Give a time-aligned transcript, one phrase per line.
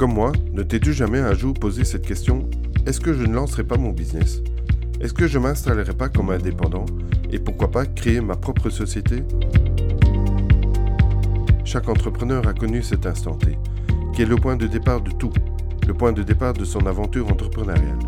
[0.00, 2.48] Comme moi, ne t'es-tu jamais un jour posé cette question?
[2.86, 4.40] Est-ce que je ne lancerai pas mon business?
[4.98, 6.86] Est-ce que je m'installerai pas comme indépendant?
[7.30, 9.22] Et pourquoi pas créer ma propre société?
[11.66, 13.58] Chaque entrepreneur a connu cet instant T,
[14.14, 15.34] qui est le point de départ de tout,
[15.86, 17.98] le point de départ de son aventure entrepreneuriale.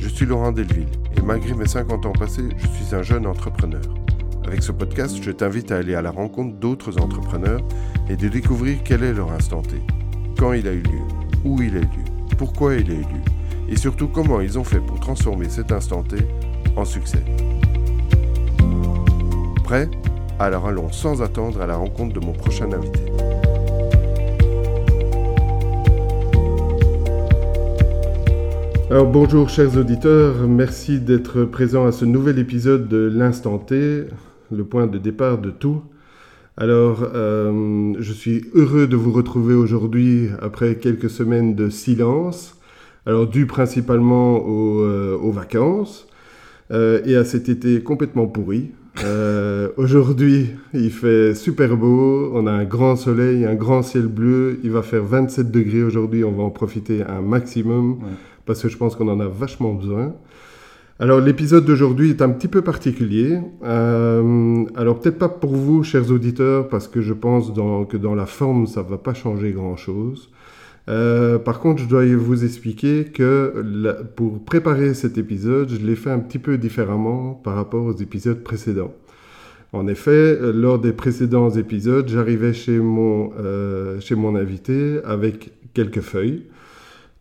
[0.00, 4.03] Je suis Laurent Delville et malgré mes 50 ans passés, je suis un jeune entrepreneur.
[4.54, 7.60] Avec ce podcast, je t'invite à aller à la rencontre d'autres entrepreneurs
[8.08, 9.82] et de découvrir quel est leur instant T,
[10.38, 11.00] quand il a eu lieu,
[11.44, 12.04] où il a eu lieu,
[12.38, 16.04] pourquoi il a eu lieu, et surtout comment ils ont fait pour transformer cet instant
[16.04, 16.18] T
[16.76, 17.24] en succès.
[19.64, 19.90] Prêt?
[20.38, 23.00] Alors allons sans attendre à la rencontre de mon prochain invité.
[28.88, 34.04] Alors bonjour chers auditeurs, merci d'être présents à ce nouvel épisode de l'Instant T,
[34.50, 35.82] le point de départ de tout.
[36.56, 42.56] Alors, euh, je suis heureux de vous retrouver aujourd'hui après quelques semaines de silence,
[43.06, 46.06] alors dû principalement aux, euh, aux vacances
[46.70, 48.70] euh, et à cet été complètement pourri.
[49.76, 54.70] aujourd'hui, il fait super beau, on a un grand soleil, un grand ciel bleu, il
[54.70, 57.98] va faire 27 degrés aujourd'hui, on va en profiter un maximum
[58.46, 60.14] parce que je pense qu'on en a vachement besoin.
[61.00, 63.40] Alors l'épisode d'aujourd'hui est un petit peu particulier.
[63.64, 67.50] Euh, alors peut-être pas pour vous, chers auditeurs, parce que je pense
[67.88, 70.30] que dans la forme, ça ne va pas changer grand-chose.
[70.88, 76.10] Euh, par contre, je dois vous expliquer que pour préparer cet épisode, je l'ai fait
[76.10, 78.94] un petit peu différemment par rapport aux épisodes précédents.
[79.72, 86.02] En effet, lors des précédents épisodes, j'arrivais chez mon, euh, chez mon invité avec quelques
[86.02, 86.44] feuilles,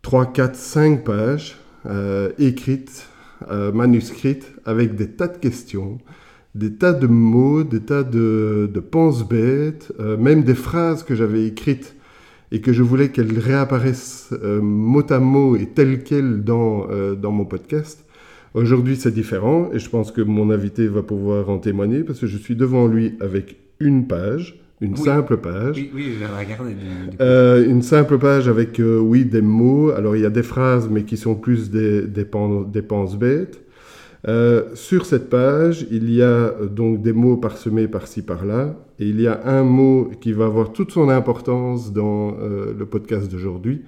[0.04, 1.58] 3, 4, 5 pages
[2.38, 3.10] écrites
[3.50, 5.98] euh, manuscrite avec des tas de questions,
[6.56, 11.46] des tas de mots, des tas de, de pense-bêtes, euh, même des phrases que j'avais
[11.46, 11.96] écrites
[12.52, 17.32] et que je voulais qu'elles réapparaissent euh, mot à mot et telles quelles dans, dans
[17.32, 18.06] mon podcast.
[18.54, 22.28] Aujourd'hui, c'est différent et je pense que mon invité va pouvoir en témoigner parce que
[22.28, 25.78] je suis devant lui avec une page une simple page.
[25.78, 26.76] Oui, oui, je vais regarder.
[27.22, 29.92] Euh, une simple page avec, euh, oui, des mots.
[29.92, 32.28] Alors, il y a des phrases, mais qui sont plus des, des,
[32.72, 33.62] des penses bêtes.
[34.28, 39.20] Euh, sur cette page, il y a donc des mots parsemés par-ci par-là, et il
[39.20, 42.38] y a un mot qui va avoir toute son importance dans
[42.78, 43.82] le podcast d'aujourd'hui.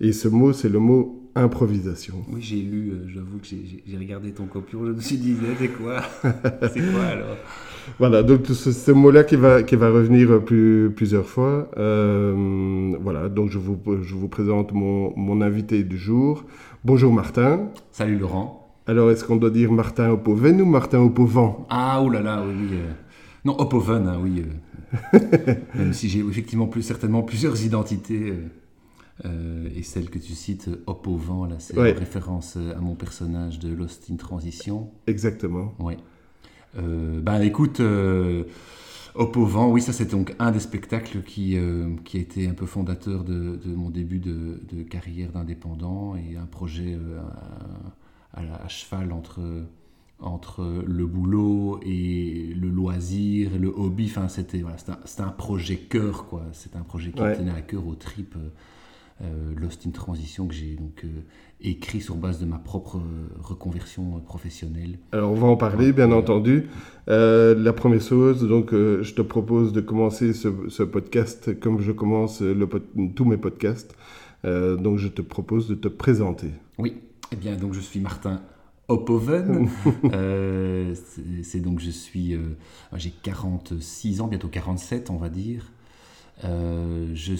[0.00, 2.16] Et ce mot, c'est le mot improvisation.
[2.30, 6.02] Oui, j'ai lu, j'avoue que j'ai regardé ton copion, je me suis dit, c'est quoi?
[6.22, 7.36] C'est quoi alors?
[7.98, 11.70] Voilà, donc c'est ce mot-là qui va, qui va revenir plus, plusieurs fois.
[11.78, 16.44] Euh, voilà, donc je vous, je vous présente mon, mon, invité du jour.
[16.84, 17.70] Bonjour Martin.
[17.90, 18.58] Salut Laurent.
[18.86, 22.68] Alors, est-ce qu'on doit dire Martin Opoven ou Martin Opovent Ah, oulala, là là, oui.
[22.72, 22.92] euh.
[23.44, 24.42] Non, Opoven, hein, oui.
[25.14, 25.54] Euh.
[25.74, 28.34] Même si j'ai effectivement plus, certainement plusieurs identités.
[29.24, 31.92] Et celle que tu cites, Opovent, là, c'est ouais.
[31.92, 34.90] référence à mon personnage de Lost in Transition.
[35.06, 35.74] Exactement.
[35.78, 35.94] Oui.
[36.78, 38.44] Euh, bah écoute, euh,
[39.14, 42.66] Vent, oui, ça c'est donc un des spectacles qui, euh, qui a été un peu
[42.66, 47.20] fondateur de, de mon début de, de carrière d'indépendant et un projet euh,
[48.32, 49.40] à, à, cheval entre,
[50.18, 54.06] entre le boulot et le loisir le hobby.
[54.06, 56.44] Enfin, c'était voilà, un, un, projet cœur, quoi.
[56.52, 57.36] C'est un projet qui ouais.
[57.36, 58.36] tenait à cœur aux tripes.
[59.20, 61.08] Euh, Lost in Transition que j'ai donc euh,
[61.60, 64.98] écrit sur base de ma propre euh, reconversion professionnelle.
[65.12, 66.68] Alors on va en parler bien entendu.
[67.06, 72.68] la première chose, donc je te propose de commencer ce, podcast comme je commence le,
[73.14, 73.94] tous mes podcasts.
[74.44, 76.50] donc je te propose de te présenter.
[76.78, 76.96] Oui,
[77.32, 78.40] eh bien donc je suis Martin
[78.88, 79.68] Opoven.
[81.42, 82.36] c'est donc je suis,
[82.94, 85.70] j'ai 46 ans, bientôt 47 on va dire.
[86.44, 87.34] Euh, je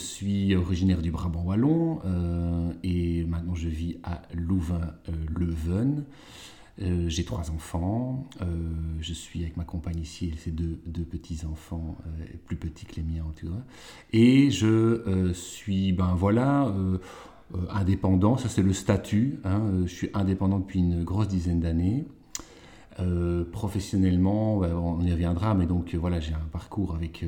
[0.56, 6.04] originaire du Brabant wallon euh, et maintenant je vis à Louvain-Leuven.
[6.80, 8.26] Euh, j'ai trois enfants.
[9.00, 11.96] je suis avec ma compagne ici, et deux, deux petits-enfants,
[12.46, 13.62] plus petits que les miens en tout cas.
[14.12, 16.72] Et je suis, ben voilà,
[17.70, 18.36] indépendant.
[18.36, 19.40] Ça, c'est le statut.
[19.44, 19.82] Hein.
[19.84, 22.04] je suis indépendant depuis une grosse dizaine d'années.
[23.52, 27.24] professionnellement, ben, on y reviendra, mais donc voilà, j'ai un parcours avec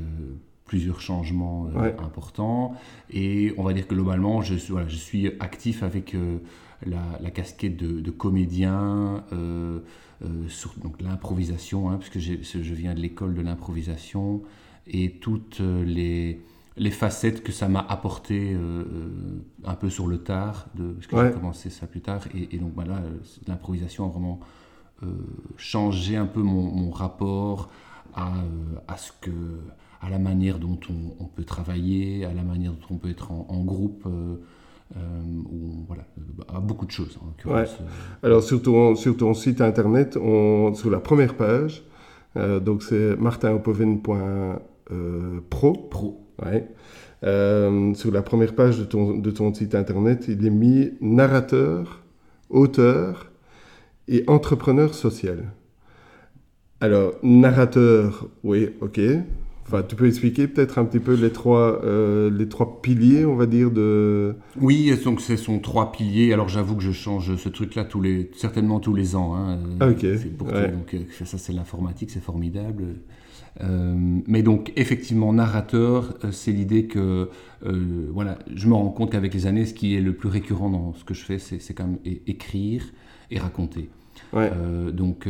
[0.66, 2.74] plusieurs changements euh, importants.
[3.10, 6.38] Et on va dire que globalement, je, voilà, je suis actif avec euh,
[6.86, 9.80] la, casquette de, comédien, euh,
[10.48, 14.42] sur donc l'improvisation, hein, puisque je viens de l'école de l'improvisation,
[14.86, 16.40] et toutes les,
[16.76, 18.56] les facettes que ça m'a apporté
[19.64, 22.22] un peu sur le tard, de, parce que j'ai commencé ça plus tard.
[22.34, 23.02] Et, donc voilà,
[23.46, 24.40] l'improvisation a vraiment
[25.58, 27.68] changé un peu mon, mon rapport
[28.14, 28.32] à,
[28.88, 29.30] à, ce que,
[30.04, 30.78] à la manière dont
[31.20, 34.06] on, peut travailler, à la manière dont on peut être en, groupe.
[34.06, 36.04] ou, voilà,
[36.54, 37.18] à beaucoup de choses.
[38.22, 41.84] Alors sur ton, sur ton, site internet, on, sur la première page,
[42.36, 45.72] donc c'est martinopoven.pro.
[45.90, 46.20] Pro.
[46.42, 46.68] Ouais.
[47.24, 52.02] Euh, sur la première page de ton, de ton site internet, il est mis narrateur,
[52.50, 53.30] auteur
[54.08, 55.44] et entrepreneur social.
[56.80, 59.00] Alors, narrateur, oui, ok.
[59.66, 63.34] Enfin, tu peux expliquer peut-être un petit peu les trois, euh, les trois piliers, on
[63.34, 64.34] va dire, de...
[64.60, 66.32] Oui, donc ce sont trois piliers.
[66.34, 69.34] Alors j'avoue que je change ce truc-là tous les, certainement tous les ans.
[69.34, 69.58] Hein.
[69.80, 70.04] Ah, ok.
[70.36, 72.84] Pour donc, euh, ça, c'est l'informatique, c'est formidable.
[73.62, 73.94] Euh,
[74.26, 77.30] mais donc, effectivement, narrateur, c'est l'idée que,
[77.64, 80.70] euh, voilà, je me rends compte qu'avec les années, ce qui est le plus récurrent
[80.70, 82.84] dans ce que je fais, c'est quand même écrire
[83.30, 83.88] et raconter.
[84.32, 85.28] Donc,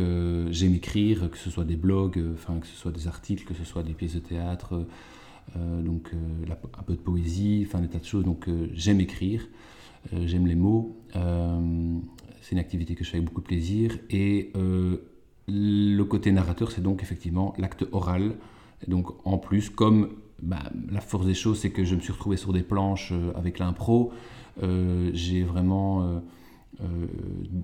[0.49, 3.63] j'aime écrire, que ce soit des blogs, enfin, que ce soit des articles, que ce
[3.63, 4.85] soit des pièces de théâtre,
[5.55, 6.11] donc
[6.77, 8.23] un peu de poésie, enfin, des tas de choses.
[8.23, 9.47] Donc, j'aime écrire,
[10.11, 10.97] j'aime les mots.
[11.13, 13.97] c'est une activité que je fais avec beaucoup de plaisir.
[14.09, 14.51] Et
[15.47, 18.35] le côté narrateur, c'est donc effectivement l'acte oral.
[18.87, 20.09] donc en plus, comme
[20.41, 23.31] bah, la force des choses, c'est que je me suis retrouvé sur des planches euh,
[23.35, 24.11] avec l'impro,
[24.63, 26.19] euh, j'ai vraiment euh,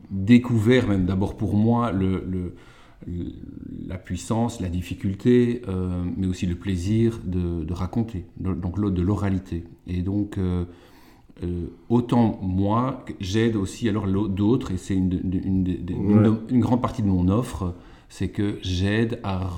[0.10, 2.56] découvert, même d'abord pour moi, le,
[3.88, 5.62] la puissance, la difficulté,
[6.18, 9.63] mais aussi le plaisir de, raconter, donc de l'oralité.
[9.88, 10.40] Et donc,
[11.90, 15.19] autant moi, j'aide aussi alors d'autres, et c'est une,
[16.50, 17.75] une, grande partie de mon offre,
[18.10, 19.50] c'est que j'aide à,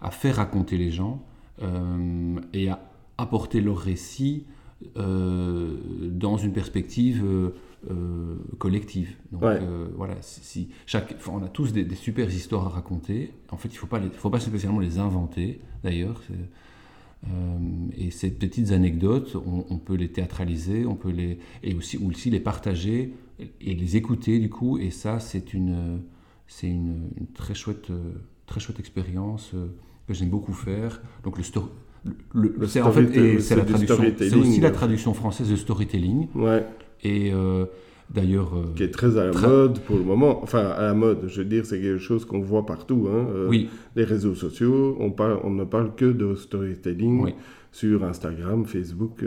[0.00, 1.22] à, faire raconter les gens
[1.62, 2.80] euh, et à
[3.18, 4.46] apporter leur récit
[4.96, 5.76] euh,
[6.10, 7.24] dans une perspective
[7.90, 9.16] euh, collective.
[9.32, 9.42] Donc
[9.96, 13.32] voilà, si, chaque, on a tous des, super histoires à raconter.
[13.50, 16.20] En fait, il ne faut pas, faut pas spécialement les inventer, d'ailleurs.
[17.96, 22.40] et ces petites anecdotes, on, peut les théâtraliser, on peut les et aussi aussi les
[22.40, 24.78] partager et les écouter du coup.
[24.78, 26.00] Et ça, c'est une
[26.46, 27.88] c'est une, très chouette,
[28.46, 29.52] très chouette expérience
[30.06, 31.00] que j'aime beaucoup faire.
[31.24, 31.44] Donc le,
[32.34, 36.28] le, c'est en fait c'est aussi la traduction française de storytelling.
[36.34, 36.64] Ouais.
[37.04, 37.32] Et
[38.12, 38.50] D'ailleurs.
[38.74, 40.42] qui est très à la mode pour le moment.
[40.42, 43.08] Enfin, à la mode, je veux dire, c'est quelque chose qu'on voit partout.
[43.08, 43.46] Hein.
[43.48, 43.68] oui.
[43.94, 47.34] Les réseaux sociaux, on, parle, on ne parle que de storytelling
[47.70, 49.22] sur Instagram, Facebook,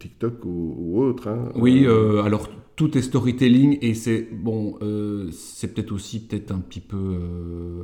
[0.00, 1.28] TikTok ou, autre.
[1.28, 1.52] Hein.
[1.54, 2.48] Oui, alors
[2.78, 7.82] tout est storytelling et c'est bon, euh, c'est peut-être aussi peut-être un petit peu, euh,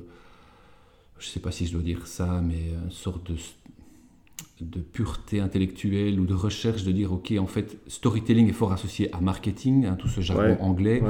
[1.19, 3.37] je sais pas si je dois dire ça, mais une sorte de
[4.61, 9.13] de pureté intellectuelle ou de recherche de dire ok en fait storytelling est fort associé
[9.13, 11.03] à marketing hein, tout ce jargon anglais.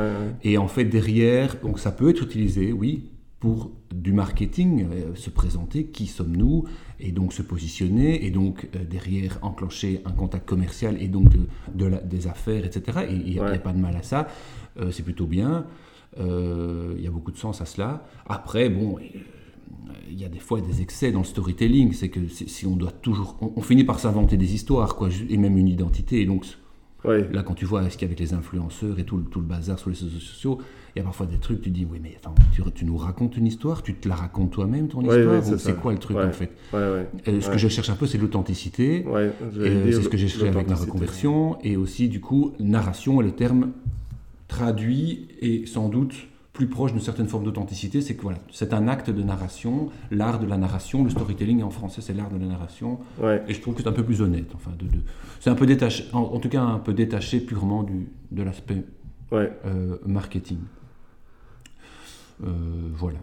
[0.43, 3.11] Et en fait derrière donc ça peut être utilisé oui
[3.45, 6.65] pour du marketing, euh, se présenter, qui sommes-nous,
[6.99, 11.29] et donc se positionner, et donc euh, derrière enclencher un contact commercial, et donc
[11.75, 13.01] de, des affaires, etc.
[13.11, 14.29] Et il n'y a, pas de mal à ça,
[14.81, 15.67] euh, c'est plutôt bien,
[16.19, 18.07] il y a beaucoup de sens à cela.
[18.25, 18.97] Après, bon,
[20.11, 22.93] il y a des fois des excès dans le storytelling, c'est que si on doit
[22.93, 23.37] toujours...
[23.41, 26.45] On, finit par s'inventer des histoires, quoi, et même une identité, et donc...
[27.07, 29.45] Là, quand tu vois ce qu'il y a avec les influenceurs et tout, tout le
[29.45, 30.59] bazar sur les réseaux sociaux,
[30.97, 32.35] il y a parfois des trucs, tu dis, oui, mais attends,
[32.75, 35.99] tu, nous racontes une histoire, tu te la racontes toi-même, ton histoire, c'est quoi le
[35.99, 40.09] truc en fait euh, Ce que je cherche un peu, c'est l'authenticité, euh, c'est ce
[40.09, 43.73] que j'ai cherché avec ma reconversion, et aussi, du coup, narration est le terme
[44.49, 46.15] traduit et sans doute
[46.55, 50.39] plus proche d'une certaine forme d'authenticité, c'est que voilà, c'est un acte de narration, l'art
[50.39, 53.01] de la narration, le storytelling en français c'est l'art de la narration,
[53.49, 54.87] et je trouve que c'est un peu plus honnête, enfin, de,
[55.41, 58.85] c'est un peu détaché, en, tout cas un peu détaché purement du, de l'aspect
[59.33, 60.59] euh, marketing.
[62.45, 62.51] Euh,
[62.95, 63.19] voilà.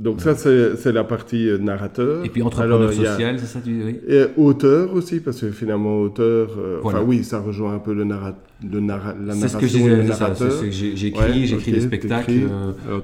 [0.00, 2.24] Donc ça, c'est la partie euh, narrateur.
[2.24, 4.00] Et puis entrepreneur social, c'est ça tu oui.
[4.08, 6.50] Et auteur aussi, parce que finalement, auteur,
[6.82, 11.46] enfin oui, ça rejoint un peu le, narra la narration C'est ce que j'ai J'écris,
[11.46, 12.48] j'écris des spectacles,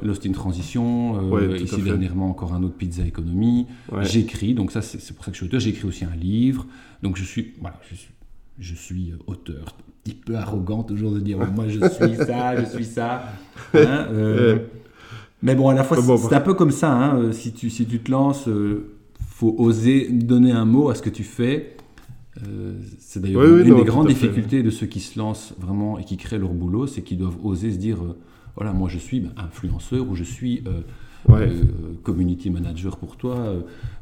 [0.03, 3.67] Lost in Transition, ici dernièrement encore un autre Pizza Economy.
[4.03, 5.61] J'écris, donc ça c'est pour ça que je suis auteur.
[5.61, 6.67] J'écris aussi un livre,
[7.03, 8.11] donc je suis, voilà, je suis,
[8.59, 9.77] je suis auteur
[10.07, 13.25] petit peu arrogant toujours de dire moi je suis ça, je suis ça.
[13.75, 14.59] Hein, euh,
[15.43, 16.93] mais bon, à la fois, c'est un peu comme ça.
[16.93, 18.97] Hein, euh, si, tu, si tu te lances, il euh,
[19.29, 21.77] faut oser donner un mot à ce que tu fais.
[22.99, 26.39] c'est d'ailleurs une des grandes difficultés de ceux qui se lancent vraiment et qui créent
[26.39, 27.99] leur boulot, c'est qu'ils doivent oser se dire
[28.57, 30.65] voilà, moi je suis ben, influenceur ou je suis
[32.03, 33.55] community manager pour toi,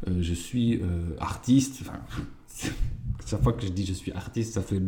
[0.07, 0.81] je suis
[1.19, 1.83] artiste.
[1.83, 1.99] Enfin,
[3.27, 4.81] chaque fois que je dis je suis artiste, ça fait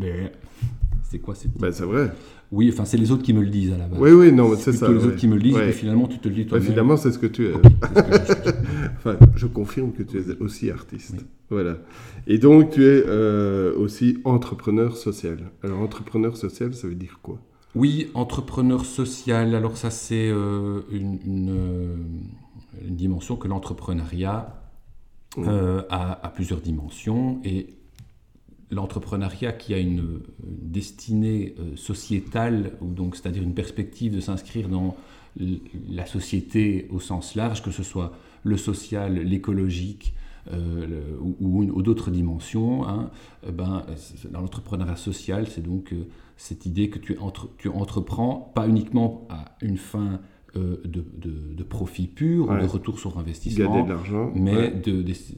[1.17, 2.13] c'était quoi cette Ben, c'est vrai.
[2.53, 3.99] Oui, enfin, c'est les autres qui me le disent à la base.
[4.01, 4.89] Oui, oui, non, c'est ça.
[4.89, 5.05] les ouais.
[5.07, 5.69] autres qui me le disent, Ouais.
[5.71, 6.67] et finalement, tu te le dis Ben, toi-même.
[6.69, 7.53] finalement, c'est ce que tu es.
[7.53, 8.55] Ce que je cherche.
[8.99, 11.15] Enfin, je confirme que tu es aussi artiste.
[11.19, 11.25] Oui.
[11.51, 11.79] Voilà.
[12.27, 15.39] Et donc, tu es euh, aussi entrepreneur social.
[15.63, 17.39] Alors, entrepreneur social, ça veut dire quoi?
[17.75, 19.55] Oui, entrepreneur social.
[19.55, 21.97] Alors ça, c'est euh, une, une, euh,
[22.89, 24.63] une dimension que l'entrepreneuriat
[25.37, 25.45] Mm.
[25.49, 27.41] euh, a, a plusieurs dimensions.
[27.45, 27.67] Et
[28.71, 34.97] l'entrepreneuriat qui a une, destinée euh, sociétale, ou donc c'est-à-dire une perspective de s'inscrire dans
[35.89, 40.15] la société au sens large, que ce soit le social, l'écologique,
[40.53, 43.11] euh, le- ou, ou une- ou d'autres dimensions, hein,
[43.47, 43.85] eh ben,
[44.31, 46.07] dans l'entrepreneuriat social, c'est donc euh,
[46.37, 50.21] cette idée que tu, entre- tu entreprends pas uniquement à une fin
[50.57, 53.93] euh, de, de- de profit pur ou de retour sur investissement, de
[54.35, 54.71] mais ouais.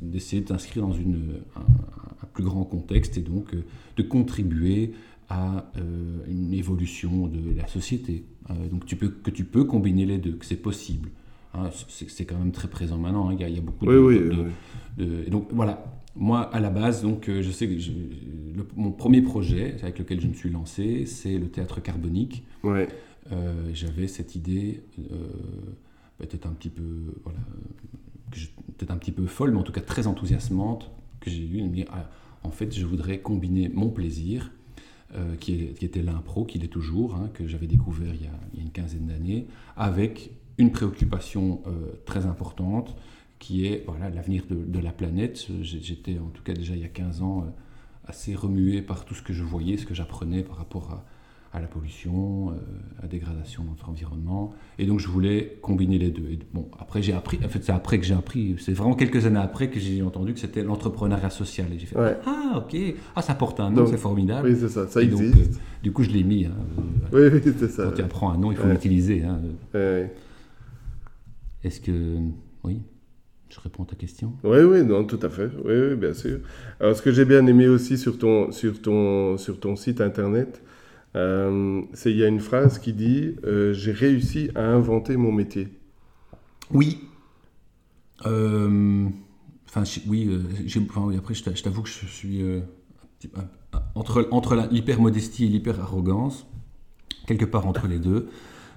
[0.01, 2.08] d'essayer de t'inscrire dans une, un, un
[2.39, 3.65] plus grand contexte et donc euh,
[3.97, 4.93] de contribuer
[5.29, 8.25] à euh, une évolution de la société.
[8.51, 11.09] Euh, donc tu peux, que tu peux combiner les deux, que c'est possible.
[11.55, 13.87] Hein, c'est quand même très présent maintenant, hein, il y, a- il y a beaucoup
[13.87, 14.19] Oui, de, oui.
[14.21, 15.05] de- oui.
[15.05, 18.93] de- et donc voilà, moi à la base, donc, je sais que je- le- mon
[18.93, 22.45] premier projet avec lequel je me suis lancé, c'est le théâtre carbonique.
[22.63, 22.87] Ouais.
[23.33, 25.17] Euh, J'avais cette idée, euh,
[26.19, 26.85] peut-être un petit peu,
[27.25, 27.41] voilà,
[28.77, 30.91] peut-être un petit peu folle, mais en tout cas très enthousiasmante,
[31.21, 32.09] que j'ai eue de me dire, ah,
[32.45, 34.51] en fait, je voudrais combiner mon plaisir,
[35.15, 38.63] euh, qui, est- était l'impro, qui l'est toujours, hein, que j'avais découvert il y, a,
[38.63, 42.97] une quinzaine d'années, avec une préoccupation euh, très importante,
[43.39, 45.47] qui est voilà l'avenir de, de la planète.
[45.63, 47.51] J'étais en tout cas déjà il y a 15 ans euh,
[48.07, 51.05] assez remué par tout ce que je voyais, ce que j'apprenais par rapport à,
[51.53, 52.53] à la pollution, euh,
[52.99, 54.53] à la dégradation de notre environnement.
[54.79, 56.29] Et donc je voulais combiner les deux.
[56.31, 59.25] Et bon, après j'ai appris, en fait c'est après que j'ai appris, c'est vraiment quelques
[59.25, 61.67] années après que j'ai entendu que c'était l'entrepreneuriat social.
[61.73, 62.17] Et j'ai fait, Ouais.
[62.27, 62.77] ah ok,
[63.17, 64.49] ah ça porte un nom, c'est formidable.
[64.49, 64.87] Oui, c'est ça.
[64.89, 65.55] Ça Et donc, existe.
[65.55, 66.45] euh, du coup je l'ai mis.
[66.45, 66.53] hein,
[67.15, 67.85] euh, Oui, oui, c'est ça.
[67.85, 68.73] Quand tu apprends un nom, il faut Ouais.
[68.73, 69.23] l'utiliser.
[69.25, 69.41] hein.
[69.75, 70.13] Ouais.
[71.65, 72.19] Est-ce que...
[72.65, 72.83] Oui,
[73.49, 74.35] je réponds à ta question?
[74.45, 75.51] Oui, oui, non, tout à fait.
[75.65, 76.41] Oui, oui, bien sûr.
[76.81, 80.63] Alors, ce que j'ai bien aimé aussi sur ton, sur ton, sur ton site internet,
[81.17, 85.69] euh, il y a une phrase qui dit euh, J'ai réussi à inventer mon métier.
[86.73, 86.99] Oui.
[88.27, 89.09] Euh,
[89.71, 90.31] Enfin, oui,
[91.19, 92.41] après, je t'a- je t'avoue que je suis
[93.95, 96.47] entre, entre la- l'hyper-modestie et l'hyper-arrogance,
[97.27, 98.31] quelque part entre les deux.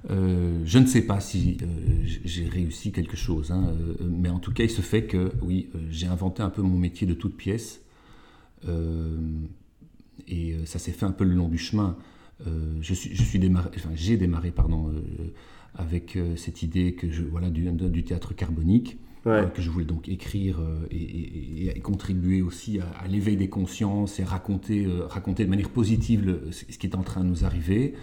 [0.10, 1.58] Je ne sais pas si
[2.26, 6.08] j'ai réussi quelque chose, hein, mais en tout cas, il se fait que, oui, j'ai
[6.08, 7.80] inventé un peu mon métier de toute pièce.
[10.28, 11.96] Et ça s'est fait un peu le long du chemin.
[12.48, 15.02] Euh, je suis, je suis démarré, enfin, j'ai démarré, pardon, euh,
[15.76, 19.48] avec euh, cette idée que je, voilà, du, du théâtre carbonique, Ouais.
[19.54, 24.20] que je voulais donc écrire et, et- et contribuer aussi à, à l'éveil des consciences
[24.20, 27.94] et raconter, raconter de manière positive le- ce qui est en train de nous arriver.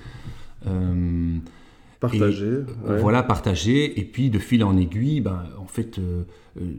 [0.68, 1.38] Euh,
[2.87, 3.00] ouais.
[3.00, 3.99] voilà, partager.
[3.99, 6.23] Et puis, de fil en aiguille, ben, en fait, euh,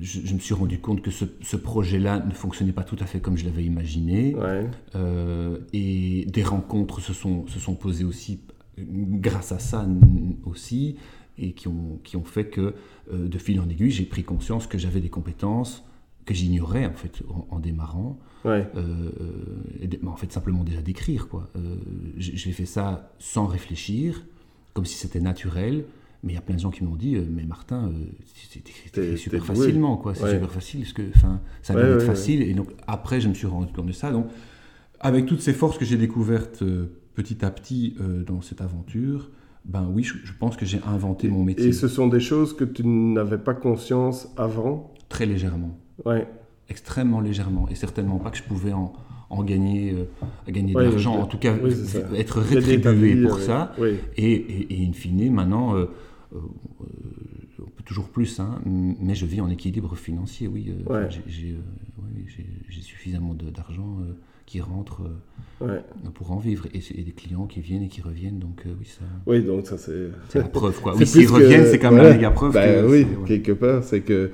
[0.01, 3.05] je, je me suis rendu compte que ce, ce projet-là ne fonctionnait pas tout à
[3.05, 4.35] fait comme je l'avais imaginé.
[4.35, 4.67] Ouais.
[4.95, 8.39] Euh, et des rencontres se sont, se sont posées aussi
[8.79, 9.87] euh, grâce à ça
[10.45, 10.95] aussi,
[11.37, 12.73] et qui ont, qui ont fait que,
[13.13, 15.83] euh, de fil en aiguille, j'ai pris conscience que j'avais des compétences
[16.25, 18.19] que j'ignorais en fait en, en démarrant.
[18.45, 18.67] Ouais.
[18.75, 19.33] Euh, euh,
[19.81, 21.27] et de- en fait, simplement déjà d'écrire.
[21.27, 21.49] quoi.
[21.55, 21.75] Euh,
[22.17, 24.25] j'ai fait ça sans réfléchir,
[24.73, 25.85] comme si c'était naturel.
[26.23, 29.17] Mais il y a plein de gens qui m'ont dit, euh, mais Martin, euh, t'écris
[29.17, 30.13] super facilement, quoi.
[30.15, 30.33] C'est Ouais.
[30.33, 32.41] super facile, parce que, enfin, ça Ouais, doit être ouais, facile.
[32.41, 34.11] Et donc après, je me suis rendu compte de ça.
[34.11, 34.27] Donc,
[34.99, 39.29] avec toutes ces forces que j'ai découvertes euh, petit à petit euh, dans cette aventure,
[39.63, 42.53] ben oui, je, je pense que j'ai inventé mon métier Et ce sont des choses
[42.55, 44.93] que tu n'avais pas conscience avant?
[45.07, 45.77] très légèrement.
[46.05, 46.27] Ouais.
[46.69, 48.93] extrêmement légèrement et certainement pas que je pouvais en,
[49.29, 51.73] en gagner, euh, gagner Ouais, de l'argent, en tout cas oui,
[52.15, 53.73] être rétribué pour ça.
[53.79, 53.95] Oui.
[54.17, 55.85] Et, et, et in fine, maintenant, euh,
[56.33, 60.71] on peut toujours plus, hein, mais je vis en équilibre financier, oui.
[60.87, 61.07] euh, Ouais.
[61.27, 64.13] j'ai- euh, j'ai- suffisamment d'argent euh,
[64.45, 65.01] qui rentre
[65.61, 65.81] euh, Ouais.
[66.13, 68.85] pour en vivre et, et des clients qui viennent et qui reviennent, donc euh, oui,
[68.85, 70.09] ça, Oui, donc ça c'est.
[70.29, 70.79] c'est la preuve.
[70.81, 70.95] Quoi.
[70.97, 72.53] Oui, s'ils reviennent, c'est quand même la méga preuve.
[72.53, 73.27] Bah que oui, ouais.
[73.27, 74.31] quelque part, c'est que.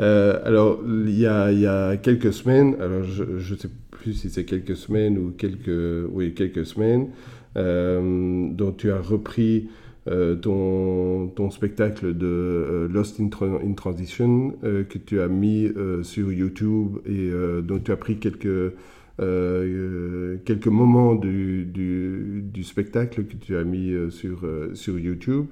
[0.00, 4.30] euh, alors, il y a, y a quelques semaines, alors je ne sais plus si
[4.30, 6.08] c'est quelques semaines ou quelques.
[6.12, 7.08] Oui, quelques semaines,
[7.56, 9.87] euh, dont tu as repris euh,
[10.36, 15.66] ton, ton spectacle de euh, Lost in, Tra- in Transition, euh, que tu as mis
[15.66, 18.72] euh, sur YouTube et euh, dont tu as pris quelques.
[19.20, 25.46] euh, quelques moments du, du, spectacle que tu as mis euh, sur, euh, sur YouTube.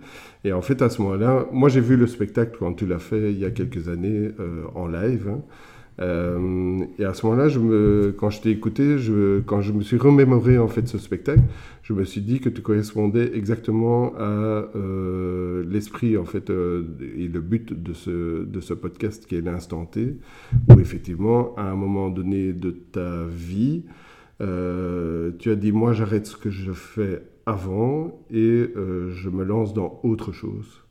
[0.45, 3.33] Et en fait, à ce moment-là, moi j'ai vu le spectacle quand tu l'as fait
[3.33, 5.29] il y a quelques années euh, en live.
[5.31, 5.41] hein.
[5.99, 7.49] Euh, et à ce moment-là,
[8.19, 11.41] quand je t'ai écouté, je, quand je me suis remémoré en fait ce spectacle,
[11.87, 16.83] je me suis dit que tu correspondais exactement à euh, l'esprit en fait euh,
[17.17, 20.19] et le but de ce, de ce podcast qui est l'instant T,
[20.69, 23.85] où effectivement, à un moment donné de ta vie,
[24.41, 30.01] tu as dit moi j'arrête ce que je fais avant et je me lance dans
[30.03, 30.86] autre chose.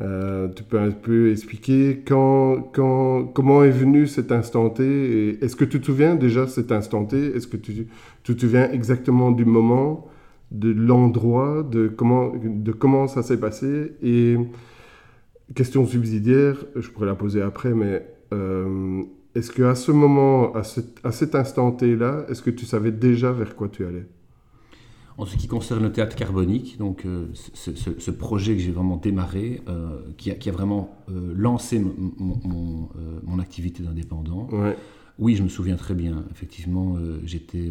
[0.00, 5.56] Euh, tu peux un peu expliquer quand, quand, comment est venu cet instant T Est-ce
[5.56, 7.18] que tu te souviens déjà cet instant T?
[7.36, 7.86] Est-ce que tu,
[8.22, 10.08] te souviens exactement du moment,
[10.52, 13.92] de l'endroit, de comment, de comment ça s'est passé?
[14.02, 14.36] Et
[15.54, 19.02] question subsidiaire, je pourrais la poser après, mais euh,
[19.34, 20.62] est-ce qu'à ce moment, à
[21.04, 24.06] à cet instant T-là, est-ce que tu savais déjà vers quoi tu allais?
[25.20, 29.60] En ce qui concerne le théâtre carbonique, donc euh, ce, projet que j'ai vraiment démarré,
[29.68, 34.48] euh, qui, a, vraiment euh, lancé mon, activité d'indépendant,
[35.18, 36.24] oui, je me souviens très bien.
[36.30, 37.68] Effectivement, j'étais.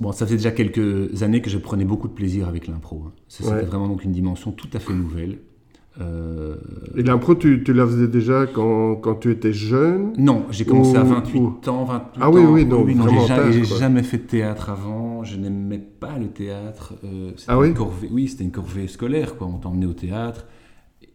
[0.00, 3.04] bon, ça faisait déjà quelques années que je prenais beaucoup de plaisir avec l'impro.
[3.06, 3.12] Hein.
[3.28, 5.38] C'était vraiment donc une dimension tout à fait nouvelle.
[6.00, 6.56] Euh...
[6.96, 10.96] Et l'impro, tu, tu, la faisais déjà quand, quand tu étais jeune Non, j'ai commencé
[10.96, 12.96] à 28 ans, 28 ah, oui, oui, donc oui,
[13.50, 16.94] j'ai jamais, fait de théâtre avant, je n'aimais pas le théâtre.
[17.04, 19.46] Euh, ah oui corvée, Oui, c'était une corvée scolaire, quoi.
[19.46, 20.46] on t'emmenait au théâtre,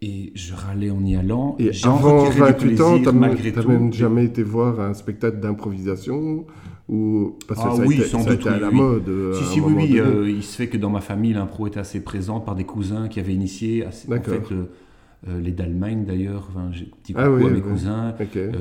[0.01, 1.55] et je râlais en y allant.
[1.57, 6.45] Et avant 28 ans, tu n'as même jamais été voir un spectacle d'improvisation
[6.89, 9.09] ou parce que ah ça oui, a été, ça à la mode.
[9.09, 9.99] Euh, si, si, oui, oui.
[9.99, 13.09] Euh, il se fait que dans ma famille, l'impro était assez présente par des cousins
[13.09, 13.85] qui avaient initié.
[13.85, 18.15] Assez, en fait, euh, les d'Allemagne d'ailleurs, enfin, j'ai petit ah coucou à mes cousins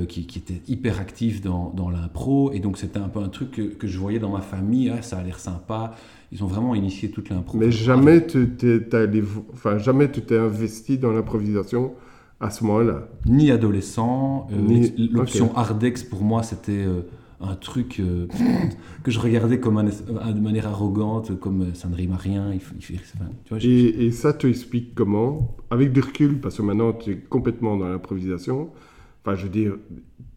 [0.09, 2.51] qui, qui, étaient hyper actifs dans, dans l'impro.
[2.53, 4.91] Et donc, c'était un peu un truc que, que, je voyais dans ma famille.
[4.91, 5.95] Ah, ça a l'air sympa.
[6.33, 7.59] Ils ont vraiment initié toute l'impro.
[7.59, 8.81] Mais jamais tu t'es,
[9.53, 11.93] enfin, jamais tu t'es investi dans l'improvisation
[12.41, 14.49] à ce moment-là Ni adolescent.
[15.13, 16.87] L'option Ardex, pour moi, c'était
[17.41, 18.27] un truc euh,
[19.03, 22.53] que je regardais comme de manière arrogante, comme euh, ça ne rime à rien.
[22.53, 22.99] Il, tu
[23.51, 27.17] vois, et, et, ça te explique comment Avec du recul, parce que maintenant tu es
[27.17, 28.71] complètement dans l'improvisation.
[29.27, 29.73] Enfin, je veux dire,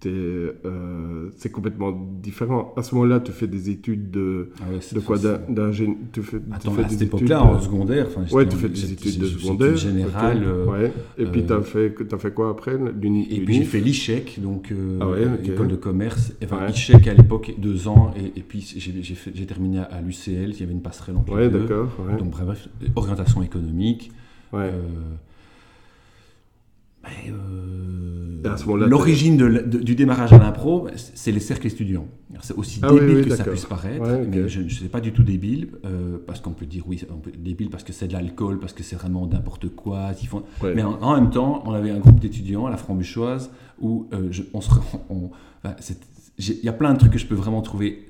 [0.08, 2.74] euh, c'est complètement différent.
[2.76, 6.72] À ce moment-là, tu fais des études de, ah de quoi d'ingénieur tu fais, Attends,
[6.72, 8.08] tu fais à cette époque-là, en secondaire.
[8.32, 9.76] Ouais, tu fais des études de secondaire.
[9.76, 10.42] générale.
[10.44, 10.92] Euh, ouais.
[11.20, 14.72] Et puis, tu as, fait, as fait quoi après Et puis, j'ai fait l'ICHEC, donc
[14.72, 16.34] euh, ah école de commerce.
[16.44, 18.12] Enfin, l'ICHEC à l'époque, deux ans.
[18.18, 20.50] Et, et puis, j'ai terminé à l'UCL.
[20.50, 21.60] Il y avait une passerelle entre ouais, les deux.
[21.60, 21.90] d'accord.
[22.18, 24.12] Donc, bref, orientation économique.
[24.52, 24.62] Ouais.
[24.62, 24.82] Euh,
[28.88, 32.08] l'origine du démarrage à l'impro, c'est les cercles étudiants.
[32.42, 35.24] C'est aussi ah débile que ça puisse paraître, mais je ne suis pas du tout
[35.24, 38.60] débile, euh, parce qu'on peut dire oui, on peut, débile parce que c'est de l'alcool,
[38.60, 40.14] parce que c'est vraiment n'importe quoi.
[40.14, 40.44] Font...
[40.64, 44.62] Mais en, même temps, on avait un groupe d'étudiants à la Frambuchoise où euh, on
[44.62, 44.72] se.
[46.38, 48.09] Il y a plein de trucs que je peux vraiment trouver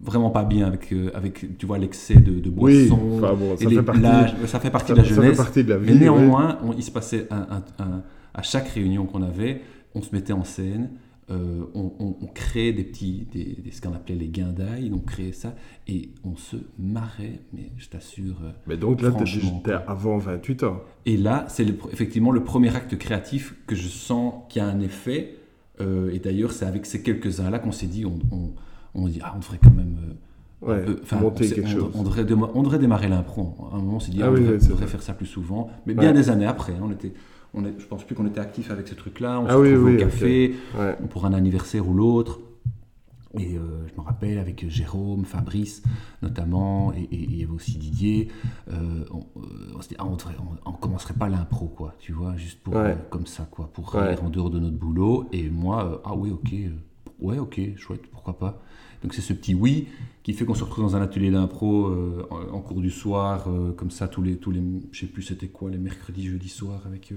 [0.00, 2.96] vraiment pas bien avec, avec tu vois, l'excès de, de boissons.
[3.20, 4.02] bon, ça, fait partie,
[4.46, 5.36] ça, fait partie, de la jeunesse.
[5.36, 7.62] partie de la vie, mais néanmoins, il se passait un,
[8.34, 9.62] à chaque réunion qu'on avait,
[9.94, 10.90] on se mettait en scène,
[11.30, 15.54] euh, on, on, créait des petits, des, ce qu'on appelait les guindailles, on créait ça,
[15.86, 18.36] et on se marrait, mais je t'assure.
[18.42, 20.80] Euh, mais donc là, tu avant 28 ans.
[21.04, 25.36] Et là, c'est effectivement le premier acte créatif que je sens qui a un effet,
[25.82, 28.52] euh, et d'ailleurs, c'est avec ces quelques-uns-là qu'on s'est dit, on, on,
[29.06, 29.96] dit, ah, on devrait quand même.
[30.60, 30.84] Ouais,
[31.20, 31.92] monter quelque chose.
[31.94, 33.54] On devrait, on devrait démarrer l'impro.
[33.72, 35.70] À un moment, on s'est dit, ah, on, devrait, faire ça plus souvent.
[35.86, 37.12] Mais bien des années après, hein, on était,
[37.54, 39.40] on est, je pense plus qu'on était actif avec ce truc-là.
[39.40, 40.54] On ah se oui, au café
[41.10, 42.40] pour un anniversaire ou l'autre.
[43.34, 45.82] Et euh, je me rappelle avec Jérôme, Fabrice
[46.22, 48.28] notamment, et, il y avait aussi Didier,
[48.72, 50.06] euh, on, euh, se dit, ah,
[50.64, 52.74] on, commencerait pas l'impro, quoi, tu vois, juste pour,
[53.10, 55.28] comme ça, quoi, pour rire en dehors de notre boulot.
[55.32, 56.54] Et moi, ah oui, ok,
[57.20, 58.62] ouais, ok, chouette, pourquoi pas.
[59.02, 59.86] Donc c'est ce petit oui
[60.24, 61.88] qui fait qu'on se retrouve dans un atelier d'impro
[62.30, 65.70] en, cours du soir, comme ça, tous les, tous les, je sais plus c'était quoi,
[65.70, 67.12] les mercredis, jeudi soir avec.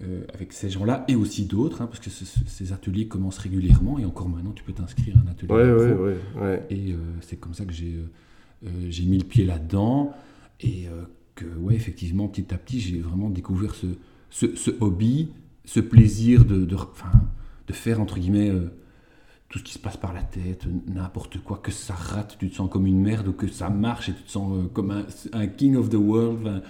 [0.00, 4.06] Euh, avec ces gens-là et aussi d'autres, hein, parce que ces ateliers commencent régulièrement et
[4.06, 5.52] encore maintenant tu peux t'inscrire à un atelier.
[5.52, 7.96] Ouais, ouais, ouais, et euh, c'est comme ça que j'ai
[8.64, 10.14] euh, j'ai mis le pied là-dedans
[10.60, 10.86] et
[11.34, 13.86] que, ouais, effectivement, petit à petit, j'ai vraiment découvert ce,
[14.30, 15.30] ce, ce, hobby,
[15.64, 18.52] ce plaisir de, de, de faire, entre guillemets,
[19.52, 22.56] tout ce qui se passe par la tête, n'importe quoi, que ça rate, tu te
[22.56, 25.46] sens comme une merde, ou que ça marche et tu te sens comme un, un
[25.46, 26.62] king of the world.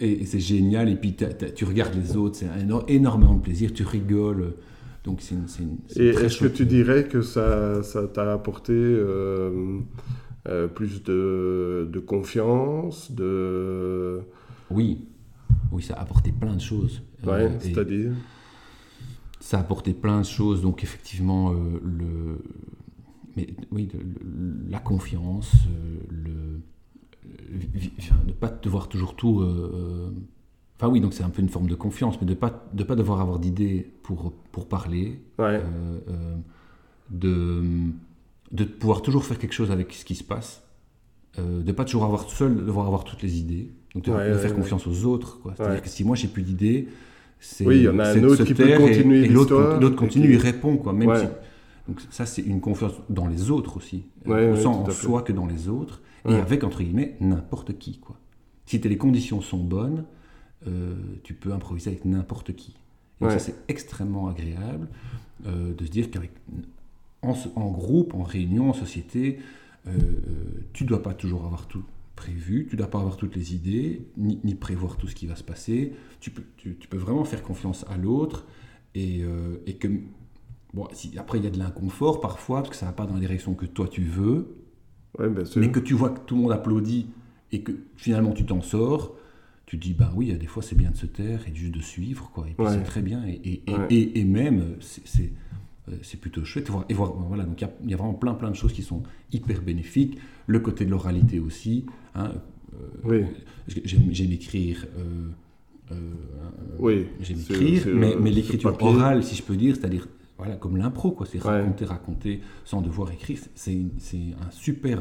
[0.00, 0.90] Et, c'est génial.
[0.90, 2.48] Et puis tu regardes les autres, c'est
[2.88, 4.52] énormément de plaisir, tu rigoles.
[5.04, 5.34] Donc c'est
[5.98, 7.80] Et est-ce que tu dirais que ça
[8.12, 9.78] t'a apporté euh,
[10.46, 14.20] euh, plus de, de, confiance de...
[14.70, 15.06] Oui,
[15.72, 17.02] oui, ça a apporté plein de choses.
[17.24, 18.12] Ouais, c'est-à-dire?
[19.46, 20.62] Ça a apporté plein de choses.
[20.62, 22.42] Donc effectivement, le,
[23.36, 23.88] mais, oui,
[24.68, 25.52] la confiance,
[26.10, 26.60] le,
[28.26, 29.42] ne pas devoir toujours tout
[30.78, 32.84] Enfin oui, donc c'est un peu une forme de confiance, mais de ne pas, de
[32.84, 35.60] pas devoir avoir d'idées pour, pour parler, euh,
[36.08, 36.36] euh,
[37.08, 37.64] de,
[38.52, 40.62] de pouvoir toujours faire quelque chose avec ce qui se passe,
[41.38, 44.54] euh, de ne pas toujours avoir seul, devoir avoir toutes les idées, donc de, faire
[44.54, 45.40] confiance aux autres.
[45.56, 46.88] C'est-à-dire que si moi j'ai plus d'idées,
[47.60, 50.76] oui, il y en a un autre qui peut continuer et, l'autre continue, il répond
[50.76, 50.92] quoi.
[50.92, 51.26] Même si,
[51.88, 55.68] donc ça c'est une confiance dans les autres aussi, autant en soi que dans les
[55.68, 58.16] autres, et avec entre guillemets n'importe qui quoi.
[58.66, 60.04] Si les conditions sont bonnes,
[60.66, 62.74] euh, tu peux improviser avec n'importe qui.
[63.20, 64.88] Donc ça, c'est extrêmement agréable
[65.46, 66.32] euh, de se dire qu'avec
[67.22, 69.38] en, groupe, en réunion, en société,
[69.86, 69.92] euh,
[70.72, 71.82] tu ne dois pas toujours avoir tout
[72.16, 75.36] prévu, tu ne dois pas avoir toutes les idées, ni, prévoir tout ce qui va
[75.36, 75.92] se passer.
[76.20, 78.46] Tu peux, tu, peux vraiment faire confiance à l'autre
[78.94, 79.22] et,
[79.66, 79.88] et, que,
[80.74, 83.06] bon, si, après il y a de l'inconfort parfois, parce que ça ne va pas
[83.06, 84.56] dans la direction que toi tu veux,
[85.56, 87.06] mais que tu vois que tout le monde applaudit
[87.52, 89.14] et que finalement tu t'en sors,
[89.66, 92.30] tu dis, bah oui, des fois c'est bien de se taire et juste de suivre,
[92.32, 92.46] quoi.
[92.48, 93.24] Et puis c'est très bien.
[93.26, 95.32] Et, et, et, même, c'est
[96.02, 96.68] c'est plutôt chouette.
[96.88, 99.02] Et voilà, donc il y, a vraiment plein, plein de choses qui sont
[99.32, 100.18] hyper bénéfiques.
[100.46, 101.86] Le côté de l'oralité aussi.
[102.16, 102.32] Hein,
[103.04, 103.24] euh,
[103.68, 104.86] J'aime écrire.
[104.98, 105.28] Euh,
[105.92, 105.96] euh,
[106.78, 107.06] oui.
[107.20, 111.26] J'aime écrire, mais, mais l'écriture orale, si je peux dire, c'est-à-dire voilà, comme l'impro, quoi.
[111.26, 113.38] C'est raconter, raconter sans devoir écrire.
[113.54, 115.00] C'est un super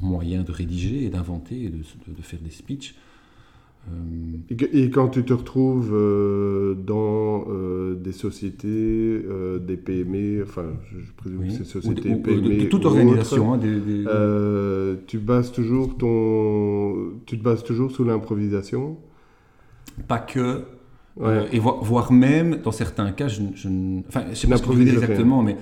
[0.00, 2.94] moyen de rédiger et d'inventer et de, de, faire des speeches.
[4.50, 11.12] Et quand tu te retrouves euh, dans euh, des sociétés, euh, des PME, enfin, je,
[11.16, 13.60] présume que c'est sociétés, PME, de, toute organisation, hein,
[15.06, 18.96] tu bases toujours ton, tu te bases toujours sous l'improvisation?
[20.08, 20.64] Pas que.
[21.52, 23.68] et voire, même, dans certains cas, je, je
[24.08, 25.56] enfin, je sais pas ce que exactement, mais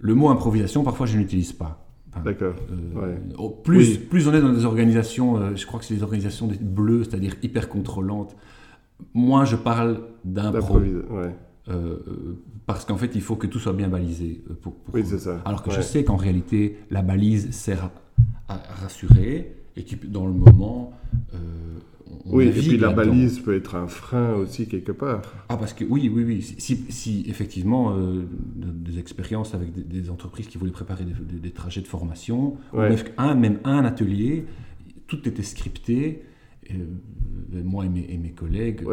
[0.00, 1.87] le mot improvisation, parfois, je n'utilise pas.
[2.24, 2.54] D'accord.
[2.70, 3.16] Euh,
[3.62, 7.04] plus, plus on est dans des organisations, euh, je crois que c'est des organisations bleues,
[7.04, 8.36] c'est-à-dire hyper contrôlantes,
[9.14, 10.80] moins je parle d'impro.
[11.68, 11.98] Euh,
[12.64, 14.42] parce qu'en fait, il faut que tout soit bien balisé.
[14.62, 15.42] Pour, oui, c'est ça.
[15.44, 17.90] Alors que je sais qu'en réalité, la balise sert
[18.48, 20.92] à, rassurer et que dans le moment,
[22.26, 25.22] oui, et puis la balise peut être un frein aussi quelque part.
[25.48, 26.42] Ah, parce que oui, oui, oui.
[26.42, 31.86] Si, si effectivement, euh, des expériences avec des, entreprises qui voulaient préparer des, trajets de
[31.86, 32.56] formation,
[33.16, 34.46] un, même un atelier,
[35.06, 36.22] tout était scripté.
[36.70, 36.74] Euh,
[37.64, 38.84] moi et mes, collègues,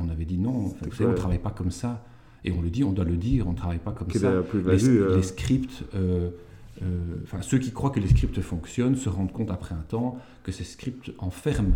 [0.00, 2.04] on avait dit non, on ne travaille pas comme ça.
[2.44, 4.42] Et on le dit, on doit le dire, on ne travaille pas comme ça.
[4.52, 5.16] Les, euh.
[5.16, 5.82] les, scripts.
[5.94, 6.30] Euh,
[7.22, 10.52] enfin, ceux qui croient que les scripts fonctionnent se rendent compte après un temps que
[10.52, 11.74] ces scripts enferment.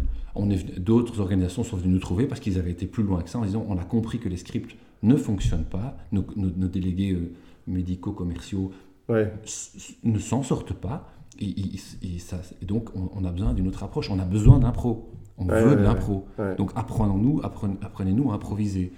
[0.76, 3.44] D'autres organisations sont venues nous trouver parce qu'ils avaient été plus loin que ça en
[3.44, 6.22] disant on a compris que les scripts ne fonctionnent pas, nos,
[6.68, 7.32] délégués euh,
[7.66, 8.72] médicaux, commerciaux
[9.08, 11.12] ne s'en sortent pas.
[11.40, 11.78] Et,
[12.18, 15.08] ça, donc on, a besoin d'une autre approche, on a besoin d'impro,
[15.38, 16.26] on veut de l'impro.
[16.56, 18.92] Donc apprenons-nous, apprenez-nous à improviser.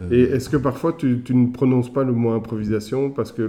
[0.00, 3.42] Euh, Et est-ce que parfois tu, tu, ne prononces pas le mot improvisation parce que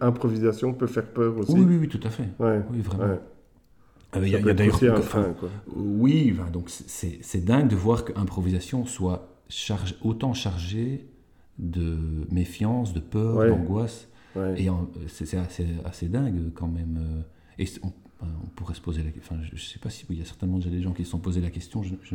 [0.00, 2.28] l'improvisation peut faire peur aussi Oui, oui, oui, tout à fait.
[2.38, 3.18] Oui, vraiment.
[4.16, 4.78] Il y a, d'ailleurs
[5.74, 11.06] Oui, donc c'est dingue de voir qu'improvisation soit charge, autant chargée
[11.58, 11.96] de
[12.30, 14.08] méfiance, de peur, d'angoisse.
[14.56, 14.68] Et
[15.08, 16.98] c'est assez, assez, dingue quand même.
[16.98, 17.92] Euh, et on,
[18.54, 19.34] pourrait se poser la question.
[19.34, 21.10] Enfin, je ne sais pas si il y a certainement déjà des gens qui se
[21.10, 21.82] sont posé la question.
[21.82, 22.14] Je, je,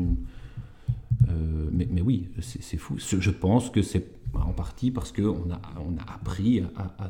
[1.29, 2.95] euh, mais, mais, oui, c'est fou.
[2.97, 6.61] Je pense que c'est en partie parce qu'on a, on a appris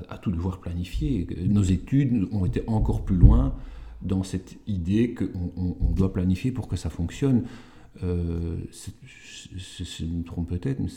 [0.09, 1.27] à, tout devoir planifier.
[1.47, 3.53] Nos études ont été encore plus loin
[4.01, 7.43] dans cette idée qu'on on, doit planifier pour que ça fonctionne.
[8.03, 8.57] Euh,
[9.55, 10.89] je, me trompe peut-être, mais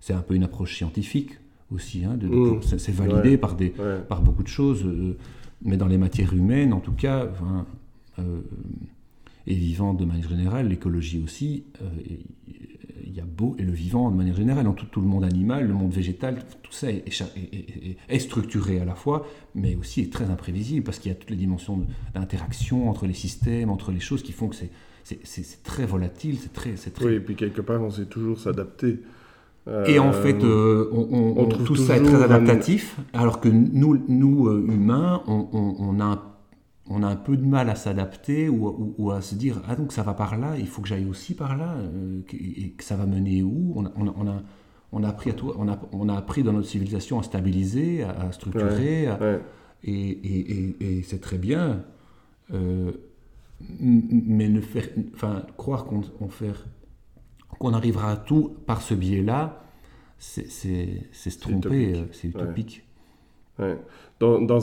[0.00, 1.32] c'est un peu une approche scientifique
[1.72, 2.04] aussi.
[2.04, 2.60] Hein, mmh.
[2.62, 3.72] c'est validé par, des,
[4.08, 4.84] par beaucoup de choses.
[4.84, 5.16] Euh,
[5.62, 7.28] mais dans les matières humaines, en tout cas,
[9.46, 11.86] et vivant de manière générale, l'écologie aussi, euh,
[13.04, 15.66] il y a beau, et le vivant de manière générale, dans tout, le monde animal,
[15.66, 17.04] le monde végétal, tout ça est,
[18.08, 21.30] est, structuré à la fois, mais aussi est très imprévisible, parce qu'il y a toutes
[21.30, 26.38] les dimensions d'interaction entre les systèmes, entre les choses qui font que c'est très volatile,
[26.40, 27.04] c'est très, très...
[27.04, 29.00] Oui, et puis quelque part, on sait toujours s'adapter.
[29.86, 34.00] Et en fait, euh, on, on, trouve tout ça est très adaptatif, alors que nous,
[34.06, 36.22] nous euh, humains, on, a un
[36.88, 40.02] on a un peu de mal à s'adapter ou, à se dire ah donc ça
[40.02, 43.06] va par là, il faut que j'aille aussi par là euh, et que ça va
[43.06, 43.72] mener où?
[43.76, 43.92] On a,
[44.92, 48.04] on, a, appris à tout, on, a, on a appris dans notre civilisation à stabiliser,
[48.04, 49.08] à, structurer
[49.82, 51.84] et, c'est très bien.
[52.52, 52.92] Euh,
[53.60, 56.02] mais ne faire, enfin, croire qu'on
[57.58, 59.64] qu'on arrivera à tout par ce biais-là,
[60.18, 62.84] c'est se tromper, c'est utopique.
[63.58, 63.78] Ouais.
[64.18, 64.60] Dans,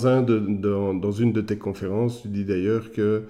[1.12, 3.24] une de tes conférences, tu dis d'ailleurs que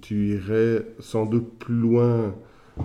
[0.00, 2.34] tu irais sans doute plus loin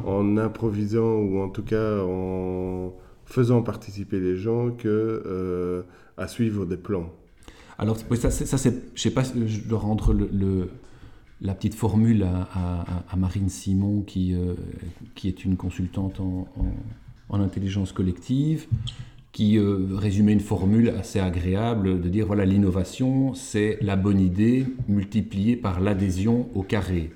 [0.06, 2.94] en improvisant ou en tout cas en
[3.26, 4.88] faisant participer les gens que
[5.26, 5.82] euh,
[6.18, 7.12] à suivre des plans.
[7.78, 10.16] Alors ça, ça c'est, je sais pas, je dois rendre
[11.42, 14.54] la petite formule à, Marine Simon qui, euh,
[15.16, 16.48] qui est une consultante en,
[17.30, 18.66] intelligence collective
[19.36, 24.66] qui euh, résumait une formule assez agréable de dire voilà l'innovation c'est la bonne idée
[24.88, 27.12] multipliée par l'adhésion au carré.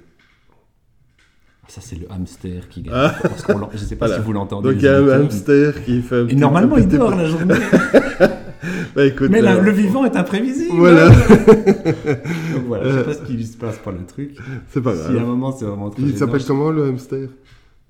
[1.70, 2.94] Ça, c'est le hamster qui gagne.
[2.94, 3.16] Ah.
[3.48, 4.70] je ne sais pas si vous l'entendez.
[4.70, 6.26] Donc, il y a un hamster qui fait.
[6.30, 7.54] Et normalement, il dort la journée.
[8.96, 10.76] bah, écoute, Mais euh, le vivant est imprévisible.
[10.76, 11.10] Voilà.
[11.10, 14.36] Donc, voilà, je ne sais pas ce qui se passe par le truc.
[14.70, 15.12] C'est pas grave.
[15.12, 16.02] Si à un moment, c'est vraiment très.
[16.02, 17.30] Il s'appelle comment le hamster?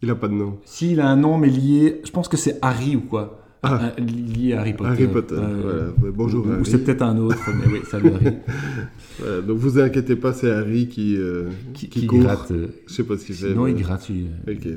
[0.01, 0.59] Il n'a pas de nom.
[0.65, 2.01] Si, il a un nom, mais lié.
[2.03, 3.38] Je pense que c'est Harry ou quoi.
[3.61, 3.91] Ah.
[3.97, 4.89] lié à Harry Potter.
[4.89, 5.83] Harry Potter, voilà.
[6.13, 6.61] Bonjour ou, Harry.
[6.61, 8.35] Ou c'est peut-être un autre, mais oui, salut Harry.
[9.19, 12.51] voilà, donc vous inquiétez pas, c'est Harry qui, euh, qui, qui, qui gratte.
[12.51, 13.53] Euh, je sais pas ce qu'il fait.
[13.53, 14.09] Non, il gratte.
[14.09, 14.27] Il...
[14.47, 14.67] Ok.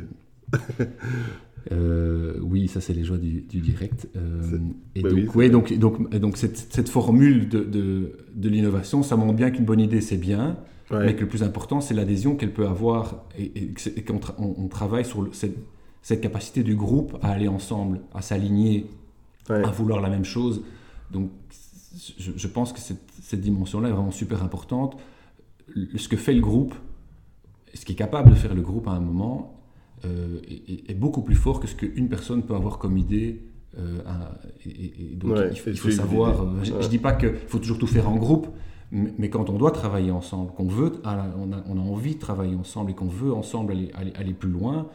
[1.71, 4.09] Euh, oui, ça c'est les joies du, du direct.
[4.17, 4.59] Euh,
[4.97, 9.03] et bah donc, oui, ouais, donc, donc, donc cette, cette formule de, de, de l'innovation,
[9.03, 10.59] ça montre bien qu'une bonne idée c'est bien,
[10.91, 11.07] ouais.
[11.07, 14.35] mais que le plus important c'est l'adhésion qu'elle peut avoir et, et, et qu'on tra
[14.39, 15.57] on, on, travaille sur le, cette,
[16.03, 18.91] cette capacité du groupe à aller ensemble, à s'aligner,
[19.49, 19.65] ouais.
[19.65, 20.63] à vouloir la même chose.
[21.11, 21.31] Donc,
[22.19, 24.97] je, je pense que cette, cette dimension-là est vraiment super importante.
[25.97, 26.75] Ce que fait le groupe,
[27.75, 29.63] ce qui est capable de faire le groupe à un moment,
[30.05, 33.43] euh, est, est, beaucoup plus fort que ce qu'une personne peut avoir comme idée.
[33.79, 34.35] Euh, à,
[34.67, 36.43] et, et, donc, ouais, il, faut, il faut savoir.
[36.43, 38.49] Euh, je ne dis pas qu'il faut toujours tout faire en groupe,
[38.91, 41.09] mais, mais quand on doit travailler ensemble, qu'on veut, on
[41.53, 44.51] a, on a, envie de travailler ensemble et qu'on veut ensemble aller, aller, aller plus
[44.51, 44.89] loin,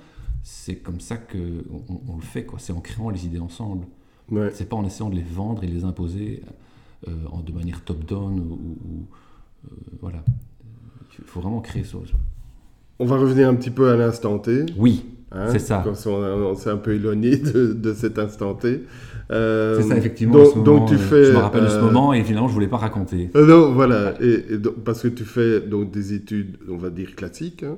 [0.49, 2.57] c'est comme ça qu'on on le fait, quoi.
[2.57, 3.85] C'est en créant les idées ensemble.
[4.31, 4.49] Ouais.
[4.53, 6.41] C'est pas en essayant de les vendre et les imposer
[7.05, 9.05] euh, en, de manière top-down ou, ou
[9.65, 10.23] euh, voilà.
[11.19, 11.97] Il faut vraiment créer ça.
[12.99, 14.65] On va revenir un petit peu à l'instant T.
[14.77, 15.83] Oui, hein, c'est ça.
[16.05, 18.83] On, on s'est un peu éloigné de, de cet instant T.
[19.29, 20.35] Euh, c'est ça, effectivement.
[20.35, 22.77] Donc, moment, tu fais, je me rappelle de ce moment et finalement, je voulais pas
[22.77, 23.29] raconter.
[23.35, 24.13] Non, voilà.
[24.21, 27.63] Et, et donc, parce que tu fais donc des études, on va dire classiques.
[27.63, 27.75] Hein,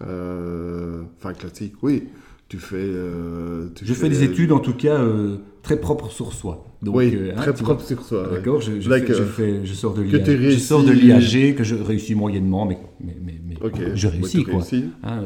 [0.00, 2.04] enfin, classique, oui.
[2.48, 2.76] Tu fais.
[2.78, 6.64] Euh, tu je fais, fais des études, en tout cas, euh, très propres sur soi.
[6.80, 8.28] Donc, oui, euh, hein, très propres sur soi.
[8.32, 11.74] D'accord, je, je, je, fais, je, sors de l'IAG, je sors de l'IAG, que je
[11.74, 13.90] réussis moyennement, mais, mais, mais, mais okay.
[13.94, 14.62] je réussis, quoi.
[15.02, 15.24] Hein,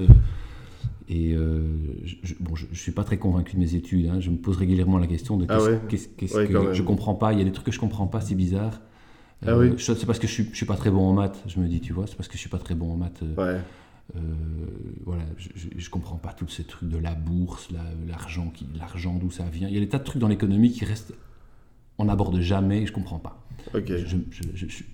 [1.11, 4.07] et je, bon, je, suis pas très convaincu de mes études.
[4.07, 4.21] Hein.
[4.21, 5.81] Je me pose régulièrement la question de qu'est-ce, ah ouais?
[6.17, 7.35] qu'est-ce, ouais, que je comprends pas.
[7.35, 8.81] Il y a des trucs que je comprends pas, c'est bizarre.
[9.47, 9.73] Ah oui?
[9.77, 11.43] C'est parce que je suis, je suis pas très bon en maths.
[11.47, 13.23] Je me dis, tu vois, c'est parce que je suis pas très bon en maths.
[14.17, 14.21] Euh,
[15.05, 17.69] voilà, je, je, comprends pas tous ces trucs de la bourse,
[18.09, 19.69] l'argent, la, l'argent d'où ça vient.
[19.69, 21.15] Il y a des tas de trucs dans l'économie qui restent,
[21.99, 23.47] on n'aborde jamais, et je comprends pas.
[23.75, 24.05] Okay.
[24.07, 24.17] Je,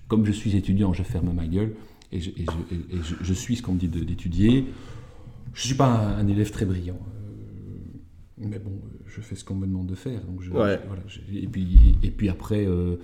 [0.07, 1.75] comme je suis étudiant, je ferme ma gueule
[2.11, 4.65] et je, et et je suis ce qu'on me dit d'étudier.
[5.53, 9.55] Je suis pas un, un, élève très brillant, euh, mais bon, je fais ce qu'on
[9.55, 10.21] me demande de faire.
[10.25, 10.79] Donc je, ouais.
[10.85, 11.01] voilà,
[11.33, 12.97] et puis et, puis après, euh,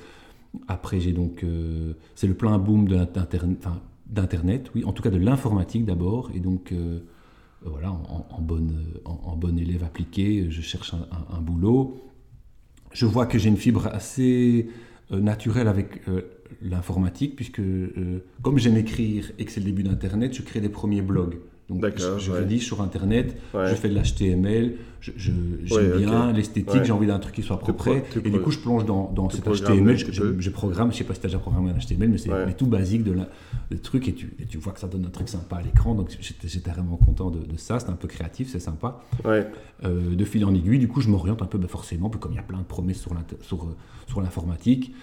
[0.67, 3.57] après j'ai donc, euh, c'est le plein boom de l'internet.
[3.59, 3.81] Enfin,
[4.13, 6.99] d'Internet, oui, en tout cas de l'informatique d'abord, et donc euh,
[7.65, 11.97] voilà, en, en bonne, élève appliqué, je cherche un, boulot.
[12.91, 14.69] Je vois que j'ai une fibre assez
[15.11, 16.21] euh, naturelle avec euh,
[16.61, 17.61] l'informatique, puisque
[18.41, 21.39] comme j'aime écrire et que c'est le début d'Internet, je crée des premiers blogs.
[21.69, 22.39] Donc je, je ouais.
[22.39, 23.69] rédige sur Internet, ouais.
[23.69, 26.37] je fais de l'HTML, j'aime je, ouais, bien okay.
[26.37, 27.87] l'esthétique, j'ai envie d'un truc qui soit propre.
[28.23, 31.21] Et du coup, je plonge dans, dans cet HTML, je, programme, je sais pas si
[31.21, 33.29] tu as déjà programmé un HTML, mais c'est tout basique de la,
[33.69, 35.95] le truc et tu, et tu vois que ça donne un truc sympa à l'écran.
[35.95, 39.01] Donc j'étais vraiment content de, de ça, c'est un peu créatif, c'est sympa.
[39.25, 42.35] Euh, de fil en aiguille, du coup, je m'oriente un peu bah, forcément, comme il
[42.35, 43.13] y a plein de promesses sur
[44.21, 44.85] l'informatique.
[44.85, 44.95] Sur,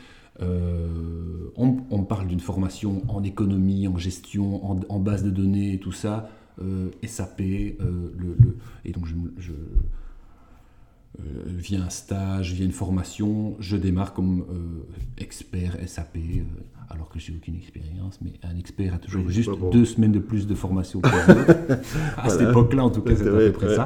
[0.42, 5.74] euh, on, on, parle d'une formation en économie, en gestion, en, en, base de données
[5.74, 6.39] et tout ça euh,
[7.06, 7.74] SAP, euh,
[8.18, 14.14] le, le, et donc je, je euh, via un stage, via une formation, je démarre
[14.14, 14.44] comme
[15.18, 16.18] expert SAP,
[16.88, 19.70] alors que j'ai aucune expérience, mais un expert a toujours oui, juste bon.
[19.70, 22.28] deux semaines de plus de formation que à voilà.
[22.28, 23.76] cette époque-là, en tout cas, c'est à peu près ouais.
[23.76, 23.84] ça.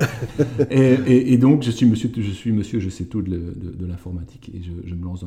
[0.71, 3.71] Et, et, et, donc, je suis monsieur, je suis monsieur, je sais tout de, de,
[3.73, 5.25] de l'informatique, et je, je, me lance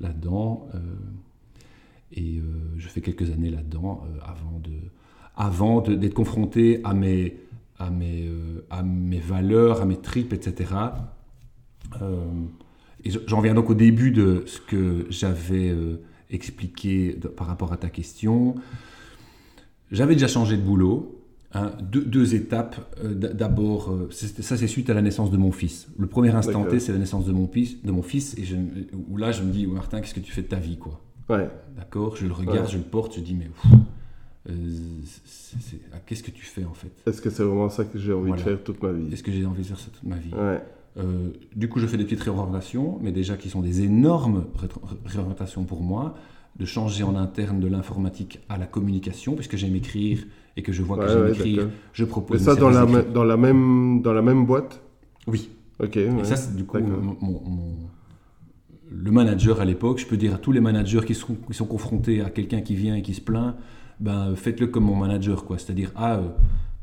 [0.00, 0.68] là-dedans.
[0.72, 0.80] Là
[2.16, 2.40] et
[2.78, 4.70] je fais quelques années là-dedans avant de
[5.36, 7.36] avant d'être confronté à mes,
[7.78, 10.70] à, mes, euh, à mes valeurs, à mes tripes, etc.
[12.02, 12.24] Euh,
[13.04, 15.96] et j'en viens donc au début de ce que j'avais euh,
[16.30, 18.54] expliqué de, par rapport à ta question.
[19.90, 21.20] J'avais déjà changé de boulot.
[21.52, 22.76] hein, deux, deux étapes.
[23.04, 25.88] D'abord, ça c'est suite à la naissance de mon fils.
[25.98, 26.64] Le premier instant.
[26.64, 28.56] T, c'est la naissance de mon fils, de mon fils et je,
[29.08, 31.00] où là je me dis, Martin, qu'est-ce que tu fais de ta vie, quoi?
[31.28, 31.48] Ouais.
[31.76, 32.16] D'accord?
[32.16, 32.72] Je le regarde, Ouais.
[32.72, 33.70] je le porte, je dis, mais pff,
[34.48, 34.52] euh,
[35.92, 36.90] ah, qu'est-ce que tu fais en fait?
[37.06, 38.42] Est-ce que c'est vraiment ça que j'ai envie Voilà.
[38.42, 39.12] de faire toute ma vie?
[39.12, 40.32] Est-ce que j'ai envie de faire ça toute ma vie?
[40.34, 40.60] Ouais.
[40.96, 44.44] Euh, du coup, je fais des petites réorientations, mais déjà qui sont des énormes
[45.06, 46.14] réorientations pour moi,
[46.58, 50.24] de changer en interne de l'informatique à la communication, puisque j'aime écrire
[50.56, 52.40] et que je vois que j'aime ouais, écrire, je Mais propose.
[52.40, 54.80] ça des dans la, dans, la même, dans la même boîte?
[55.26, 55.50] Oui.
[55.80, 55.96] Ok.
[55.96, 57.02] Et ça, c'est du coup D'accord.
[57.02, 57.88] mon- mon- mon-
[58.88, 59.98] le manager à l'époque.
[59.98, 62.76] Je peux dire à tous les managers qui sont, qui sont confrontés à quelqu'un qui
[62.76, 63.56] vient et qui se plaint,
[64.04, 65.58] ben faites-le comme mon manager, quoi.
[65.58, 66.28] C'est-à-dire ah, euh,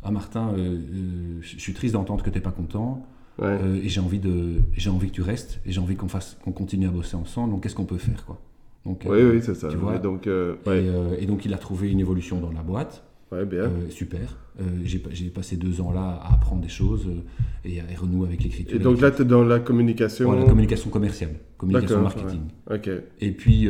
[0.03, 3.05] ah Martin, euh, euh, je suis triste d'entendre que tu n'es pas content.
[3.39, 3.59] Ouais.
[3.83, 6.51] Et j'ai envie de j'ai envie que tu restes et j'ai envie qu'on fasse qu'on
[6.51, 8.39] continue à bosser ensemble donc qu'est-ce qu'on peut faire quoi?
[8.85, 9.69] Donc Oui, oui, c'est ça.
[9.69, 9.95] tu vois?
[9.95, 13.63] Et donc, et donc il a trouvé une évolution dans la boîte ouais, bien.
[13.63, 17.21] Euh, super Euh, j'ai pa- j'ai passé deux ans là à apprendre des choses euh,
[17.63, 20.25] et à et renouer avec l'écriture Et donc là, tu es dans la communication.
[20.25, 22.89] Voilà, communication commerciale communication marketing Ok.
[23.21, 23.69] et puis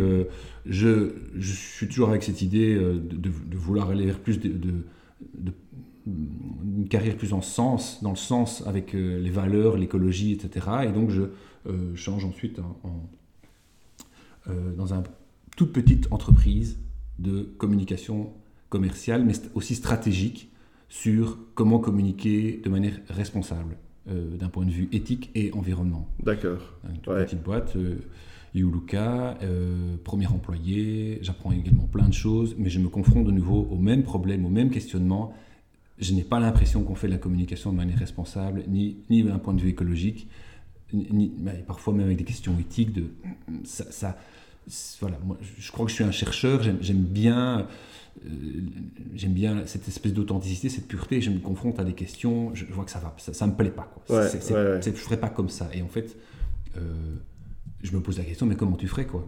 [0.66, 4.50] je, je suis toujours avec cette idée de, de- de vouloir aller vers plus de,
[6.08, 10.66] une carrière plus en sens, dans le sens avec les valeurs, l'écologie, etc.
[10.88, 11.24] Et donc je
[11.96, 13.10] change ensuite en, en-
[14.78, 15.04] dans une
[15.56, 16.80] toute petite entreprise
[17.20, 18.32] de communication
[18.72, 20.50] commerciale, mais aussi stratégique
[20.90, 23.78] sur comment communiquer de manière responsable
[24.10, 26.08] euh, d'un point de vue éthique et environnement.
[26.24, 26.62] D'accord.
[26.90, 27.26] Une toute Ouais.
[27.26, 27.98] petite boîte, euh,
[28.56, 33.68] Iuluka, euh, premier employé, j'apprends également plein de choses, mais je me confronte de nouveau
[33.70, 35.34] au même problème, au même questionnement.
[36.00, 39.38] Je n'ai pas l'impression qu'on fait de la communication de manière responsable, ni, ni d'un
[39.38, 40.28] point de vue écologique,
[40.94, 41.32] ni,
[41.68, 42.92] parfois même avec des questions éthiques.
[42.94, 43.04] De,
[43.64, 44.18] ça,
[45.00, 47.68] voilà, moi, je crois que je suis un chercheur, j'aime bien,
[49.16, 51.22] j'aime bien cette espèce d'authenticité, cette pureté.
[51.22, 53.54] Je me confronte à des questions, je, je vois que ça va, ça, ça me
[53.54, 53.92] plaît pas.
[54.06, 54.18] Quoi.
[54.18, 54.80] Ouais, C'est- ouais, ouais.
[54.84, 55.70] je ferais pas comme ça.
[55.74, 56.16] Et en fait,
[56.78, 56.82] euh,
[57.84, 59.28] je me pose la question, mais comment tu ferais quoi?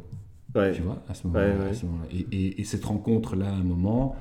[0.75, 1.53] Tu vois, à ce moment-là.
[1.55, 2.05] Moment-là.
[2.11, 4.15] Et, et- et cette rencontre-là, à un moment,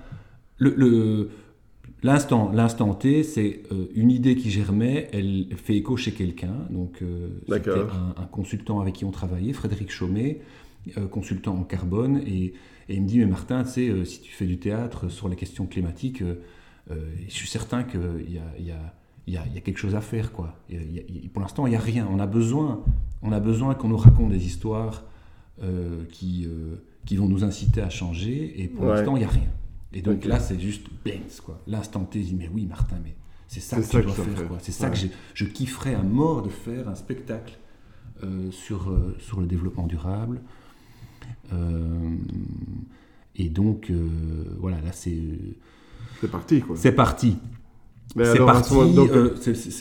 [0.57, 1.31] le,
[2.03, 6.55] l'instant, l'instant T, c'est euh, une idée qui germait, elle fait écho chez quelqu'un.
[6.71, 10.45] Donc, euh, c'était un, un consultant avec qui on travaillait, Frédéric Chaumet, euh,
[11.11, 12.55] consultant en carbone, et,
[12.89, 15.29] et il me dit, mais Martin, tu sais, euh, si tu fais du théâtre sur
[15.29, 16.37] les questions climatiques, euh,
[16.91, 18.95] euh, je suis certain qu'il y a, y, a,
[19.27, 20.33] il y, a, il y a quelque chose à faire.
[20.33, 20.57] Quoi.
[20.69, 22.09] Il y a- il y a- il- pour l'instant, il n'y a rien.
[22.11, 22.83] On a besoin,
[23.23, 25.05] on a besoin qu'on nous raconte des histoires
[25.63, 28.95] euh, qui, euh, qui vont nous inciter à changer, et pour Ouais.
[28.97, 29.51] l'instant, il n'y a rien.
[29.93, 31.61] Et donc là, c'est juste bangs, quoi.
[31.69, 33.15] L'instant T, dis, mais oui, Martin, mais
[33.47, 34.57] c'est ça que ça tu que dois je dois faire.
[34.61, 34.95] C'est ça Ouais.
[34.97, 37.59] que je kifferais à mort de faire un spectacle
[38.25, 40.41] euh, sur, euh, sur le développement durable.
[41.53, 42.17] Euh,
[43.37, 43.97] et donc, euh,
[44.61, 45.17] voilà, là, c'est
[46.21, 46.77] C'est parti, quoi.
[46.77, 47.37] c'est parti.
[48.15, 48.75] C'est parti.
[48.95, 49.35] donc, euh,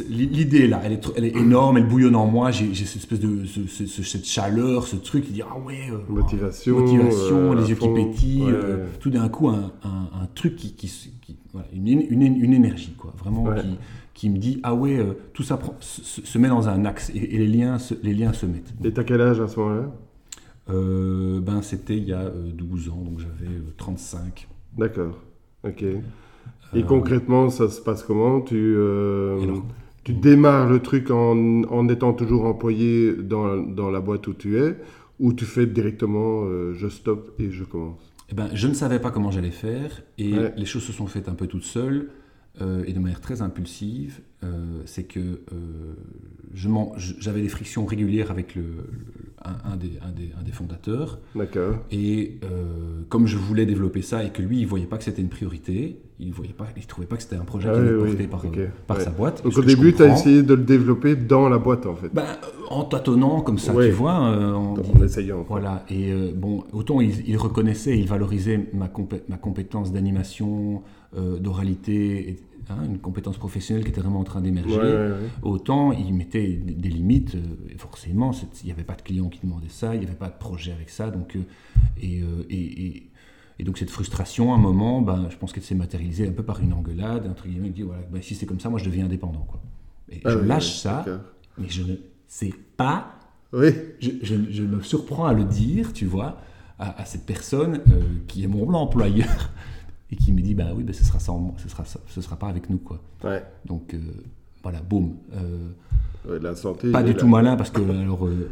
[0.10, 2.52] L'idée là, elle est, elle est énorme, elle bouillonne en moi.
[2.52, 5.90] J'ai cette espèce de ce- ce- ce- cette chaleur, ce truc qui dit ah ouais,
[5.92, 7.94] euh, Motivation, motivation, euh, les yeux fond.
[7.94, 8.44] qui pétillent.
[8.44, 11.88] Ouais, euh, tout d'un coup, un, un- un truc qui, qui, se- qui- voilà, une,
[11.90, 13.60] une, une énergie quoi, vraiment Ouais.
[13.62, 13.68] qui,
[14.14, 17.36] qui me dit ah ouais, euh, tout ça prend- se, met dans un axe et,
[17.36, 18.72] et les liens se, les liens se mettent.
[18.86, 19.82] Et t'as quel âge à ce moment-là?
[19.82, 19.88] Euh,
[21.42, 24.48] ben c'était il y a euh, 12 ans, donc j'avais euh, 35.
[24.78, 25.20] D'accord.
[25.68, 25.84] Ok.
[25.84, 26.02] Et
[26.76, 28.42] Euh, concrètement, ça se passe comment?
[28.42, 29.40] Tu, euh,
[30.04, 34.58] tu démarres le truc en, en étant toujours employé dans, dans la boîte où tu
[34.58, 34.78] es,
[35.20, 38.00] ou tu fais directement euh, je stoppe et je commence?
[38.30, 40.54] Eh ben, je ne savais pas comment j'allais faire et Ouais.
[40.56, 42.10] les choses se sont faites un peu toutes seules
[42.60, 44.22] euh, et de manière très impulsive.
[44.44, 45.94] Euh, c'est que euh,
[46.54, 51.20] j'avais des frictions régulières avec le, le- un, un des, un des- un des fondateurs
[51.36, 51.76] D'accord.
[51.92, 52.40] et
[53.10, 56.00] comme je voulais développer ça et que lui il voyait pas que c'était une priorité,
[56.20, 58.28] il voyait pas, il trouvait pas que c'était un projet Ah qui était oui, porté
[58.28, 59.04] par, ok, par ouais.
[59.04, 59.44] sa boîte.
[59.44, 62.12] Donc au début, tu as essayé de le développer dans la boîte, en fait.
[62.16, 62.22] Euh,
[62.70, 63.88] en tâtonnant comme ça, Ouais.
[63.90, 64.28] tu vois.
[64.30, 65.44] euh, en essayant.
[65.48, 70.84] voilà, et euh, bon, autant il, il reconnaissait, il valorisait ma, compé- ma compétence d'animation,
[71.18, 72.38] euh, d'oralité,
[72.70, 75.30] hein, une compétence professionnelle qui était vraiment en train d'émerger, Ouais, ouais, ouais.
[75.42, 77.40] autant il mettait des, des limites, euh,
[77.78, 78.32] forcément,
[78.64, 80.72] il n'y avait pas de clients qui demandaient ça, il n'y avait pas de projet
[80.72, 81.42] avec ça, donc, euh,
[82.02, 83.08] et, et- et-
[83.60, 86.44] et donc cette frustration, à un moment, ben, je pense qu'elle s'est matérialisée un peu
[86.44, 88.86] par une engueulade, entre guillemets, il dit, voilà, ben, si c'est comme ça, moi je
[88.86, 89.46] deviens indépendant.
[89.48, 89.62] Quoi.
[90.12, 91.06] Et Ah je oui, lâche oui, ça,
[91.58, 91.96] mais je ne
[92.28, 93.20] sais pas
[93.54, 96.38] Oui, je, je- je me surprends à le dire, tu vois,
[96.80, 99.52] à, à cette personne euh, qui est mon employeur
[100.12, 102.48] et qui me dit bah oui, bah, ce sera sans, ce sera, ce sera pas
[102.48, 103.02] avec nous quoi.
[103.24, 103.44] ouais.
[103.66, 103.98] Donc euh,
[104.64, 105.16] voilà, boum.
[105.34, 105.70] Euh,
[106.30, 106.92] Ouais, la santé.
[106.92, 108.52] pas du tout malin parce que alors euh,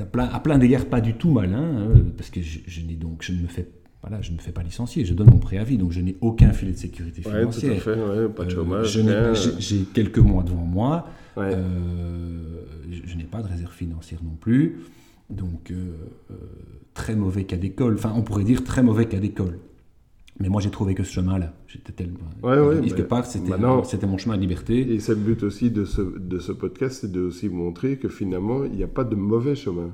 [0.00, 2.94] à plein, à plein d'égards pas du tout malin hein, parce que je, je n'ai
[2.94, 3.68] donc je ne me fais
[4.00, 6.52] voilà, je ne me fais pas licencier, je donne mon préavis, donc je n'ai aucun
[6.52, 7.82] filet de sécurité Ouais, tout à financière.
[7.82, 8.98] fait, ouais, pas de chômage.
[9.60, 11.06] j'ai- quelques mois devant moi.
[11.36, 11.50] Ouais.
[11.54, 14.80] Euh, je, je n'ai pas de réserve financière non plus.
[15.30, 15.92] Donc, euh,
[16.94, 17.94] très mauvais cas d'école.
[17.94, 19.58] Enfin, on pourrait dire très mauvais cas d'école.
[20.40, 21.52] Mais moi, j'ai trouvé que ce chemin-là.
[21.68, 22.18] J'étais tellement.
[22.42, 24.92] Ouais, ouais, bah, part, c'était mon chemin de liberté.
[24.94, 28.08] Et c'est le but aussi de ce, de ce podcast, c'est de aussi montrer que
[28.08, 29.90] finalement, il n'y a pas de mauvais chemin.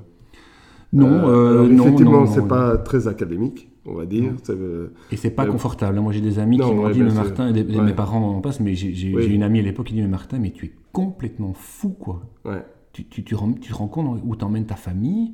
[0.91, 2.47] Non, Euh, euh, alors, non, effectivement, c'est non.
[2.47, 4.33] pas très académique, on va dire.
[4.49, 5.99] Euh, Et c'est pas Euh, confortable.
[5.99, 7.13] Moi, j'ai des amis non, qui m'ont ouais, dit, mais.
[7.13, 7.83] Martin, et des- Ouais.
[7.83, 9.25] mes parents en passent, mais j'ai Oui.
[9.27, 12.21] une amie à l'époque qui dit, mais Martin, mais tu es complètement fou, quoi.
[12.45, 12.63] ouais.
[12.91, 15.33] Tu, tu, tu, tu te rends compte où t'emmènes ta famille,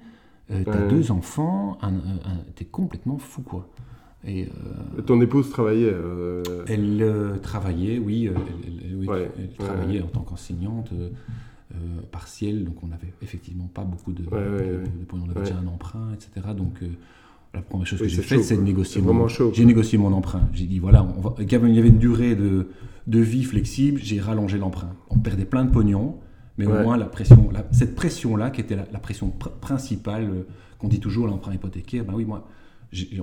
[0.51, 3.69] euh, t'as deux enfants, un, un- un- t'es complètement fou, quoi.
[4.27, 4.45] Et
[4.97, 5.91] euh, Ton épouse travaillait.
[5.93, 10.05] euh, elle euh, travaillait, oui, elle, elle- elle- oui, Ouais, elle ouais, travaillait ouais.
[10.05, 10.91] en tant qu'enseignante
[12.11, 16.07] partielle, donc on n'avait effectivement pas beaucoup de, Ouais, de- on avait déjà un emprunt,
[16.13, 16.47] etc.
[16.55, 16.79] Donc
[17.53, 20.13] la première chose Oui, que j'ai faite, c'est de négocier mon chaud, J'ai négocié mon
[20.13, 20.47] emprunt.
[20.53, 21.35] J'ai dit voilà, on va...
[21.39, 22.67] il y avait une durée de,
[23.07, 24.93] de vie flexible, j'ai rallongé l'emprunt.
[25.09, 26.17] On perdait plein de pognon,
[26.57, 30.29] mais au moins la pression, la- cette pression-là, qui était la, la pression pr- principale,
[30.79, 32.47] qu'on dit toujours l'emprunt hypothécaire, ben oui, moi,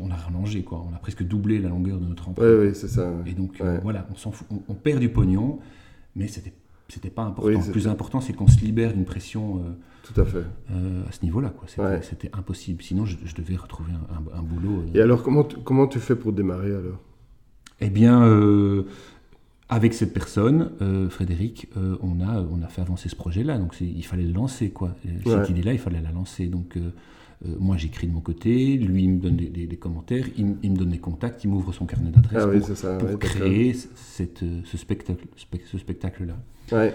[0.00, 0.84] on a rallongé, quoi.
[0.90, 2.28] On a presque doublé la longueur de notre.
[2.38, 3.12] Ouais, ouais, c'est ça.
[3.26, 4.46] Et donc, euh, voilà, on s'en fout.
[4.50, 5.58] On, on perd du pognon,
[6.16, 6.52] mais c'était
[6.88, 7.48] c'était pas important.
[7.48, 9.70] Oui, le plus important, c'est qu'on se libère d'une pression euh,
[10.02, 10.44] Tout à fait.
[10.72, 11.48] euh, à ce niveau-là.
[11.48, 11.66] quoi.
[11.66, 12.30] C'était Ouais.
[12.38, 12.82] impossible.
[12.82, 14.84] Sinon, je, je devais retrouver un, un- un boulot.
[14.94, 17.00] Et alors, comment tu, comment tu fais pour démarrer alors?
[17.80, 18.22] Eh bien,
[19.68, 20.70] avec cette personne,
[21.08, 21.68] Frédéric,
[22.02, 23.58] on, a, on a fait avancer ce projet-là.
[23.58, 24.70] Donc, il fallait le lancer.
[24.70, 24.94] Quoi.
[25.06, 25.50] Et Cette Ouais.
[25.50, 26.46] idée-là, il fallait la lancer.
[26.46, 26.76] Donc,
[27.58, 28.76] moi, j'écris de mon côté.
[28.76, 30.26] Lui, il me donne des, des- des commentaires.
[30.36, 31.42] Il, me donne des contacts.
[31.44, 32.96] Il m'ouvre son carnet d'adresses Ah pour, c'est ça.
[32.98, 33.30] pour ouais, d'accord.
[33.30, 35.24] créer c- cette, euh, ce spectacle,
[35.70, 36.36] ce spectacle-là.
[36.70, 36.94] Ouais.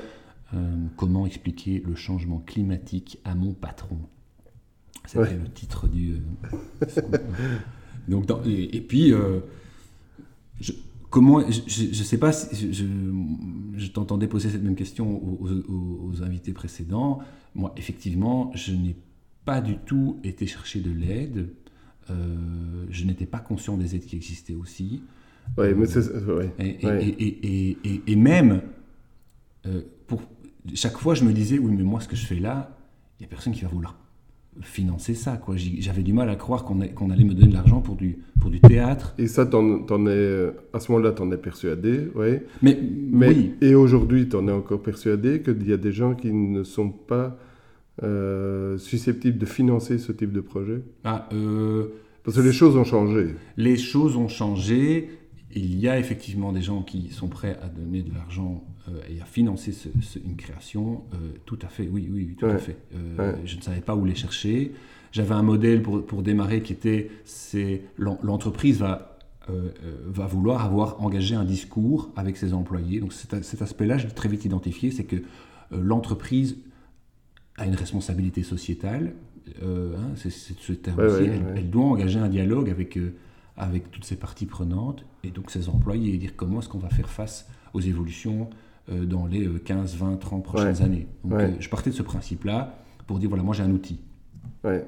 [0.53, 3.97] Euh, comment expliquer le changement climatique à mon patron?
[5.05, 5.37] C'était Ouais.
[5.41, 6.13] le titre du.
[6.13, 7.01] euh,
[8.07, 9.39] Donc, dans- et, et puis, euh,
[10.61, 10.71] je,
[11.09, 12.85] comment Je ne sais pas si je, je-
[13.77, 17.19] je t'entendais poser cette même question aux, aux- aux invités précédents.
[17.55, 18.95] Moi, effectivement, je n'ai
[19.47, 21.47] pas du tout été chercher de l'aide.
[22.09, 22.13] Euh,
[22.89, 25.01] je n'étais pas conscient des aides qui existaient aussi.
[25.57, 26.05] Ouais, mais c'est.
[26.25, 26.51] Ouais.
[26.59, 28.01] Et, et- Ouais.
[28.07, 28.61] et- même,
[29.65, 30.21] euh, pour,
[30.73, 32.77] chaque fois, je me disais, oui, mais moi, ce que je fais là,
[33.17, 33.97] il n'y a personne qui va vouloir
[34.61, 35.37] financer ça.
[35.37, 35.55] quoi.
[35.55, 38.59] J'avais du mal à croire qu'on allait me donner de l'argent pour du, pour du
[38.59, 39.13] théâtre.
[39.17, 42.45] Et ça, t'en, t'en es, à ce moment-là, t'en es persuadé, ouais.
[42.61, 46.33] Mais, Mais, oui, Et aujourd'hui, t'en es encore persuadé qu'il y a des gens qui
[46.33, 47.37] ne sont pas
[48.03, 51.87] euh, susceptibles de financer ce type de projet ah, euh,
[52.23, 53.35] Parce que les choses ont changé.
[53.57, 55.09] les choses ont changé.
[55.55, 59.21] Il y a effectivement des gens qui sont prêts à donner de l'argent euh, et
[59.21, 61.03] à financer ce- ce- une création.
[61.45, 62.77] Tout à fait, oui, oui, oui, tout à fait.
[63.17, 63.35] Ouais.
[63.45, 64.73] Je ne savais pas où les chercher.
[65.11, 69.17] J'avais un modèle pour, pour démarrer qui était c'est l'en- l'entreprise va,
[69.49, 72.99] euh, euh, va vouloir avoir engagé un discours avec ses employés.
[72.99, 75.21] Donc cet, cet aspect-là, je l'ai très vite identifié, c'est que euh,
[75.81, 76.57] l'entreprise
[77.57, 79.13] a une responsabilité sociétale.
[79.63, 81.21] euh, hein, c'est ce terme Ouais, aussi.
[81.23, 81.53] ouais, elle, ouais.
[81.57, 83.13] elle doit engager un dialogue avec, euh,
[83.55, 86.89] avec toutes ces parties prenantes et donc ses employés et dire comment est-ce qu'on va
[86.89, 88.49] faire face aux évolutions
[88.91, 91.07] euh, dans les euh, 15, 20, 30 prochaines années.
[91.23, 92.77] Donc je partais de ce principe-là
[93.07, 93.99] pour dire voilà, moi j'ai un outil.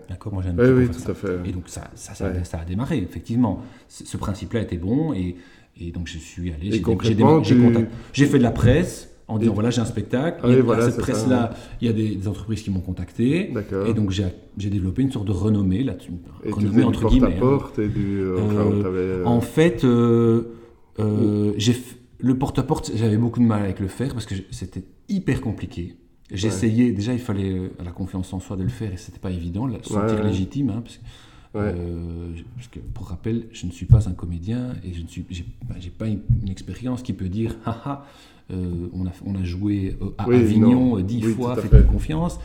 [0.09, 1.27] D'accord, moi j'ai un outil oui, pour tout faire à ça.
[1.43, 1.49] fait.
[1.49, 2.43] Et donc ça, ça, ça, Ouais.
[2.43, 3.61] ça a démarré, effectivement.
[3.87, 5.37] Ce, ce principe-là était bon et,
[5.79, 6.69] et donc je suis allé,
[8.13, 10.59] j'ai fait de la presse en disant Et- voilà j'ai un spectacle, Ah il y
[10.59, 13.53] a voilà, cette c'est ça, presse-là, il y a des, des entreprises qui m'ont contacté
[13.87, 16.11] et donc j'ai développé une sorte de renommée là-dessus.
[16.51, 17.35] Renommée entre guillemets.
[17.35, 17.39] hein.
[17.39, 18.19] porte-à-porte et du.
[18.19, 20.43] euh, enfin, Euh, euh, En fait, euh,
[20.99, 21.53] euh,
[22.21, 25.95] le porte-à-porte, j'avais beaucoup de mal avec le faire parce que c'était hyper compliqué.
[26.31, 29.65] J'essayais, déjà il fallait la confiance en soi de le faire et c'était pas évident,
[29.65, 30.23] le sentir ouais.
[30.27, 30.69] légitime.
[30.69, 31.01] hein, parce, que,
[31.57, 31.63] Ouais.
[31.75, 35.07] euh, je- parce que, pour rappel, je ne suis pas un comédien et je ne
[35.07, 38.05] suis, j'ai, bah, pas une, une expérience qui peut dire, haha,
[38.51, 40.97] on, a, on a joué euh, à Oui, Avignon non.
[40.97, 41.87] euh, dix Oui, fois, tout à faites-moi fait.
[41.87, 42.39] confiance.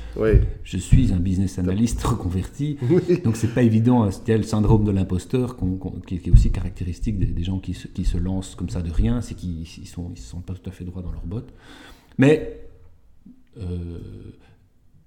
[0.62, 2.76] Je suis un business analyst reconverti.
[3.24, 5.56] Donc c'est pas évident, y a le syndrome de l'imposteur
[6.06, 8.82] qui, qui est aussi caractéristique des, des gens qui se, qui se lancent comme ça
[8.82, 11.12] de rien, c'est qu'ils ils sont, ils se sentent pas tout à fait droit dans
[11.12, 11.52] leurs bottes.
[12.18, 12.60] Mais
[13.58, 13.98] euh,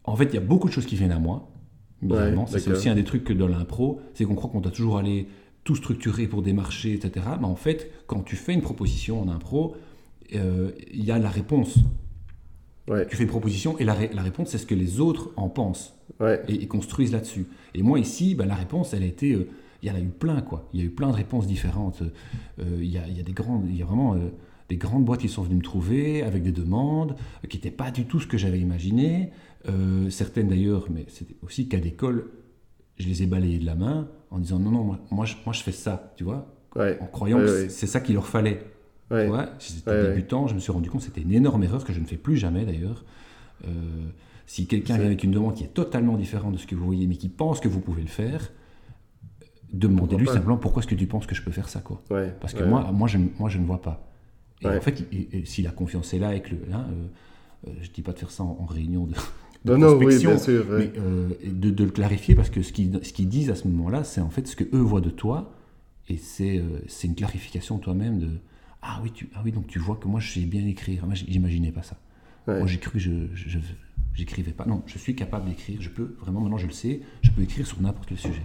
[0.03, 1.49] en fait, il y a beaucoup de choses qui viennent à moi.
[2.01, 4.71] Ouais, Ça, c'est aussi un des trucs que dans l'impro, c'est qu'on croit qu'on doit
[4.71, 5.27] toujours aller
[5.63, 7.25] tout structurer pour démarcher, etc.
[7.39, 9.75] Mais en fait, quand tu fais une proposition en impro,
[10.35, 11.77] euh, il y a la réponse.
[12.87, 13.05] Ouais.
[13.07, 15.49] Tu fais une proposition et la, ré- la réponse, c'est ce que les autres en
[15.49, 16.41] pensent Ouais.
[16.47, 17.45] et, et construisent là-dessus.
[17.75, 19.47] Et moi ici, ben, la réponse, elle a été, euh,
[19.83, 20.67] il y en a eu plein quoi.
[20.73, 22.01] Il y a eu plein de réponses différentes.
[22.59, 24.15] Euh, il, y a, il y a des grandes, il y a vraiment
[24.69, 27.15] des grandes boîtes qui sont venues me trouver avec des demandes
[27.49, 29.31] qui n'étaient pas du tout ce que j'avais imaginé.
[30.09, 32.29] Certaines d'ailleurs, mais c'était aussi cas d'école.
[32.97, 35.53] je les ai balayés de la main en disant non, non, moi, moi, je, moi
[35.53, 36.97] je fais ça, tu vois, Ouais.
[37.01, 38.61] en croyant que c'est ça qu'il leur fallait.
[39.11, 39.23] Ouais.
[39.23, 40.09] Tu vois, j'étais Ouais, ouais.
[40.09, 42.17] débutant, je me suis rendu compte que c'était une énorme erreur que je ne fais
[42.17, 43.05] plus jamais d'ailleurs.
[43.65, 43.69] Euh,
[44.45, 47.07] si quelqu'un vient avec une demande qui est totalement différente de ce que vous voyez,
[47.07, 48.51] mais qui pense que vous pouvez le faire,
[49.73, 52.01] demandez-lui simplement pourquoi est-ce que tu penses que je peux faire ça, quoi.
[52.39, 54.03] Parce que moi, moi, je, ne- moi, je ne vois pas.
[54.61, 57.73] Et en fait, et- et si la confiance est là, avec le, hein, euh, euh,
[57.81, 59.13] je dis pas de faire ça en, en réunion de,
[59.65, 60.65] de Non, non, oui, bien sûr.
[60.69, 63.55] mais euh, et de, de le clarifier parce que ce qu'ils ce qu'ils disent à
[63.55, 65.53] ce moment-là, c'est en fait ce que eux voient de toi,
[66.09, 68.29] et c'est c'est une clarification toi-même de
[68.87, 71.05] ah oui, tu, ah oui, donc tu vois que moi je sais bien écrire.
[71.05, 71.97] Moi, j'imaginais pas ça.
[72.47, 72.59] Ouais.
[72.59, 73.59] Moi, j'ai cru, je, je, je-
[74.13, 74.65] j'écrivais pas.
[74.65, 75.81] Non, je suis capable d'écrire.
[75.81, 77.01] Je peux vraiment maintenant, je le sais.
[77.21, 78.43] Je peux écrire sur n'importe quel sujet.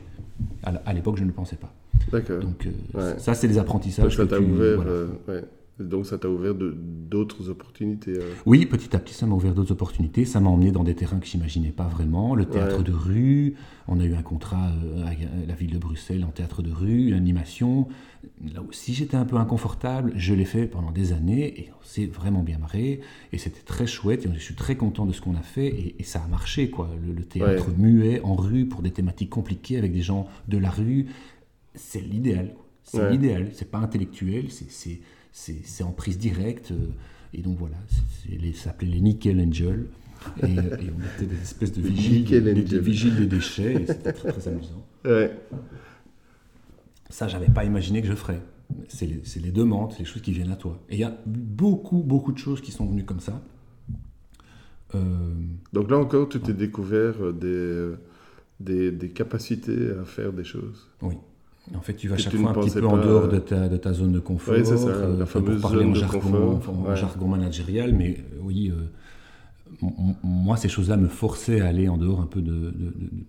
[0.65, 1.73] À, l'époque, je ne le pensais pas.
[2.11, 2.41] D'accord.
[2.41, 2.73] Donc euh,
[3.13, 3.19] Ouais.
[3.19, 4.17] ça, c'est des apprentissages.
[4.17, 4.91] que tu- ouvert, voilà.
[4.91, 5.45] euh, ouais.
[5.81, 8.13] Donc ça t'a ouvert d'autres opportunités.
[8.13, 8.35] euh.
[8.47, 10.25] Oui, petit à petit, ça m'a ouvert d'autres opportunités.
[10.27, 12.35] Ça m'a emmené dans des terrains que j'imaginais pas vraiment.
[12.35, 12.85] Le théâtre Ouais.
[12.85, 13.55] de rue,
[13.89, 17.09] on a eu un contrat euh, euh, la ville de Bruxelles en théâtre de rue,
[17.11, 17.89] l'animation.
[18.55, 20.13] Là aussi, j'étais un peu inconfortable.
[20.15, 23.01] Je l'ai fait pendant des années et on s'est vraiment bien marré.
[23.33, 24.27] Et c'était très chouette.
[24.27, 26.71] Et je suis très content de ce qu'on a fait et, et ça a marché,
[26.71, 26.91] quoi.
[27.05, 27.75] Le, le théâtre Ouais.
[27.79, 31.07] muet en rue pour des thématiques compliquées avec des gens de la rue,
[31.75, 32.55] c'est l'idéal.
[32.85, 33.11] C'est Ouais.
[33.11, 33.49] l'idéal.
[33.55, 34.51] C'est pas intellectuel.
[34.51, 35.01] C'est-
[35.33, 36.71] C'est en prise directe.
[36.73, 36.89] euh,
[37.35, 37.77] Et donc voilà,
[38.29, 39.87] les- ça s'appelait les Nickel Angel.
[40.43, 43.75] Et, euh, et on était des espèces de Les vigiles, des, vigiles des déchets.
[43.83, 44.87] Et c'était très, très amusant.
[45.05, 45.37] Ouais.
[47.11, 48.41] Ça, j'avais pas imaginé que je ferais.
[48.89, 50.81] C'est les, c'est les demandes, c'est les choses qui viennent à toi.
[50.91, 53.43] Et il y a beaucoup, beaucoup de choses qui sont venues comme ça.
[54.95, 55.35] Euh,
[55.73, 57.93] Donc là encore, tu t'es découvert des,
[58.61, 60.89] des, des capacités à faire des choses.
[61.03, 61.15] oui.
[61.77, 63.39] En fait, tu vas Que chaque tu fois un petit peu en dehors euh, de
[63.39, 64.55] ta, de ta zone de confort.
[64.55, 66.97] Ouais, c'est ça, euh, la pour parler zone en de jargon, confort, en ouais.
[66.97, 68.87] jargon managérial, mais euh, oui, euh,
[70.23, 72.75] moi, ces choses-là me forçaient à aller en dehors un peu de,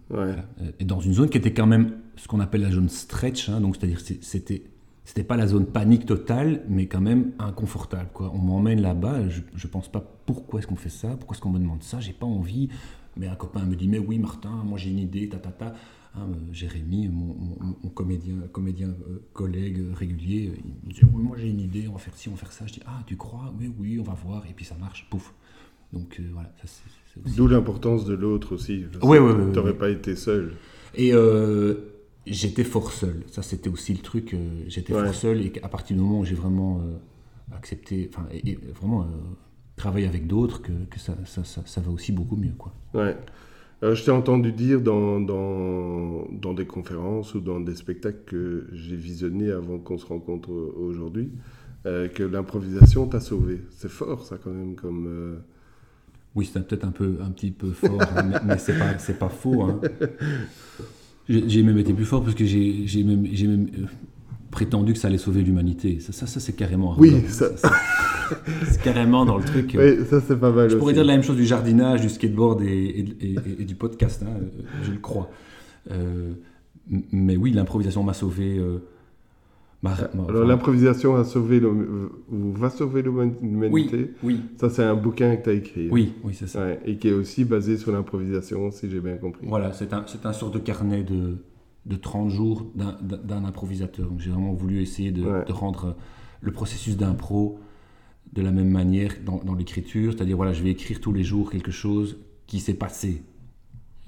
[0.09, 0.17] Ouais.
[0.61, 3.49] Euh, Et dans une zone qui était quand même ce qu'on appelle la zone stretch,
[3.49, 4.63] hein, donc c'est-à-dire c'est- c'était
[5.05, 8.07] c'était pas la zone panique totale, mais quand même inconfortable.
[8.13, 8.31] Quoi.
[8.33, 11.49] On m'emmène là-bas, je, je pense pas pourquoi est-ce qu'on fait ça, pourquoi est-ce qu'on
[11.49, 12.69] me demande ça, j'ai pas envie.
[13.17, 15.73] Mais un copain me dit mais oui Martin, moi j'ai une idée, ta ta ta.
[16.15, 20.51] Hein, euh, Jérémy, mon, mon- mon comédien, comédien euh, collègue euh, régulier,
[20.83, 22.51] il me dit oui, moi j'ai une idée, on va faire ci, on va faire
[22.51, 22.67] ça.
[22.67, 25.33] Je dis ah tu crois, oui oui, on va voir, et puis ça marche, pouf.
[25.91, 28.85] Donc euh, voilà, ça c'est aussi D'où l'importance de l'autre aussi.
[28.91, 29.77] que ouais, ouais, T'aurais ouais.
[29.77, 30.53] pas été seul.
[30.95, 31.75] Et euh,
[32.27, 33.23] j'étais fort seul.
[33.31, 34.35] Ça, c'était aussi le truc.
[34.67, 35.03] j'étais Ouais.
[35.05, 36.81] fort seul et à partir du moment où j'ai vraiment
[37.51, 39.07] accepté, enfin, et, et vraiment
[39.75, 42.73] travaillé avec d'autres, que, que ça, ça, ça, ça va aussi beaucoup mieux, quoi.
[42.93, 43.15] Ouais.
[43.83, 48.67] Euh, je t'ai entendu dire dans, dans, dans des conférences ou dans des spectacles que
[48.71, 51.29] j'ai visionnés avant qu'on se rencontre aujourd'hui,
[51.85, 53.59] euh, que l'improvisation t'a sauvé.
[53.71, 55.05] C'est fort ça quand même comme...
[55.07, 55.35] euh,
[56.35, 59.19] Oui, c'était peut-être un peu, un petit peu fort, hein, mais, mais c'est pas, c'est
[59.19, 59.63] pas faux.
[59.63, 59.81] hein.
[61.29, 63.25] J'ai même été plus fort parce que j'ai même,
[64.53, 65.99] prétendu que ça allait sauver l'humanité.
[65.99, 66.95] Ça, ça, ça, c'est carrément.
[66.97, 67.71] Oui, ça- ça-
[68.65, 69.75] c'est carrément dans le truc.
[69.75, 70.79] euh, Oui, ça c'est pas mal Je aussi.
[70.79, 74.23] pourrais dire la même chose du jardinage, du skateboard et, et- et- et du podcast,
[74.25, 75.29] hein, euh, je le crois.
[75.91, 76.31] Euh,
[77.11, 78.57] mais oui, l'improvisation m'a sauvé.
[78.57, 78.77] euh,
[80.29, 84.11] Alors l'improvisation a sauvé ou va sauver l'human- oui, l'humanité.
[84.23, 85.89] oui, Ça c'est un bouquin que tu as écrit.
[85.91, 86.61] oui, oui, c'est ça.
[86.61, 89.45] Ouais, et qui est aussi basé sur l'improvisation, si j'ai bien compris.
[89.45, 91.35] Voilà, c'est un, c'est un sort de carnet de,
[91.85, 94.07] de 30 jours d'un- improvisateur.
[94.09, 95.45] Donc j'ai vraiment voulu essayer de, Ouais.
[95.45, 95.95] de rendre
[96.41, 97.59] le processus d'impro
[98.31, 100.13] de la même manière dans, dans l'écriture.
[100.13, 102.17] C'est-à-dire, voilà, je vais écrire tous les jours quelque chose
[102.47, 103.23] qui s'est passé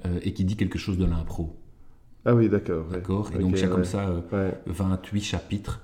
[0.05, 1.55] euh, et qui dit quelque chose de l'impro.
[2.25, 2.87] Ah oui, d'accord.
[2.87, 2.93] ouais.
[2.93, 4.57] D'accord Et donc j'ai comme ça euh, Ouais.
[4.67, 5.81] 28 chapitres,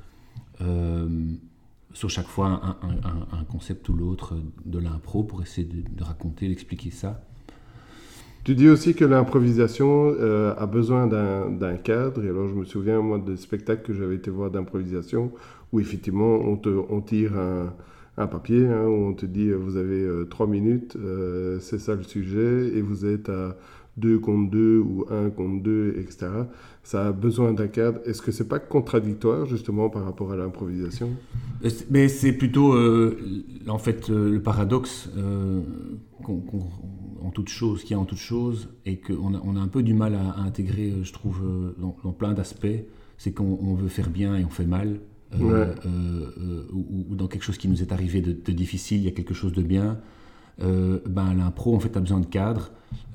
[0.62, 1.08] euh,
[1.94, 5.84] sur chaque fois un, un- un- un concept ou l'autre de l'impro pour essayer de,
[5.94, 7.24] de raconter, d'expliquer ça.
[8.44, 12.24] Tu dis aussi que l'improvisation euh, a besoin d'un cadre.
[12.26, 15.32] Et alors, je me souviens, moi, des spectacles que j'avais été voir d'improvisation,
[15.72, 17.72] où effectivement, on, te, on tire un,
[18.18, 20.98] un papier, hein, où on te dit, euh, vous avez euh, trois minutes,
[21.60, 23.56] c'est ça le sujet, et vous êtes à
[23.98, 26.28] deux contre deux ou un contre deux, etc.
[26.82, 28.00] Ça a besoin d'un cadre.
[28.06, 31.10] Est-ce que c'est pas contradictoire, justement, par rapport à l'improvisation?
[31.92, 32.74] Mais c'est plutôt,
[33.68, 35.12] en fait, le paradoxe
[36.24, 36.42] qu'on-
[37.24, 39.68] en toute chose, qu'il y a en toute chose, et qu'on a, on a un
[39.68, 42.68] peu du mal à, à intégrer, euh, je trouve, euh, dans, dans plein d'aspects.
[43.18, 45.00] C'est qu'on on veut faire bien et on fait mal.
[45.34, 45.76] Euh, Ouais.
[45.86, 49.04] euh, euh, ou, ou dans quelque chose qui nous est arrivé de, de difficile, il
[49.06, 50.00] y a quelque chose de bien.
[50.60, 52.72] Ben, l'impro, en fait, a besoin de cadre.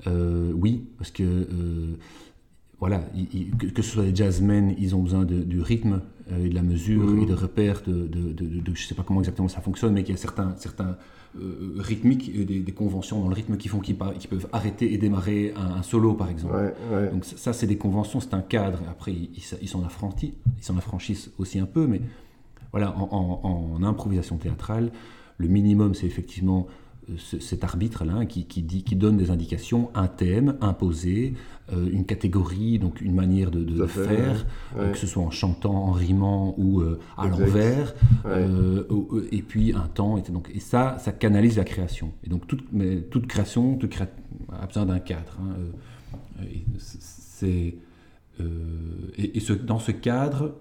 [0.06, 1.46] Oui, parce que
[2.80, 3.02] voilà,
[3.74, 6.00] que, ce soit des jazzmen, ils ont besoin du rythme
[6.40, 7.22] et de la mesure Mhm.
[7.22, 10.02] et de repères de, de, de- je ne sais pas comment exactement ça fonctionne, mais
[10.02, 10.96] qu'il y a certains, certains
[11.78, 15.52] rythmiques, et des, des conventions dans le rythme qui font qu'ils peuvent arrêter et démarrer
[15.56, 16.54] un, un solo, par exemple.
[16.54, 17.10] Ouais, ouais.
[17.10, 18.80] Donc ça, c'est des conventions, c'est un cadre.
[18.90, 22.00] Après, ils s'en affranchissent, ils s'en affranchissent aussi un peu, mais
[22.72, 24.90] voilà, en, en- en improvisation théâtrale,
[25.38, 26.72] le minimum, c'est effectivement euh,
[27.16, 31.34] ce- cet arbitre-là hein, qui, qui dit, qui donne des indications, un thème imposé,
[31.72, 34.46] euh, une catégorie, donc une manière de, fait, faire,
[34.76, 34.82] ouais.
[34.82, 37.94] euh, que ce soit en chantant, en rimant ou euh, à l'envers,
[38.24, 38.46] Ouais.
[39.30, 40.16] et puis un temps.
[40.18, 42.12] Et, donc, et ça, ça canalise la création.
[42.24, 44.08] Et donc toute, mais toute création toute cré-
[44.52, 45.38] a besoin d'un cadre.
[45.40, 47.74] hein, et c'est
[49.18, 50.54] et, et ce- dans ce cadre,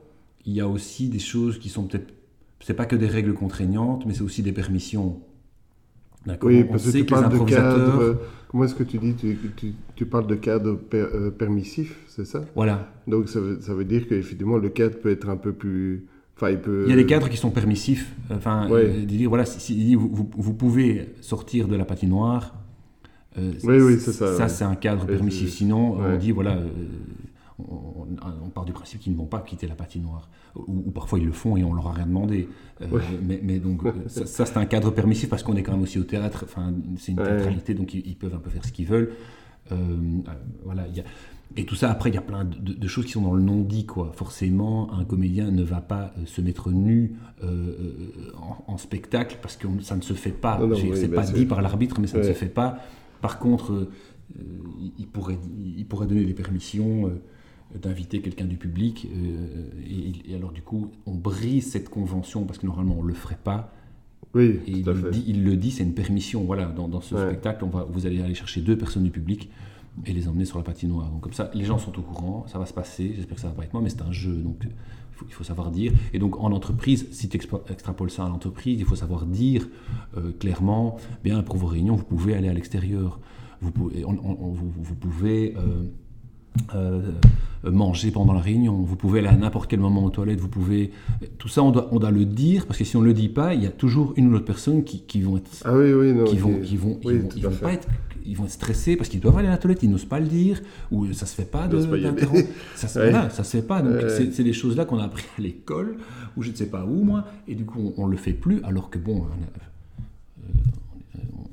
[0.46, 2.14] il y a aussi des choses qui sont peut-être
[2.62, 5.20] c'est pas que des règles contraignantes, mais c'est aussi des permissions.
[6.44, 8.18] Oui, On parce que sait tu que parles de cadre.
[8.50, 12.26] Comment est-ce que tu dis tu, tu, tu parles de cadre per- euh, permissif, c'est
[12.26, 12.44] ça?
[12.56, 16.06] Voilà, Donc ça veut, ça veut dire qu'effectivement le cadre peut être un peu plus.
[16.38, 16.84] Enfin, il peut.
[16.86, 18.14] il y a des cadres qui sont permissifs.
[18.30, 18.86] Enfin, Ouais.
[18.86, 22.56] euh, dire voilà, si, si- vous, vous- vous pouvez sortir de la patinoire.
[23.38, 24.50] euh, Oui, oui, c'est ça, ouais.
[24.50, 25.50] c'est un cadre permissif.
[25.50, 26.68] Sinon, on dit voilà, euh,
[27.60, 30.30] on, part du principe qu'ils ne vont pas quitter la patinoire.
[30.56, 32.48] Ou, ou parfois ils le font et on leur a rien demandé.
[32.82, 33.02] Euh, Ouais.
[33.24, 36.00] mais, mais donc, ça, ça, c'est un cadre permissif parce qu'on est quand même aussi
[36.00, 36.42] au théâtre.
[36.46, 37.26] Enfin, c'est une Ouais.
[37.28, 39.12] théâtralité, donc ils, ils peuvent un peu faire ce qu'ils veulent.
[39.72, 40.32] Euh, euh,
[40.64, 41.06] voilà, il y a-
[41.58, 43.34] et tout ça, après, il y a plein de, de- de choses qui sont dans
[43.34, 44.12] le non-dit, quoi.
[44.14, 47.74] Forcément, un comédien ne va pas se mettre nu euh,
[48.68, 50.60] en, en spectacle parce que on- ça ne se fait pas.
[50.62, 52.80] Oui, c'est bah, pas dit par l'arbitre, mais ça ne se fait pas.
[53.22, 53.90] Par contre, euh,
[54.82, 55.38] il- il, pourrait,
[55.78, 57.22] il pourrait donner des permissions euh,
[57.82, 59.08] d'inviter quelqu'un du public.
[59.14, 63.08] euh, et, et alors, du coup, on brise cette convention parce que normalement, on ne
[63.10, 63.72] le ferait pas.
[64.34, 65.12] Oui, Et tout à il, fait.
[65.12, 66.44] dit, il le dit, c'est une permission.
[66.44, 67.26] Voilà, dans, dans ce Ouais.
[67.28, 69.50] spectacle, on va, vous allez aller chercher deux personnes du public
[70.06, 71.10] et les emmener sur la patinoire.
[71.10, 73.14] Donc comme ça, les gens sont au courant, ça va se passer.
[73.16, 74.70] J'espère que ça va pas être moi, mais c'est un jeu, donc il
[75.14, 75.94] faut, il faut savoir dire.
[76.14, 77.38] Et donc en entreprise, si tu
[77.70, 79.66] extrapoles ça à l'entreprise, il faut savoir dire
[80.18, 83.22] euh, clairement, bien pour vos réunions, vous pouvez aller à l'extérieur.
[83.62, 85.84] Vous pouvez, on- on- on- vous, vous pouvez euh, euh,
[87.64, 90.92] manger pendant la réunion, vous pouvez aller à n'importe quel moment aux toilettes, vous pouvez...
[91.40, 93.30] Tout ça, on doit, on doit le dire, parce que si on ne le dit
[93.30, 95.92] pas, il y a toujours une ou l'autre personne qui, qui vont être Ah oui,
[95.94, 96.26] oui, non.
[96.26, 97.88] qui vont, qui vont, ils ils pas être,
[98.24, 100.28] ils vont être stressés parce qu'ils doivent aller à la toilette, ils n'osent pas le
[100.28, 101.98] dire, ou ça se fait pas de- pas.
[102.76, 103.10] Ça, se- Ouais.
[103.10, 103.82] voilà, ça se fait pas.
[103.82, 104.30] Donc Ouais.
[104.32, 105.98] c'est, des choses-là qu'on a appris à l'école,
[106.38, 108.62] ou je ne sais pas où moi, et du coup on, on le fait plus,
[108.64, 110.52] alors que bon, on a, euh,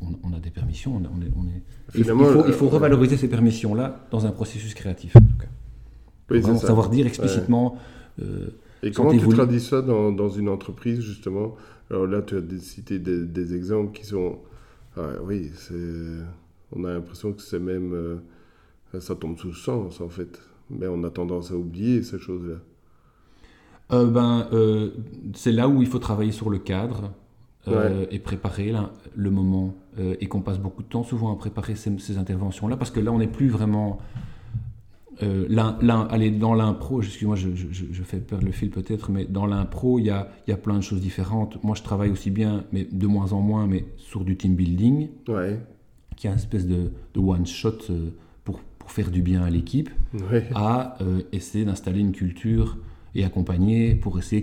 [0.03, 1.63] on- on a des permissions, on, est, on est-
[1.95, 5.17] il, faut, il faut euh, revaloriser ces permissions-là dans un processus créatif.
[5.17, 5.47] En tout cas.
[6.31, 7.77] Oui, Vraiment savoir dire explicitement.
[8.21, 8.49] euh,
[8.83, 11.55] Et comment tu traduis ça dans, dans une entreprise, justement?
[11.91, 14.39] Alors là, tu as cité des, des exemples qui sont...
[14.97, 15.51] Ah, oui.
[16.75, 17.93] On a l'impression que c'est même...
[17.95, 20.41] euh, ça tombe sous le sens, en fait.
[20.71, 22.57] Mais on a tendance à oublier ces choses-là.
[23.93, 24.91] Euh, ben, euh,
[25.35, 27.13] c'est là où il faut travailler sur le cadre
[27.69, 29.75] euh, et préparer là, le moment.
[29.99, 33.01] Euh, et qu'on passe beaucoup de temps souvent à préparer ces, ces interventions-là, parce que
[33.01, 33.99] là, on n'est plus vraiment...
[35.23, 39.25] Euh, l'un- l'un- allez, dans l'impro, excuse-moi, je, je- fais perdre le fil peut-être, mais
[39.27, 41.63] dans l'impro, il y a, y a plein de choses différentes.
[41.63, 45.09] Moi, je travaille aussi bien, mais de moins en moins, mais sur du team building,
[45.29, 45.61] Ouais,
[46.17, 48.09] qui est une espèce de, de one-shot euh,
[48.43, 49.91] pour, pour faire du bien à l'équipe
[50.31, 50.49] ouais.
[50.55, 52.79] à euh, essayer d'installer une culture
[53.15, 54.43] et accompagner pour essayer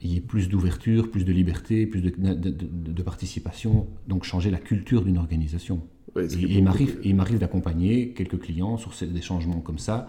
[0.00, 4.24] qu'il y ait plus d'ouverture, plus de liberté, plus de, de- de- de participation, donc
[4.24, 5.80] changer la culture d'une organisation.
[6.16, 10.08] Ouais, Et, il m'arrive, il d'accompagner quelques clients sur ces- des changements comme ça,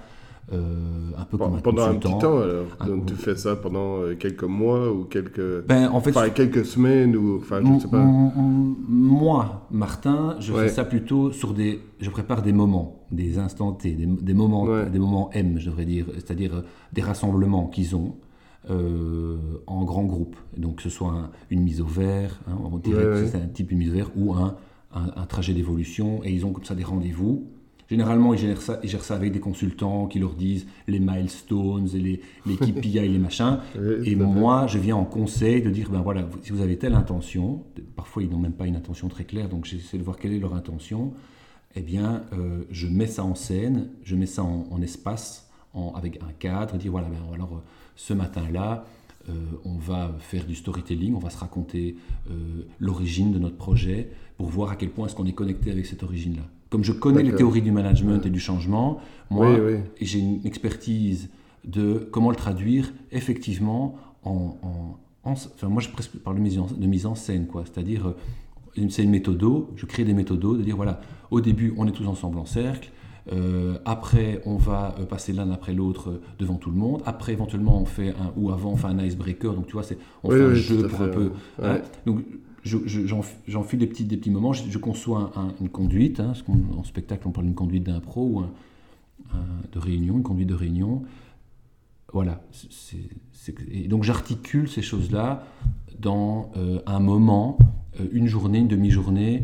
[0.53, 2.65] euh, un peu comme un Pendant un petit temps, alors.
[2.79, 5.65] Un- Donc, tu fais ça pendant euh, quelques mois ou quelques...
[5.67, 7.37] Ben, en fait, Enfin, quelques semaines ou...
[7.37, 8.01] Enfin, je ne sais pas.
[8.01, 10.63] M- m- Moi, Martin, je Ouais.
[10.63, 11.79] fais ça plutôt sur des.
[11.99, 14.89] Je prépare des moments, des instants T, des, des moments, Ouais.
[14.89, 16.61] des moments M, je devrais dire, c'est-à-dire euh,
[16.93, 18.15] des rassemblements qu'ils ont
[18.69, 19.37] euh,
[19.67, 20.35] en grand groupe.
[20.57, 23.37] Donc, que ce soit un- une mise au vert, hein, on dirait Ouais, que c'est
[23.41, 24.55] un type de mise au vert, ou un,
[24.93, 27.47] un- un trajet d'évolution, et ils ont comme ça des rendez-vous.
[27.89, 31.89] Généralement, ils gèrent, ça, ils gèrent ça avec des consultants qui leur disent les milestones,
[31.93, 33.57] et les, les KPI et les machins.
[34.05, 37.63] Et moi, je viens en conseil de dire, ben voilà, si vous avez telle intention,
[37.97, 40.39] parfois ils n'ont même pas une intention très claire, donc j'essaie de voir quelle est
[40.39, 41.13] leur intention,
[41.75, 45.91] eh bien, euh, je mets ça en scène, je mets ça en, en espace, en-
[45.93, 47.61] avec un cadre, dire, voilà, ben, alors euh,
[48.07, 48.85] ce matin-là,
[49.29, 49.33] euh,
[49.63, 51.95] on va faire du storytelling, on va se raconter
[52.31, 52.33] euh,
[52.79, 56.01] l'origine de notre projet pour voir à quel point est-ce qu'on est connecté avec cette
[56.01, 56.41] origine-là.
[56.71, 58.97] Comme je connais les théories du management et du changement,
[59.29, 59.79] moi, Oui, oui.
[59.99, 61.29] et j'ai une expertise
[61.63, 64.57] de comment le traduire effectivement en...
[64.63, 64.97] en-
[65.29, 65.89] en- enfin, moi, je
[66.23, 67.63] parle de mise en, de mise en scène, quoi.
[67.65, 68.15] C'est-à-dire, euh,
[68.77, 71.91] une- c'est une méthodo, je crée des méthodos, de dire, voilà, au début, on est
[71.91, 72.89] tous ensemble en cercle,
[73.31, 77.01] Euh, après, on va euh, passer l'un après l'autre euh, devant tout le monde.
[77.05, 79.53] Après, éventuellement, on fait un, ou avant, on fait un icebreaker.
[79.53, 81.23] Donc, tu vois, c'est, on Oui, fait un oui, jeu tout à pour un peu.
[81.25, 81.31] ouais.
[81.63, 81.81] hein.
[82.05, 82.23] Donc,
[82.63, 84.53] je, je- j'en, j'en file des petits, des petits moments.
[84.53, 86.19] Je, je conçois un- un- une conduite.
[86.19, 86.43] hein, parce
[86.77, 88.51] en spectacle, on parle d'une conduite d'impro ou un-
[89.33, 89.37] un-
[89.71, 91.03] de réunion, une conduite de réunion.
[92.13, 92.41] Voilà.
[93.71, 95.45] Et donc, j'articule ces choses-là
[95.99, 97.57] dans euh, un moment,
[98.11, 99.43] une journée, une demi-journée,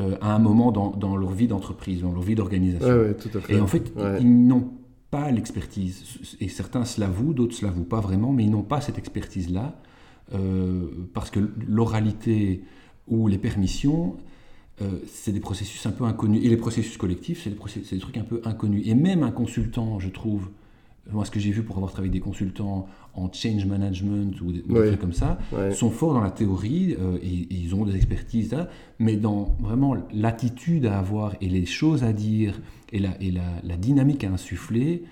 [0.00, 2.86] euh, à un moment dans, dans leur vie d'entreprise, dans leur vie d'organisation.
[2.88, 3.16] Ouais, ouais.
[3.48, 4.18] Et en fait, Ouais.
[4.20, 4.70] ils n'ont
[5.10, 6.04] pas l'expertise.
[6.40, 9.80] Et certains se l'avouent, d'autres se l'avouent pas vraiment, mais ils n'ont pas cette expertise-là.
[10.34, 12.62] euh, parce que l'oralité
[13.06, 14.16] ou les permissions,
[14.82, 16.44] euh, c'est des processus un peu inconnus.
[16.44, 17.56] Et les processus collectifs, c'est des,
[17.90, 18.82] des trucs un peu inconnus.
[18.86, 20.50] Et même un consultant, je trouve,
[21.10, 22.86] moi ce que j'ai vu pour avoir travaillé avec des consultants
[23.24, 25.38] en change management ou des, trucs comme ça,
[25.72, 29.56] sont forts dans la théorie euh, et, et ils ont des expertises là, mais dans
[29.60, 32.60] vraiment l'attitude à avoir et les choses à dire
[32.92, 35.04] et la, et la, la dynamique à insuffler,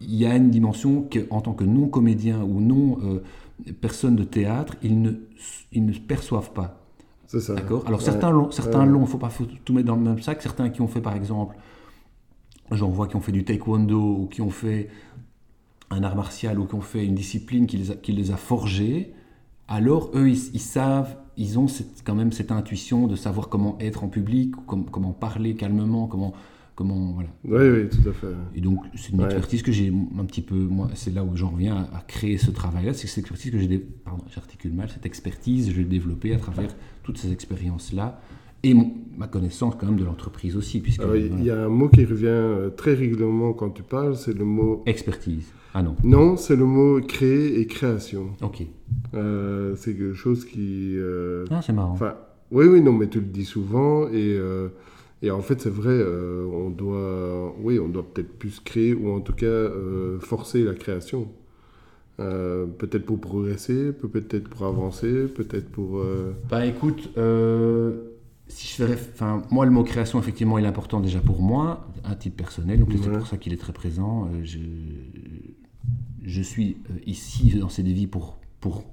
[0.00, 3.22] il y a une dimension que, en tant que non comédien ou non euh,
[3.66, 5.12] de théâtre, ils ne,
[5.72, 6.84] ils ne perçoivent pas.
[7.26, 7.54] C'est ça.
[7.54, 7.84] D'accord?
[7.86, 8.04] Alors Ouais.
[8.04, 8.92] certains l'ont, certains Ouais.
[8.92, 10.40] l'ont, faut pas faut tout mettre dans le même sac.
[10.40, 11.56] Certains qui ont fait par exemple,
[12.70, 14.88] j'en vois qui ont fait du taekwondo ou qui ont fait
[15.90, 18.36] un art martial ou qui ont fait une discipline qui les a, qui les a
[18.36, 19.12] forgés,
[19.68, 23.76] alors eux ils, ils savent, ils ont cette- quand même cette intuition de savoir comment
[23.80, 26.32] être en public, com- comment parler calmement, comment
[26.74, 27.28] comment voilà.
[27.44, 28.28] Oui, oui, tout à fait.
[28.54, 29.24] Et donc, c'est une Ouais.
[29.24, 30.54] expertise que j'ai un petit peu.
[30.54, 32.94] Moi, c'est là où j'en reviens à, à créer ce travail-là.
[32.94, 33.78] C'est cette expertise que j'ai.
[33.80, 34.88] Pardon, j'articule mal.
[34.88, 36.68] Cette expertise, je l'ai développée à travers
[37.02, 38.20] toutes ces expériences-là.
[38.62, 40.78] Et mon- ma connaissance, quand même, de l'entreprise aussi.
[40.78, 41.42] Puisque, Alors, il voilà.
[41.42, 44.44] il y a un mot qui revient euh, très régulièrement quand tu parles, c'est le
[44.44, 44.84] mot...
[44.86, 45.52] Expertise.
[45.74, 45.94] Ah non.
[46.02, 48.30] Non, c'est le mot créer et création.
[48.42, 48.62] Ok.
[49.14, 50.94] Euh, c'est quelque chose qui...
[50.96, 51.92] euh, Ah, c'est marrant.
[51.92, 52.14] Enfin,
[52.50, 54.68] oui, oui, non, mais tu le dis souvent et, euh,
[55.22, 59.10] et en fait, c'est vrai, euh, on doit, oui, on doit peut-être plus créer ou
[59.10, 59.70] en tout cas
[60.20, 61.28] forcer la création.
[62.20, 65.98] Euh, peut-être pour progresser, peut- peut-être pour avancer, peut-être pour.
[65.98, 67.92] euh, Bah écoute, euh,
[68.48, 71.86] si je ferais, enfin moi le mot création effectivement il est important déjà pour moi,
[72.02, 73.18] à titre personnel, donc c'est Ouais.
[73.18, 74.28] pour ça qu'il est très présent.
[74.42, 74.58] Je,
[76.28, 78.84] je suis euh, ici dans ces dévis pour, pour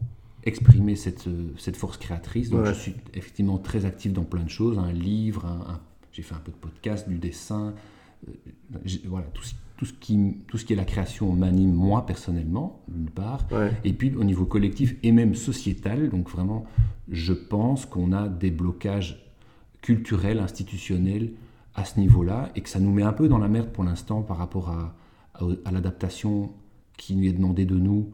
[0.43, 2.73] exprimer cette, euh, cette force créatrice, donc Ouais.
[2.73, 5.79] je suis effectivement très actif dans plein de choses, un livre, un- un-
[6.11, 7.73] j'ai fait un peu de podcast, du dessin,
[8.27, 8.31] euh,
[9.05, 12.81] voilà, tout, ce- tout, ce qui, tout ce qui est la création m'anime moi personnellement,
[12.87, 16.65] d'une part, Ouais, et puis au niveau collectif et même sociétal, donc vraiment,
[17.09, 19.21] je pense qu'on a des blocages
[19.81, 21.31] culturels, institutionnels
[21.75, 24.21] à ce niveau-là, et que ça nous met un peu dans la merde pour l'instant
[24.21, 24.95] par rapport à,
[25.33, 26.51] à, à l'adaptation
[26.97, 28.09] qui nous est demandée de nous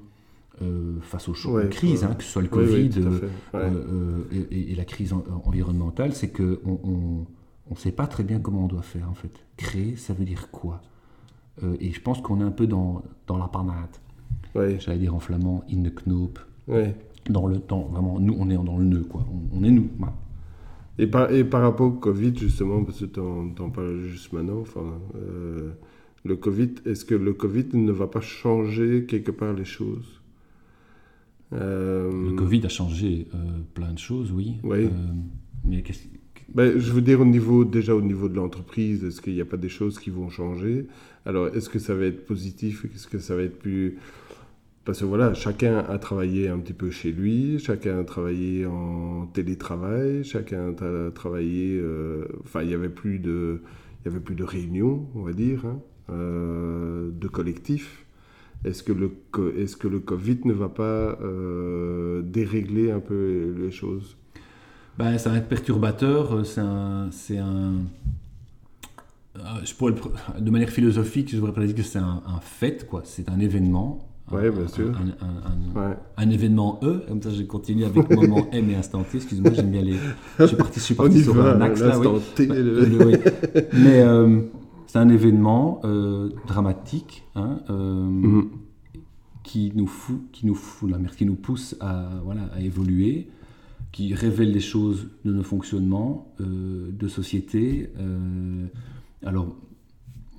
[0.62, 3.20] euh, face aux, Ouais, crises, hein, que ce soit le Oui, oui, Covid euh.
[3.54, 3.60] Ouais.
[3.64, 7.26] euh, et, et la crise en- environnementale, c'est qu'on on,
[7.70, 9.32] on sait pas très bien comment on doit faire en fait.
[9.58, 10.82] Créer, ça veut dire quoi?
[11.80, 13.90] Et je pense qu'on est un peu dans, dans la panade
[14.56, 16.40] ouais, j'allais dire en flamand, in the knoop,
[17.30, 19.24] dans le temps, vraiment, nous, on est dans le nœud, quoi.
[19.32, 19.90] On, on est nous.
[20.00, 20.14] Voilà.
[20.98, 24.62] Et par, et par rapport au Covid, justement, parce que tu en, parles juste maintenant,
[24.62, 24.82] enfin,
[25.16, 25.72] euh,
[26.24, 30.22] le Covid, est-ce que le Covid ne va pas changer quelque part les choses?
[31.54, 33.38] Euh, Le Covid a changé euh,
[33.74, 34.58] plein de choses, oui.
[34.64, 34.86] Oui.
[34.86, 34.90] Euh,
[35.66, 35.84] mais
[36.54, 39.46] Ben, je veux dire au niveau, déjà au niveau de l'entreprise, est-ce qu'il n'y a
[39.46, 40.88] pas des choses qui vont changer?
[41.26, 42.86] Alors, est-ce que ça va être positif?
[42.96, 43.98] Est-ce que ça va être plus...
[44.86, 49.28] Parce que voilà, chacun a travaillé un petit peu chez lui, chacun a travaillé en
[49.28, 51.82] télétravail, chacun a travaillé...
[52.44, 53.62] Enfin, il n'y avait, plus de-
[54.02, 55.80] il y avait plus de réunions, on va dire, hein,
[56.12, 58.06] de collectifs.
[58.64, 59.12] Est-ce que, le,
[59.58, 64.18] est-ce que le Covid ne va pas euh, dérégler un peu les choses?
[65.00, 66.34] Ben, ça va être perturbateur.
[66.34, 67.74] euh, C'est un.
[69.38, 69.94] Euh, je pourrais
[70.40, 73.02] de manière philosophique, je devrais pas dire que c'est un, un fait, quoi.
[73.06, 74.08] C'est un événement.
[74.32, 74.90] Ouais, bien sûr.
[74.90, 75.96] Un, un- un- Ouais.
[76.18, 79.18] un événement E, comme ça je continue avec moment M et instant T.
[79.18, 79.96] Excuse-moi, j'aime bien les.
[80.40, 82.08] Je suis parti, je suis On parti y sur va, un axe là, oui.
[82.36, 82.56] T, le-
[83.02, 83.16] euh, oui.
[83.74, 84.42] Mais euh,
[84.88, 88.50] c'est un événement euh, dramatique hein, euh, Mhm.
[89.44, 93.28] qui nous fout, qui nous fout la merde, qui nous pousse à, voilà, à évoluer,
[93.92, 97.90] qui révèle des choses de nos fonctionnements euh, de société.
[99.26, 99.56] alors,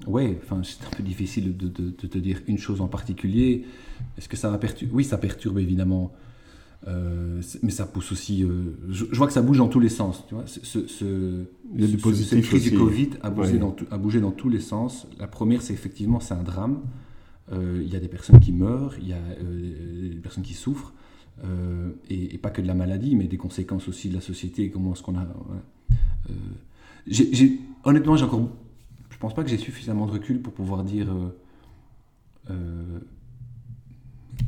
[0.06, 3.64] ouais, enfin, c'est un peu difficile de, de- de te dire une chose en particulier.
[4.18, 6.12] Est-ce que ça va perturber Oui, ça perturbe évidemment.
[6.88, 8.42] Euh, mais ça pousse aussi.
[8.42, 10.24] euh, je, je vois que ça bouge dans tous les sens.
[10.28, 12.76] Tu vois, ce, ce- ce- Il y a du ce- positif cette crise du.
[12.76, 13.58] Covid a bougé, Ouais.
[13.58, 15.06] dans, tout- a bougé dans tous les sens.
[15.20, 16.80] La première, c'est effectivement, c'est un drame.
[17.52, 19.18] Euh, Il y a des personnes qui meurent, il y a
[20.10, 20.92] des personnes qui souffrent,
[22.10, 24.70] et, et pas que de la maladie, mais des conséquences aussi de la société.
[24.70, 25.24] Comment est-ce qu'on a.
[25.46, 25.62] voilà.
[27.84, 28.48] Honnêtement, j'ai encore.
[29.10, 31.08] Je pense pas que j'ai suffisamment de recul pour pouvoir dire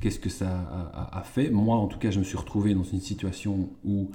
[0.01, 1.51] qu'est-ce que ça a, fait.
[1.51, 4.11] Moi, en tout cas, je me suis retrouvé dans une situation où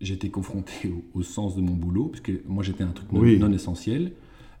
[0.00, 4.12] j'étais confronté au, sens de mon boulot, parce que moi j'étais un truc non, essentiel.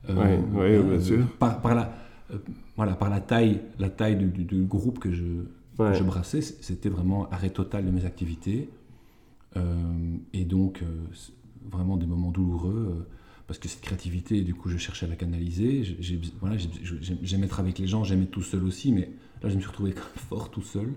[0.08, 1.26] Euh, oui, bien sûr.
[1.38, 1.94] Par, la,
[2.32, 2.38] euh,
[2.76, 5.24] voilà, par la taille, la taille du, groupe que je,
[5.78, 8.68] je brassais, c'était vraiment arrêt total de mes activités.
[9.56, 10.82] Euh, et donc,
[11.70, 13.06] vraiment des moments douloureux,
[13.46, 15.82] parce que cette créativité, du coup, je cherchais à la canaliser.
[16.40, 16.56] Voilà,
[17.22, 19.10] j'aimais être avec les gens, j'aimais tout seul aussi, mais
[19.42, 19.94] là, je me suis retrouvé
[20.28, 20.88] fort tout seul.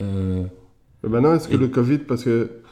[0.00, 2.62] maintenant, est-ce que le Covid, parce que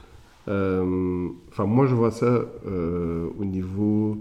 [0.49, 4.19] euh, enfin, moi, je vois ça euh, au niveau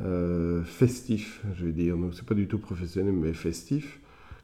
[0.00, 1.96] euh, festif, je vais dire.
[1.96, 4.00] Donc, c'est pas du tout professionnel, mais festif.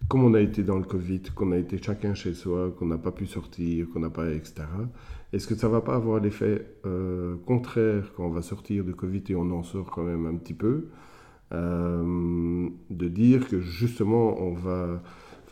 [0.09, 2.99] Comme on a été dans le Covid, qu'on a été chacun chez soi, qu'on n'a
[2.99, 4.65] pas pu sortir, qu'on n'a pas, etc.
[5.35, 6.67] Est-ce que ça va pas avoir l'effet
[7.45, 10.55] contraire quand on va sortir du Covid et on en sort quand même un petit
[10.55, 10.89] peu,
[11.51, 15.03] de dire que justement on va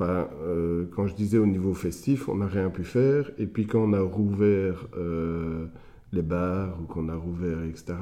[0.02, 3.30] euh, quand je disais au niveau festif, on n'a rien pu faire.
[3.38, 5.66] Et puis quand on a rouvert euh,
[6.12, 7.94] les bars ou qu'on a rouvert, etc.,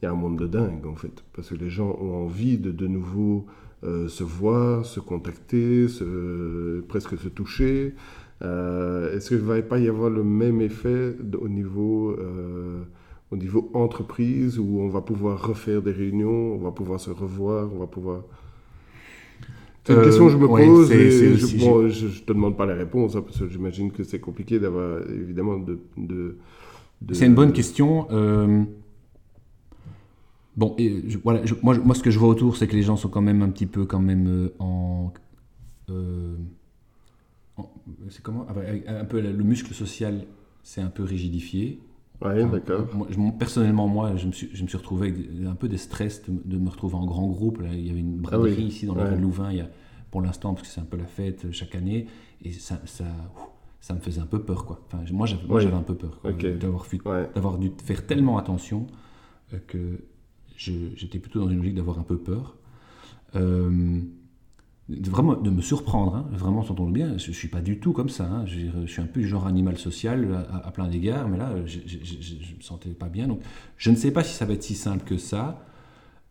[0.00, 1.24] il y a un monde de dingue en fait.
[1.34, 3.46] Parce que les gens ont envie de de nouveau
[3.84, 5.86] euh, se voir, se contacter,
[6.88, 7.94] presque se toucher.
[8.40, 12.16] Est-ce qu'il ne va pas y avoir le même effet au niveau
[13.30, 17.68] au niveau entreprise où on va pouvoir refaire des réunions, on va pouvoir se revoir,
[17.74, 18.22] on va pouvoir...
[19.84, 22.74] C'est une question que je me euh, pose et je, ne te demande pas la
[22.74, 25.78] réponse hein, parce que j'imagine que c'est compliqué d'avoir évidemment de.
[25.96, 26.36] de,
[27.12, 28.08] C'est une bonne question.
[28.10, 28.64] Euh,
[30.56, 33.08] bon, et voilà, moi, moi, ce que je vois autour, c'est que les gens sont
[33.08, 35.12] quand même un petit peu quand même euh, en.
[38.08, 38.54] C'est comment ah,
[39.00, 40.24] Un peu le muscle social,
[40.62, 41.80] c'est un peu rigidifié.
[42.24, 42.86] Oui, d'accord.
[43.38, 46.56] personnellement, moi, je me, suis, je me suis retrouvé avec un peu de stress de,
[46.58, 47.60] me retrouver en grand groupe.
[47.60, 49.16] Là, il y avait une ah braderie ici dans le ouais.
[49.16, 49.68] Louvain, il y a,
[50.10, 52.06] pour l'instant, parce que c'est un peu la fête euh, chaque année,
[52.42, 53.04] et ça, ça,
[53.80, 54.64] ça me faisait un peu peur.
[54.64, 54.80] Quoi.
[54.86, 56.20] Enfin, moi, j'avais un peu peur
[57.34, 58.86] d'avoir dû faire tellement attention
[59.52, 60.00] euh, que
[60.56, 62.56] j'étais plutôt dans une logique d'avoir un peu peur.
[63.34, 64.00] Euh,
[64.88, 68.08] vraiment de me surprendre, hein, vraiment s'entendre bien, je, ne suis pas du tout comme
[68.08, 68.44] ça, hein.
[68.46, 72.56] je, suis un peu du genre animal social à, plein d'égards, mais là je, ne
[72.56, 73.40] me sentais pas bien, donc
[73.76, 75.64] je ne sais pas si ça va être si simple que ça.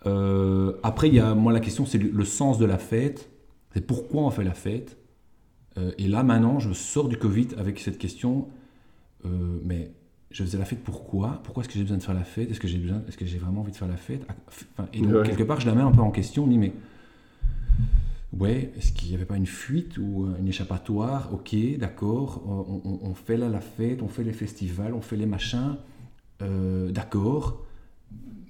[0.05, 3.29] Euh, après, il y a, moi la question c'est le, sens de la fête,
[3.73, 4.97] c'est pourquoi on fait la fête,
[5.77, 8.47] euh, et là maintenant je sors du Covid avec cette question,
[9.25, 9.91] euh, mais
[10.31, 11.41] je faisais la fête pourquoi?
[11.43, 12.49] Pourquoi est-ce que j'ai besoin de faire la fête?
[12.51, 14.25] Est-ce que j'ai besoin, est-ce que j'ai vraiment envie de faire la fête?
[14.93, 16.71] Et donc quelque part je la mets un peu en question, on dit mais
[18.39, 21.33] ouais, est-ce qu'il n'y avait pas une fuite ou euh, une échappatoire?
[21.33, 25.75] Ok, d'accord, on, fait là la fête, on fait les festivals, on fait les machins,
[26.41, 27.65] euh, d'accord,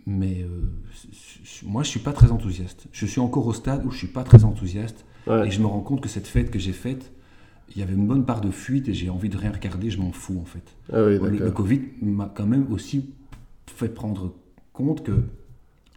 [0.06, 0.72] mais euh,
[1.64, 2.88] moi je suis pas très enthousiaste.
[2.92, 5.06] Je suis encore au stade où je suis pas très enthousiaste.
[5.28, 7.12] Et je me rends compte que cette fête que j'ai faite,
[7.72, 10.00] il y avait une bonne part de fuite et j'ai envie de rien regarder, je
[10.00, 10.62] m'en fous en fait.
[10.94, 13.10] Ah oui, le, le, Covid m'a quand même aussi
[13.66, 14.36] fait prendre
[14.72, 15.24] compte que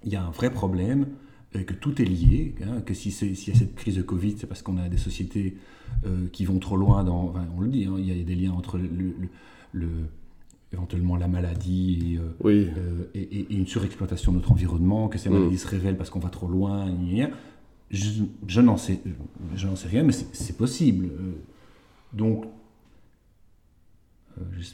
[0.05, 1.09] il y a un vrai problème
[1.53, 4.47] que tout est lié, hein, que si s'il y a cette crise de Covid, c'est
[4.47, 5.57] parce qu'on a des sociétés
[6.07, 7.35] euh, qui vont trop loin dans...
[7.57, 8.79] on le dit, hein, il y a des liens entre
[9.73, 9.89] le,
[10.73, 15.55] éventuellement la maladie et, euh, euh, et, une surexploitation de notre environnement, que ces maladies
[15.55, 15.59] mm.
[15.59, 16.87] se révèlent parce qu'on va trop loin.
[17.91, 19.01] Je, je n'en sais,
[19.57, 21.09] sais rien, mais c'est possible.
[22.13, 22.45] Donc,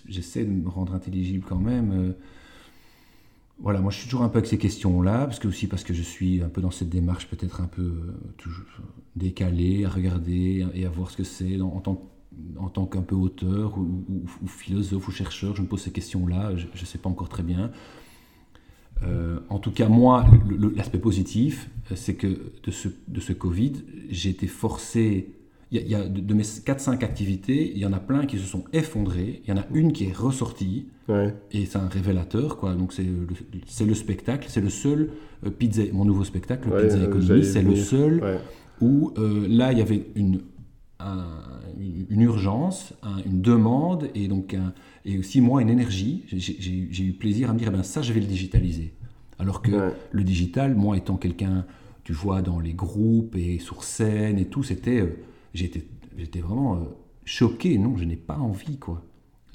[0.09, 2.15] j'essaie de me rendre intelligible quand même
[3.59, 5.95] voilà, moi je suis toujours un peu avec ces questions-là, parce que aussi parce que
[5.95, 8.65] je suis un peu dans cette démarche peut-être un peu euh, toujours
[9.17, 14.05] décalée, à regarder et à voir ce que c'est en tant, qu'un peu auteur ou,
[14.47, 17.71] philosophe ou chercheur, je me pose ces questions-là, je ne sais pas encore très bien.
[19.03, 20.25] Euh, en tout cas, moi,
[20.77, 23.73] l'aspect positif, euh, c'est que de ce, de ce Covid,
[24.09, 25.34] j'ai été forcé
[25.71, 28.65] il y, a, de, mes 4-5 activités, il y en a plein qui se sont
[28.73, 29.43] effondrés.
[29.45, 30.89] Il y en a une qui est ressortie.
[31.53, 32.75] Et c'est un révélateur, quoi.
[32.75, 33.27] Donc c'est le,
[33.87, 35.11] le, spectacle, c'est le seul
[35.45, 38.39] euh, pizza, mon nouveau spectacle, Pizza Economy, c'est le seul
[38.81, 40.41] où euh, là il y avait une,
[42.09, 42.95] une urgence,
[43.27, 44.57] une demande et donc
[45.05, 46.25] et aussi moi une énergie.
[46.33, 48.95] J'ai eu plaisir à me dire, eh ben, ça je vais le digitaliser.
[49.39, 51.67] Alors que le digital, moi étant quelqu'un,
[52.05, 55.17] tu vois, dans les groupes et sur scène et tout, c'était euh,
[55.55, 56.79] j'étais vraiment euh,
[57.25, 57.79] choqué.
[57.79, 59.05] Non, je n'ai pas envie, quoi.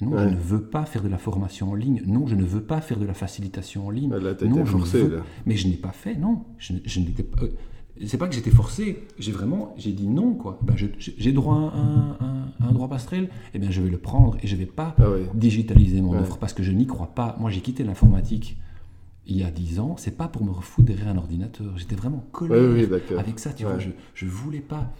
[0.00, 2.02] Non, je ne veux pas faire de la formation en ligne.
[2.06, 4.10] Non, je ne veux pas faire de la facilitation en ligne.
[4.10, 5.22] non, je forcé, veux...
[5.44, 6.44] Mais je n'ai pas fait, non.
[6.58, 7.42] Je, je n'étais pas.
[7.42, 7.50] Euh,
[8.06, 9.06] c'est pas que j'étais forcé.
[9.18, 10.58] J'ai vraiment, j'ai dit non, quoi.
[10.62, 13.28] Ben, j'ai droit à un, un, droit passerelle.
[13.52, 16.54] Eh bien, je vais le prendre et je vais pas ah digitaliser mon offre parce
[16.54, 17.36] que je n'y crois pas.
[17.38, 18.56] Moi, j'ai quitté l'informatique
[19.26, 21.76] il y a 10 ans, c'est pas pour me refoutre derrière un ordinateur.
[21.76, 23.80] J'étais vraiment collé Oui, oui, avec ça, tu vois, Ouais.
[23.80, 24.92] je, je voulais pas.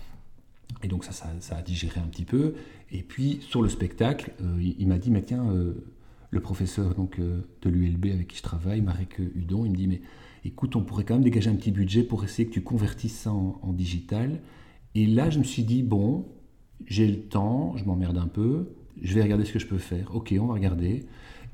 [0.83, 2.55] Et donc ça, ça, ça a digéré un petit peu.
[2.93, 5.75] Et puis sur le spectacle, euh, il, il m'a dit, mais tiens, euh,
[6.31, 9.87] le professeur donc, euh, de l'ULB avec qui je travaille, Marek Hudon, il me dit,
[9.89, 10.01] mais
[10.45, 13.33] écoute, on pourrait quand même dégager un petit budget pour essayer que tu convertisses ça
[13.33, 14.41] en, en digital.
[14.95, 16.27] Et là, je me suis dit, bon,
[16.87, 18.71] j'ai le temps, je m'emmerde un peu,
[19.03, 20.15] je vais regarder ce que je peux faire.
[20.15, 21.05] Ok, on va regarder.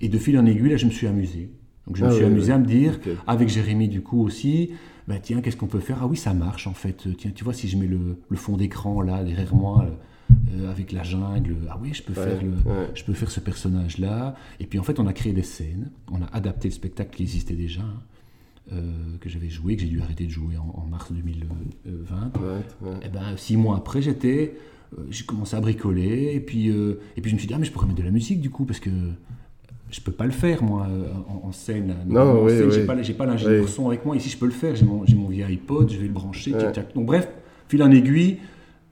[0.01, 1.51] Et de fil en aiguille, là, je me suis amusé.
[1.87, 2.53] Donc je me Ah suis oui, amusé oui.
[2.53, 4.71] à me dire, avec Jérémy du coup aussi,
[5.09, 5.99] bah tiens, qu'est-ce qu'on peut faire?
[6.03, 7.07] Ah oui, ça marche en fait.
[7.19, 9.91] Tiens, tu vois, si je mets le, le fond d'écran là derrière moi, euh,
[10.65, 12.89] euh, avec la jungle, ah oui, je peux Ouais, faire le, ouais.
[12.95, 14.35] je peux faire ce personnage là.
[14.61, 17.23] Et puis en fait, on a créé des scènes, on a adapté le spectacle qui
[17.23, 18.03] existait déjà, hein,
[18.73, 22.33] euh, que j'avais joué, que j'ai dû arrêter de jouer en, en mars 2020.
[22.41, 22.97] Ouais, ouais.
[23.05, 24.57] Et ben six mois après, j'étais,
[24.99, 27.59] euh, j'ai commencé à bricoler et puis euh, et puis je me suis dit ah
[27.59, 28.91] mais je pourrais mettre de la musique du coup parce que
[29.91, 31.95] je peux pas le faire moi euh, en, en scène.
[32.11, 32.87] En oui, scène, j'ai oui.
[32.87, 33.69] pas pas l'ingénieur Oui.
[33.71, 34.17] son avec moi.
[34.17, 34.75] Ici je peux le faire.
[34.77, 36.53] J'ai mon mon vieil iPod, je vais le brancher.
[36.53, 36.59] Ouais.
[36.59, 36.95] tic, tac.
[36.95, 37.29] Donc bref,
[37.69, 38.39] fil en aiguille.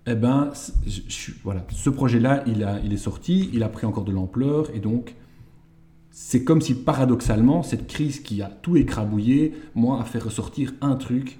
[0.06, 0.50] Eh ben,
[0.86, 4.12] je, je voilà, ce projet-là, il, a, il est sorti, il a pris encore de
[4.12, 5.14] l'ampleur, et donc
[6.10, 10.96] c'est comme si paradoxalement, cette crise qui a tout écrabouillé, moi, a fait ressortir un
[10.96, 11.38] truc,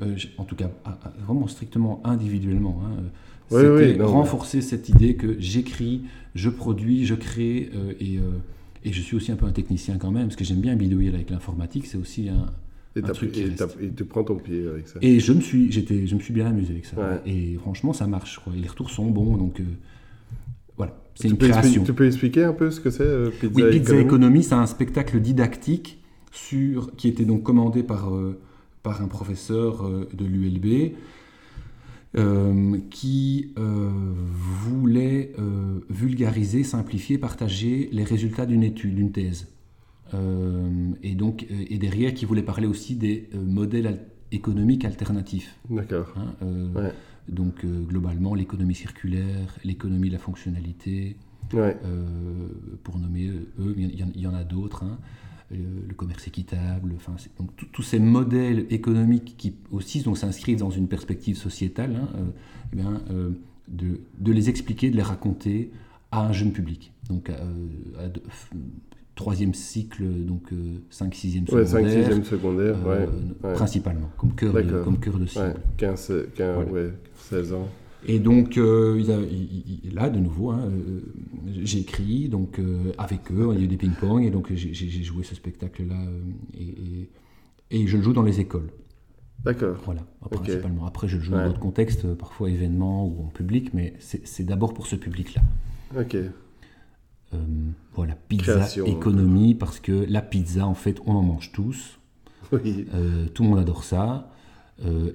[0.00, 2.80] euh, en tout cas à- à- vraiment strictement individuellement.
[2.86, 3.02] hein, euh,
[3.50, 6.00] Oui, C'était oui, non, renforcer cette idée que j'écris,
[6.34, 8.22] je produis, je crée, euh, et, euh,
[8.86, 11.12] et je suis aussi un peu un technicien quand même, parce que j'aime bien bidouiller
[11.12, 12.46] avec l'informatique, c'est aussi un,
[12.94, 15.00] Et, un truc qui et et tu prends ton pied avec ça.
[15.02, 16.96] Et je me suis, j'étais, je me suis bien amusé avec ça.
[16.96, 17.20] Ouais.
[17.26, 18.40] Et franchement, ça marche.
[18.56, 19.64] Et les retours sont bons, donc euh,
[20.76, 21.82] voilà, c'est une peux création.
[21.82, 24.54] tu peux expliquer un peu ce que c'est euh, Pizza Oui, Pizza Economy Economy, c'est
[24.54, 25.98] un spectacle didactique
[26.30, 28.38] sur, qui était donc commandé par, euh,
[28.84, 30.92] par un professeur euh, de l'ULB
[32.16, 33.90] euh, qui euh,
[34.32, 39.48] voulait euh, vulgariser, simplifier, partager les résultats d'une étude, d'une thèse.
[41.02, 45.56] Et donc, et derrière, qui voulait parler aussi des modèles al- économiques alternatifs.
[45.68, 46.14] D'accord.
[46.16, 46.34] hein,
[46.74, 46.92] Ouais.
[47.28, 51.16] Donc, globalement, l'économie circulaire, l'économie de la fonctionnalité,
[51.52, 51.76] Ouais.
[52.84, 53.26] pour nommer
[53.58, 54.98] eux, il y en, il y en a d'autres, hein,
[55.50, 61.36] le commerce équitable, enfin, donc tous ces modèles économiques qui aussi s'inscrivent dans une perspective
[61.36, 62.24] sociétale, hein, euh,
[62.72, 63.30] eh bien, euh,
[63.68, 65.70] de, de les expliquer, de les raconter
[66.10, 66.92] à un jeune public.
[67.08, 67.34] Donc, euh,
[67.98, 68.22] à de-
[69.14, 70.50] troisième cycle, donc
[70.90, 73.08] 5-6e Ouais, 5 secondaire, 6 secondaire, euh, ouais.
[73.44, 73.54] ouais.
[73.54, 75.44] principalement, comme cœur, de, comme cœur de cible.
[75.44, 76.70] Ouais, 15, 15 Voilà.
[76.72, 77.68] ouais, 16 ans.
[78.08, 81.00] Et donc, euh, il a- il- il- là, de nouveau, hein, euh,
[81.62, 85.02] j'ai écrit donc, euh, avec eux, il y a eu des ping-pong, et donc j'ai
[85.02, 85.98] joué ce spectacle-là,
[86.56, 87.10] et, et-
[87.82, 88.70] et je le joue dans les écoles.
[89.44, 89.76] D'accord.
[89.84, 90.86] Voilà, principalement.
[90.86, 91.40] Après, je le joue Ouais.
[91.40, 95.42] dans d'autres contextes, parfois événements ou en public, mais c'est d'abord pour ce public-là.
[96.00, 96.16] Ok.
[97.94, 101.98] Voilà, pizza Création, économie, parce que la pizza, en fait, on en mange tous.
[102.52, 102.86] Oui.
[103.34, 104.30] Tout le monde adore ça.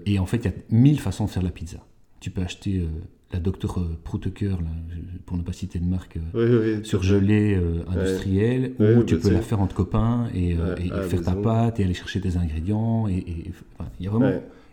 [0.05, 1.77] Et en fait, il y a mille façons de faire la pizza.
[2.21, 2.85] Tu peux acheter euh,
[3.33, 6.85] la Dr Prouteker, là, je- pour ne pas citer de marque, euh, Oui, oui.
[6.85, 10.87] surgelée euh, industrielle, Ouais, ou tu peux la faire entre copains et, euh, Ouais, et-
[10.87, 13.07] et à la faire ta pâte et aller chercher tes ingrédients.
[13.09, 14.27] Et, et- enfin, y a vraiment.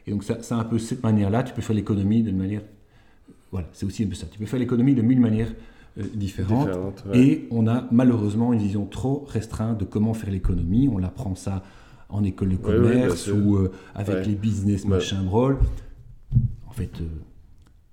[0.07, 1.43] Et donc, ça- c'est un peu cette manière-là.
[1.43, 2.63] Tu peux faire l'économie d'une manière.
[3.51, 4.27] Voilà, c'est aussi un peu ça.
[4.31, 5.53] Tu peux faire l'économie de mille manières
[5.99, 6.69] euh, différentes.
[6.69, 7.05] Différente.
[7.15, 10.89] Et on a malheureusement une vision trop restreinte de comment faire l'économie.
[10.93, 11.65] On apprend ça
[12.11, 15.59] en école de commerce ou euh, avec les business machin brol.
[16.67, 17.05] En fait, euh,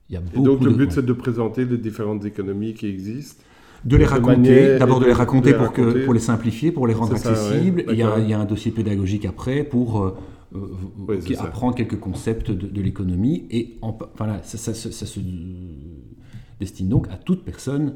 [0.09, 2.87] il y a Et beaucoup donc le but c'est de présenter les différentes économies qui
[2.87, 3.43] existent.
[3.83, 6.05] de les raconter, d'abord de les raconter de les pour, que, raconter.
[6.05, 7.37] pour les simplifier, pour les rendre C'est ça, ouais.
[7.37, 7.83] accessibles.
[7.89, 8.19] il, y a, D'accord.
[8.23, 10.17] il y a un dossier pédagogique après pour euh,
[10.55, 10.59] euh,
[11.07, 13.45] Oui, qui- apprendre quelques concepts de, de l'économie.
[13.51, 15.19] Et en, voilà, ça, ça- ça- ça se
[16.59, 17.95] destine donc à toute personne,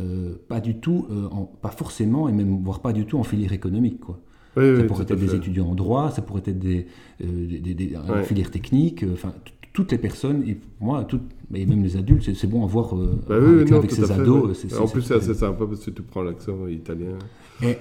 [0.00, 3.22] euh, pas du tout, euh, en- pas forcément, et même voire pas du tout en
[3.24, 4.00] filière économique.
[4.00, 4.18] Quoi.
[4.56, 5.36] Oui, Ça oui, pourrait être des fait.
[5.36, 6.86] étudiants en droit, ça pourrait être des,
[7.22, 8.22] euh, des, des- des- en Ouais.
[8.24, 9.34] filière technique, euh, enfin
[9.72, 11.22] toutes les personnes, et pour moi, toutes,
[11.54, 14.02] et même les adultes, c'est- bon à voir euh, Bah oui, avec, non, avec ses
[14.04, 14.66] fait, ados.
[14.78, 17.16] En plus, c'est assez sympa parce que tu prends l'accent italien.
[17.64, 17.76] Eh.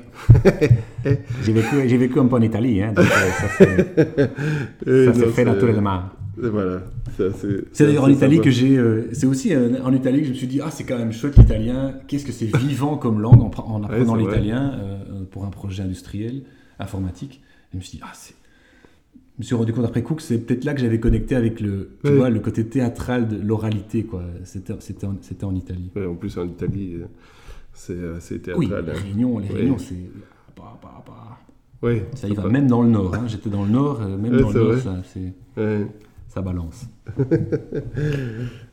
[1.43, 3.05] j'ai vécu, j'ai vécu un peu en Italie, hein, donc
[4.87, 6.03] euh, ça s'est fait naturellement.
[6.37, 6.81] Voilà.
[7.17, 8.45] C'est d'ailleurs en Italie sympa.
[8.45, 8.77] que j'ai.
[8.77, 11.11] euh, c'est aussi euh, en Italie que je me suis dit ah c'est quand même
[11.11, 11.93] chouette l'italien.
[12.07, 14.79] Qu'est-ce que c'est vivant comme langue en, apprenant l'italien
[15.31, 16.43] pour un projet industriel
[16.79, 17.41] informatique.
[17.71, 18.35] Je me suis dit ah c'est.
[19.41, 21.61] Je me suis rendu compte après coup que c'est peut-être là que j'avais connecté avec
[21.61, 22.17] le, tu Oui.
[22.17, 24.21] vois, le côté théâtral de l'oralité quoi.
[24.43, 25.89] C'était, c'était, en, c'était en Italie.
[25.95, 26.97] Ouais, en plus, en Italie,
[27.89, 28.85] euh, c'est Oui, théâtral.
[28.85, 28.93] les hein.
[29.03, 29.55] réunions, les Oui.
[29.55, 29.95] réunions c'est.
[30.55, 31.39] bah, bah, bah.
[31.81, 32.03] Oui.
[32.13, 33.15] Ça y va, même dans le nord.
[33.15, 33.23] hein.
[33.25, 35.87] J'étais dans le nord, euh, même Ouais, dans c'est le nord, ça, c'est- Ouais.
[36.27, 36.85] ça balance.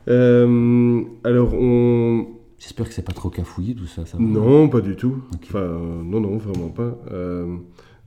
[0.07, 2.27] Euh, alors, on...
[2.57, 4.05] J'espère que c'est pas trop cafouillé tout ça.
[4.05, 4.23] ça va.
[4.23, 5.17] Non, pas du tout.
[5.43, 6.97] Enfin, euh, non, non, vraiment pas.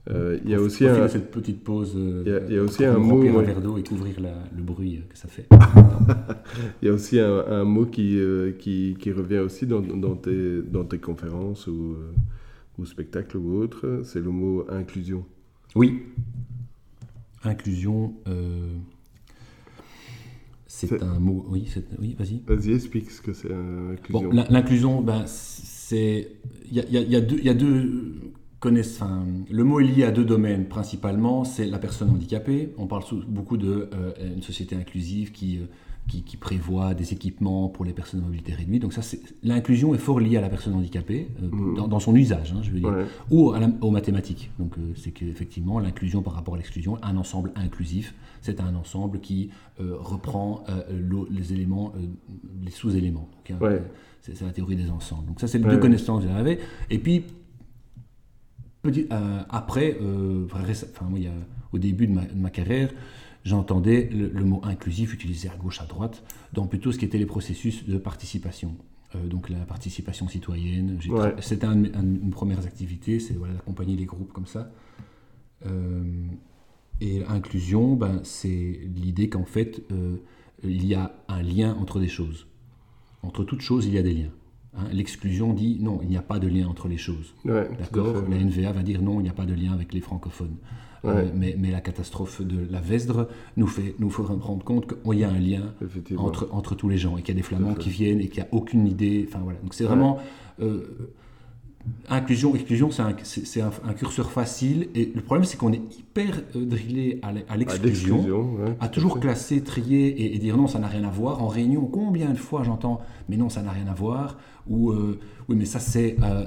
[0.09, 1.93] Euh, il y a aussi un, cette petite pause.
[1.95, 4.19] euh, il y a- il y a aussi un mot, un verre d'eau et couvrir
[4.19, 5.47] la- le bruit que ça fait.
[6.81, 10.15] il y a aussi un, un mot qui, euh, qui, qui revient aussi dans, dans,
[10.15, 12.11] tes, dans tes conférences ou, euh,
[12.77, 15.23] ou spectacles ou autres, c'est le mot inclusion.
[15.73, 16.01] Oui.
[17.45, 18.13] Inclusion.
[18.27, 18.67] euh,
[20.67, 21.45] C'est un mot.
[21.49, 21.67] Oui,
[21.99, 22.41] oui vas-y.
[22.45, 24.29] Vas-y, explique ce que c'est euh, inclusion.
[24.29, 26.31] Bon, l'inclusion, ben, c'est.
[26.69, 28.15] Il y a, y a- il y a deux.
[28.65, 31.43] Enfin, le mot est lié à deux domaines principalement.
[31.43, 32.73] C'est la personne handicapée.
[32.77, 35.61] On parle beaucoup de euh, une société inclusive qui, euh,
[36.07, 38.81] qui, qui prévoit des équipements pour les personnes à mobilité réduite.
[38.81, 39.01] Donc ça,
[39.43, 41.75] l'inclusion est fort liée à la personne handicapée euh, Mhm.
[41.75, 43.05] dans, dans son usage, hein, je veux dire, Ouais.
[43.31, 44.51] ou à la- aux mathématiques.
[44.59, 49.19] Donc euh, c'est qu'effectivement l'inclusion par rapport à l'exclusion, un ensemble inclusif, c'est un ensemble
[49.21, 49.49] qui
[49.79, 50.63] euh, reprend
[51.31, 51.93] les éléments,
[52.63, 53.29] les sous-éléments.
[53.49, 53.81] Hein, Ouais.
[54.21, 55.25] c'est la théorie des ensembles.
[55.27, 56.59] Donc ça, c'est les Ouais, deux connaissances que j'avais.
[56.89, 57.23] Et puis,
[58.83, 61.31] petit- euh, après, euh, enfin, réce- enfin, moi, il y a-
[61.71, 62.91] au début de ma, de ma carrière,
[63.43, 66.23] j'entendais le, le mot inclusif utilisé à gauche, à droite,
[66.53, 68.75] dans plutôt ce qui était les processus de participation.
[69.15, 70.97] Euh, donc la participation citoyenne.
[71.09, 71.35] Ouais.
[71.39, 74.47] C'était un de mes- un de mes premières activités, c'est voilà, d'accompagner les groupes comme
[74.47, 74.71] ça.
[75.65, 76.03] Euh,
[77.01, 80.17] et l'inclusion, ben, c'est l'idée qu'en fait, euh,
[80.63, 82.47] il y a un lien entre des choses.
[83.23, 84.31] Entre toutes choses, il y a des liens.
[84.75, 87.33] Hein, L'exclusion dit non, il n'y a pas de lien entre les choses.
[87.45, 88.23] Ouais, D'accord.
[88.29, 90.55] La NVA va dire non, il n'y a pas de lien avec les francophones.
[91.05, 95.19] Euh, mais, mais la catastrophe de la Vesdre nous fait nous faut rendre compte qu'il
[95.19, 95.73] y a un lien
[96.17, 98.41] entre, entre tous les gens et qu'il y a des flamands qui viennent et qu'il
[98.41, 99.25] n'y a aucune idée.
[99.27, 99.59] Enfin voilà.
[99.59, 100.19] Donc c'est vraiment
[100.61, 101.11] euh,
[102.09, 104.87] inclusion, exclusion, c'est un, curseur facile.
[104.95, 108.21] Et le problème c'est qu'on est hyper euh, drillé à l'e- à À l'exclusion
[108.55, 111.43] ouais, à toujours classer, trier et, et dire non, ça n'a rien à voir.
[111.43, 114.37] En réunion, combien de fois j'entends mais non, ça n'a rien à voir
[114.67, 116.45] ou euh, oui, mais ça c'est euh,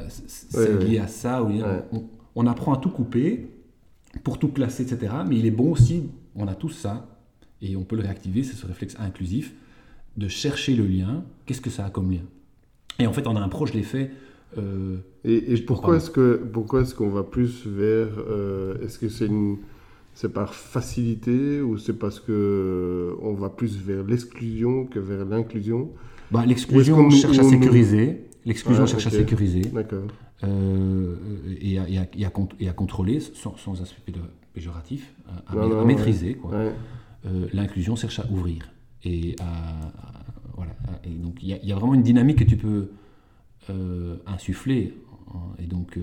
[0.54, 0.98] Ouais, lié ouais.
[0.98, 1.42] à ça.
[1.42, 1.82] Ou, Ouais.
[1.92, 2.04] on,
[2.34, 3.48] on apprend à tout couper
[4.24, 5.12] pour tout classer, etc.
[5.28, 6.04] Mais il est bon aussi,
[6.34, 7.06] on a tous ça
[7.62, 9.54] et on peut le réactiver, c'est ce réflexe inclusif
[10.16, 11.24] de chercher le lien.
[11.46, 12.24] Qu'est-ce que ça a comme lien?
[12.98, 14.10] Et en fait, en impro, je l'ai fait.
[14.58, 19.08] euh, Et, et pourquoi est-ce que pourquoi est-ce qu'on va plus vers euh, est-ce que
[19.08, 19.58] c'est une
[20.14, 25.90] c'est par facilité ou c'est parce que on va plus vers l'exclusion que vers l'inclusion?
[26.30, 28.24] Bah, L'exclusion cherche à sécuriser.
[28.44, 29.62] L'exclusion cherche à sécuriser.
[30.44, 31.16] Euh,
[31.60, 34.20] et, à, et à- et à cont- et à contrôler sans, sans aspect péjo-
[34.52, 35.14] péjoratif,
[35.48, 36.38] à, Non, non, maîtriser.
[36.44, 36.72] Ouais.
[37.26, 38.70] Euh, L'inclusion cherche à ouvrir.
[39.04, 39.34] Et,
[40.54, 40.72] voilà.
[41.06, 42.90] donc il y, a- il y a vraiment une dynamique que tu peux
[43.70, 44.94] euh, insuffler.
[45.34, 45.38] hein.
[45.58, 45.98] Et donc,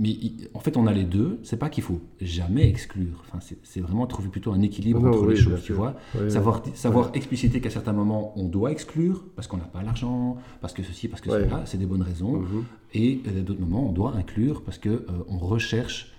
[0.00, 0.16] mais
[0.54, 1.38] en fait, on a les deux.
[1.42, 3.22] C'est pas qu'il faut jamais exclure.
[3.26, 5.62] Enfin, c'est- vraiment trouver plutôt un équilibre Non, entre oui, les choses.
[5.62, 5.94] Tu vois,
[6.28, 10.72] savoir, savoir expliciter qu'à certains moments on doit exclure parce qu'on n'a pas l'argent, parce
[10.72, 12.40] que ceci, parce que cela, c'est des bonnes raisons.
[12.40, 12.64] Mhm.
[12.94, 16.12] Et à d'autres moments, on doit inclure parce que euh, on recherche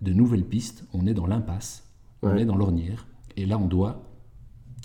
[0.00, 0.84] de nouvelles pistes.
[0.94, 1.84] On est dans l'impasse,
[2.22, 3.06] on est dans l'ornière,
[3.36, 4.02] et là, on doit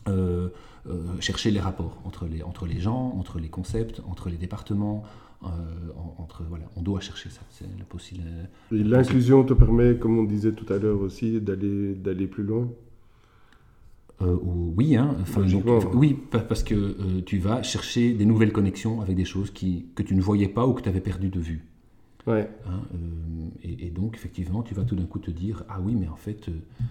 [0.07, 0.49] euh,
[0.87, 5.03] euh, chercher les rapports entre les, entre les gens, entre les concepts, entre les départements.
[5.43, 5.47] Euh,
[5.95, 7.41] en- entre voilà, on doit chercher ça.
[7.49, 8.23] C'est le possible.
[8.71, 12.67] Et l'inclusion te permet, comme on disait tout à l'heure aussi, d'aller d'aller plus loin?
[14.21, 15.63] Euh, ou- oui, hein, enfin, donc,
[15.93, 19.85] oui, pa- parce que euh, tu vas chercher des nouvelles connexions avec des choses qui,
[19.95, 21.63] que tu ne voyais pas ou que tu avais perdu de vue.
[22.27, 22.49] Ouais.
[22.67, 22.97] hein, euh,
[23.63, 26.17] et, et donc, effectivement, tu vas tout d'un coup te dire Ah oui, mais en
[26.17, 26.83] fait, euh, euh,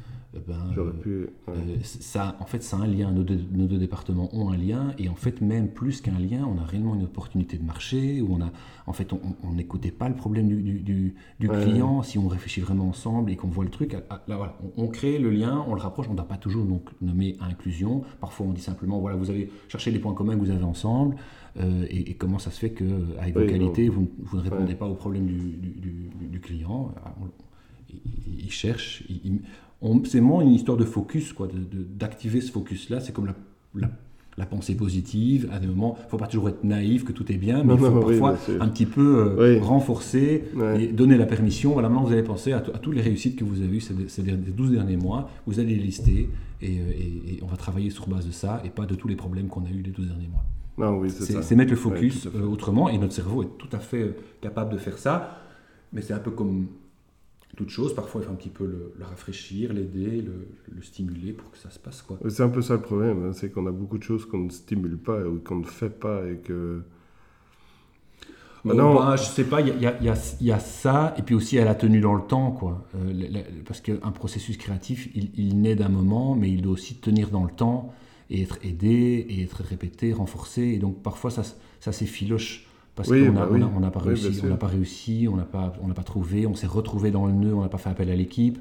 [0.46, 1.18] ben, J'aurais euh, pu.
[1.20, 1.28] ouais.
[1.56, 3.10] euh, ça, en fait, ça a un lien.
[3.10, 6.46] Nos deux, nos deux départements ont un lien, et en fait, même plus qu'un lien,
[6.46, 8.50] on a réellement une opportunité de marché où on a,
[8.86, 11.64] en fait, on n'écoutait pas le problème du, du, du- du Ouais.
[11.64, 12.02] client.
[12.02, 14.84] Si on réfléchit vraiment ensemble et qu'on voit le truc, à- à- là, voilà, on,
[14.84, 16.08] on crée le lien, on le rapproche.
[16.08, 18.02] On ne doit pas toujours donc nommer inclusion.
[18.20, 21.16] Parfois, on dit simplement voilà, vous avez cherché les points communs que vous avez ensemble,
[21.58, 22.84] euh, et, et comment ça se fait que
[23.18, 24.74] avec vos Oui, qualités, vous, ne- vous ne répondez Ouais.
[24.78, 26.92] pas au problème du, client.
[27.02, 27.94] Alors, on-
[28.38, 29.02] il, cherche.
[29.08, 29.40] il- il- on-
[30.04, 33.00] c'est vraiment une histoire de focus, quoi, de- de- d'activer ce focus-là.
[33.00, 33.34] C'est comme la,
[33.74, 33.90] la,
[34.36, 35.48] la pensée positive.
[35.52, 37.74] À des moments, il ne faut pas toujours être naïf, que tout est bien, mais
[37.74, 39.60] Non, il faut non, parfois un petit peu euh, Oui.
[39.60, 40.84] renforcer Ouais.
[40.84, 41.72] et donner la permission.
[41.72, 43.80] Voilà, maintenant vous allez penser à, to- à toutes les réussites que vous avez eues
[43.80, 45.30] ces, ces des 12 derniers mois.
[45.46, 46.28] Vous allez les lister
[46.60, 49.06] et, euh, et- et on va travailler sur base de ça et pas de tous
[49.08, 50.44] les problèmes qu'on a eu les 12 derniers mois.
[51.00, 54.72] Oui, c'est mettre le focus euh, autrement et notre cerveau est tout à fait capable
[54.72, 55.38] de faire ça.
[55.92, 56.66] Mais c'est un peu comme
[57.58, 57.94] toute chose.
[57.94, 61.58] Parfois, il faut un petit peu le, le rafraîchir, l'aider, le, le stimuler pour que
[61.58, 62.00] ça se passe.
[62.02, 62.18] Quoi.
[62.28, 64.50] C'est un peu ça le problème, hein, c'est qu'on a beaucoup de choses qu'on ne
[64.50, 66.52] stimule pas ou qu'on ne fait pas et que.
[66.52, 66.80] Euh,
[68.64, 71.56] Maintenant- bah, je sais pas, il y a, y y y ça, et puis aussi
[71.56, 72.86] il y a la tenue dans le temps, quoi.
[72.96, 77.30] Euh, parce qu'un processus créatif, il, il naît d'un moment, mais il doit aussi tenir
[77.30, 77.92] dans le temps,
[78.30, 81.42] et être aidé, et être répété, renforcé, et donc parfois ça,
[81.80, 82.67] ça s'effiloche
[82.98, 83.62] parce Oui, qu'on bah n'a oui.
[83.62, 86.46] on pas Oui, réussi, on n'a pas réussi, on n'a pas, on n'a pas trouvé,
[86.46, 88.58] on s'est retrouvé dans le nœud, on n'a pas fait appel à l'équipe.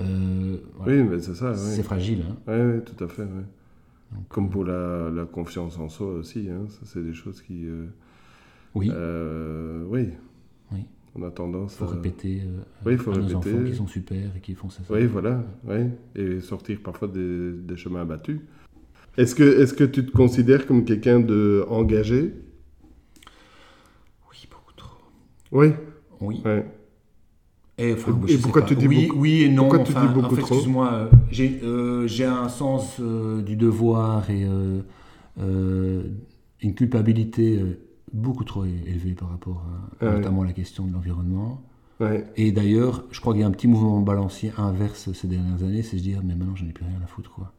[0.00, 0.92] Euh, voilà.
[0.92, 1.54] Oui, mais c'est ça.
[1.54, 2.24] C'est fragile.
[2.48, 2.52] Hein.
[2.76, 3.22] oui, tout à fait.
[3.24, 6.48] Donc, Comme pour la, la confiance en soi aussi.
[6.50, 6.64] Hein.
[6.68, 7.66] Ça, c'est des choses qui.
[7.66, 7.86] euh,
[8.74, 10.08] oui, euh, oui.
[10.72, 10.80] Oui.
[11.14, 11.88] On a tendance faut à.
[11.92, 13.36] répéter euh, Oui, faut à nos répéter.
[13.54, 14.82] enfants qui sont super et qui font ça.
[14.82, 14.92] ça.
[14.94, 15.44] Oui, voilà.
[15.64, 15.90] Oui.
[16.16, 18.40] Et sortir parfois des, des chemins battus.
[19.16, 22.34] Est-ce que, est que tu te considères comme quelqu'un de engagé
[24.30, 24.98] Oui, beaucoup trop.
[25.54, 25.68] Oui.
[26.20, 26.42] Oui.
[26.44, 26.66] Ouais.
[27.78, 29.62] Et, enfin, Et- moi, et je sais pourquoi tu dis oui, beaucoup- oui et non.
[29.62, 32.98] pourquoi tu enfin, dis beaucoup en fait, trop Excuse-moi, euh, j'ai euh, j'ai un sens
[33.00, 34.44] euh, du devoir et
[35.40, 36.02] euh,
[36.62, 37.60] une culpabilité
[38.12, 39.64] beaucoup trop élevée par rapport
[40.00, 40.16] à Ah ouais.
[40.18, 41.60] notamment à la question de l'environnement.
[42.00, 42.24] Ouais.
[42.36, 45.82] Et d'ailleurs, je crois qu'il y a un petit mouvement balancier inverse ces dernières années,
[45.82, 47.52] c'est de se dire, mais maintenant, j'en ai plus rien à foutre, quoi.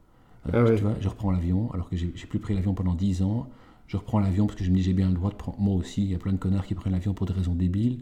[0.52, 0.76] Ah ouais.
[0.76, 3.48] Tu vois, je reprends l'avion, alors que j'ai j'ai plus pris l'avion pendant 10 ans.
[3.88, 5.58] Je reprends l'avion parce que je me dis, j'ai bien le droit de prendre.
[5.60, 7.98] Moi aussi, il y a plein de connards qui prennent l'avion pour des raisons débiles.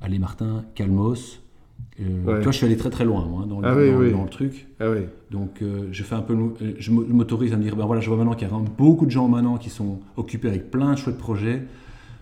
[0.00, 1.40] Allez, Martin, calmos.
[2.00, 2.36] Euh, Ouais.
[2.38, 4.12] Tu vois, je suis allé très très loin, moi, dans, le- Ah oui, dans- oui.
[4.12, 4.66] dans le truc.
[4.80, 5.00] Ah oui.
[5.30, 8.08] Donc, euh, je fais un peu, euh, je m'autorise à me dire, ben voilà, je
[8.08, 10.92] vois maintenant qu'il y a vraiment beaucoup de gens maintenant qui sont occupés avec plein
[10.92, 11.62] de chouettes projets.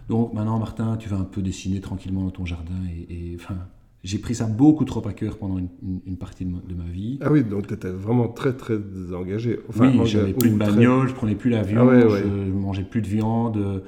[0.09, 2.75] Donc maintenant, Martin, tu vas un peu dessiner tranquillement dans ton jardin.
[3.09, 3.57] Et, et, enfin,
[4.07, 6.75] j'ai pris ça beaucoup trop à cœur pendant une, une- une partie de ma, de
[6.75, 7.19] ma vie.
[7.21, 8.79] Ah oui, donc tu étais vraiment très très
[9.15, 9.59] engagé.
[9.69, 12.23] Enfin, oui, j'avais plus de ou très- bagnole, je prenais plus l'avion, Ah ouais, ouais.
[12.23, 13.83] je mangeais plus de viande.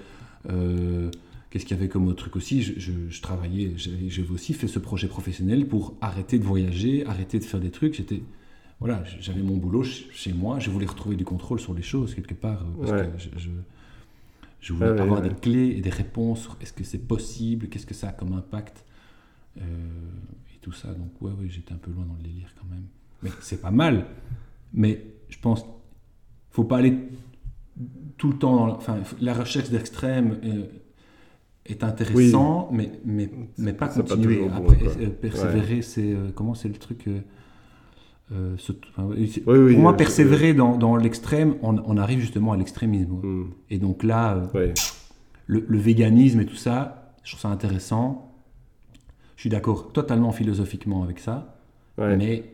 [0.51, 1.11] euh,
[1.51, 2.61] Qu'est-ce qu'il y avait comme autre truc aussi?
[2.63, 7.39] Je, je- je travaillais, j'avais aussi fait ce projet professionnel pour arrêter de voyager, arrêter
[7.39, 7.95] de faire des trucs.
[7.95, 8.23] J'étais,
[8.81, 12.15] voilà, j'avais mon boulot ch- chez moi, je voulais retrouver du contrôle sur les choses
[12.15, 13.09] quelque part, euh, parce Ouais.
[13.09, 13.49] que je, je,
[14.61, 15.29] je voulais Ah avoir ouais.
[15.31, 18.35] des clés et des réponses sur est-ce que c'est possible, qu'est-ce que ça a comme
[18.35, 18.85] impact,
[19.61, 19.65] euh,
[20.55, 20.89] et tout ça.
[20.95, 22.85] Donc ouais, ouais, j'étais un peu loin dans le délire quand même.
[23.23, 24.07] Mais c'est pas mal.
[24.73, 25.65] Mais je pense,
[26.51, 26.97] faut pas aller
[28.17, 30.65] tout le temps dans la, enfin, la recherche d'extrême euh,
[31.67, 34.37] est intéressant, mais, mais, mais pas continuer.
[34.49, 34.67] bon,
[35.01, 37.07] euh, persévérer, c'est euh, comment c'est le truc
[38.33, 42.21] euh, ce- enfin, c'est- Oui, oui, Pour moi, persévérer dans, dans l'extrême, on, on arrive
[42.21, 43.13] justement à l'extrémisme.
[43.23, 44.43] Hmm, Et donc là,
[45.47, 48.28] le véganisme et tout ça, je trouve ça intéressant.
[49.39, 51.55] Je suis d'accord totalement philosophiquement avec ça,
[51.97, 52.17] Ouais.
[52.17, 52.45] mais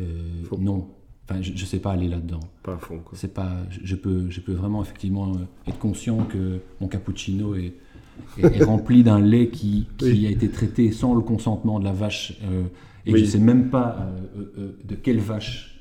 [0.00, 0.02] euh,
[0.58, 0.88] non.
[1.30, 2.40] Enfin, je ne sais pas aller là-dedans.
[2.64, 3.12] Pas à fond, quoi.
[3.16, 5.38] C'est pas, je, je peux, je peux vraiment effectivement euh,
[5.68, 7.72] être conscient que mon cappuccino est,
[8.36, 10.26] est, est rempli d'un lait qui, qui Oui.
[10.26, 12.64] a été traité sans le consentement de la vache euh,
[13.06, 13.20] et Oui.
[13.20, 13.96] je sais même pas
[14.58, 15.80] euh, de quelle vache.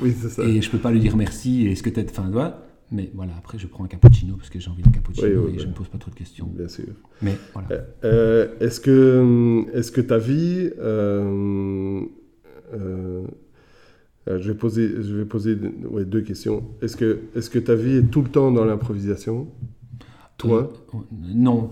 [0.00, 0.42] Oui, c'est ça.
[0.44, 1.66] Et je peux pas lui dire merci.
[1.66, 2.62] Et est-ce que tu enfin, voilà.
[2.92, 5.52] Mais voilà, après je prends un cappuccino parce que j'ai envie d'un cappuccino Oui, oui,
[5.54, 5.70] et je oui.
[5.70, 6.46] me pose pas trop de questions.
[6.46, 6.88] Bien sûr.
[7.22, 7.68] Mais voilà.
[8.04, 12.02] Euh, est-ce que, est-ce que ta vie, euh,
[12.74, 13.26] euh,
[14.28, 15.56] euh, je vais poser, je vais poser
[15.90, 16.64] ouais, deux questions.
[16.82, 19.48] Est-ce que, est-ce que ta vie est tout le temps dans l'improvisation,
[20.36, 20.70] toi?
[20.94, 20.98] Euh,
[21.34, 21.70] Non.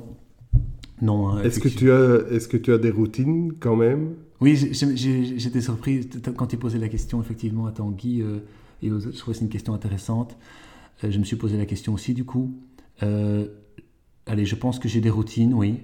[1.02, 1.28] Non.
[1.30, 4.14] hein, Est-ce que tu as, est-ce que tu as des routines quand même?
[4.40, 8.38] Oui, j'étais surpris quand tu posais la question effectivement à Tanguy euh,
[8.82, 9.12] et aux autres.
[9.12, 10.36] Je trouvais que c'est une question intéressante.
[11.04, 12.54] Euh, je me suis posé la question aussi du coup.
[13.02, 13.46] Euh,
[14.26, 15.80] allez, je pense que j'ai des routines, oui.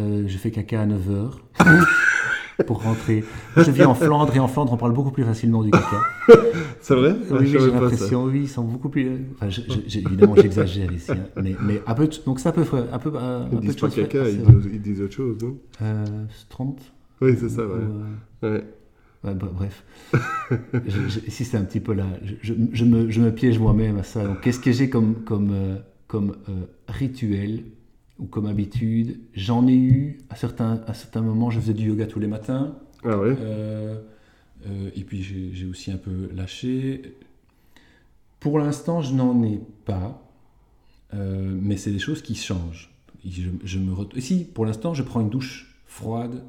[0.00, 1.30] Euh, je fais caca à 9h
[2.66, 3.24] pour rentrer.
[3.56, 6.00] Je vis en Flandre et en Flandre on parle beaucoup plus facilement du caca.
[6.80, 7.14] C'est vrai?
[7.30, 9.08] Ah, Oui, savais j'ai l'impression, oui, ils sont beaucoup plus.
[9.34, 12.64] Enfin, je- je- j'ai- évidemment, j'exagère ici, hein, mais, mais un peu, donc ça peut,
[12.64, 15.00] faire- un peu, un, un Ils disent de pas caca, Ah, ils disent, ils disent
[15.00, 15.36] autre chose.
[15.42, 15.56] non?
[15.80, 16.04] Euh,
[16.50, 16.92] 30
[17.22, 17.70] oui, c'est ça, ou,
[18.42, 18.50] ouais.
[18.50, 18.64] Ouais.
[19.24, 19.84] Ouais, bref.
[21.28, 22.06] C'est un petit peu là.
[22.42, 22.52] Je,
[22.84, 24.24] me, je me piège moi-même à ça.
[24.24, 25.76] Donc, qu'est-ce que j'ai comme, comme, euh,
[26.06, 27.64] comme euh, rituel
[28.18, 29.18] ou comme habitude?
[29.34, 31.50] J'en ai eu à certains, à certains moments.
[31.50, 32.76] Je faisais du yoga tous les matins.
[33.02, 33.34] Ah ouais?
[33.40, 33.98] Euh,
[34.66, 37.14] euh, et puis, j'ai aussi un peu lâché.
[38.40, 40.20] Pour l'instant, je n'en ai pas.
[41.12, 42.90] Mais c'est des choses qui changent.
[43.24, 46.42] Je, je me ret- Si, pour l'instant, je prends une douche froide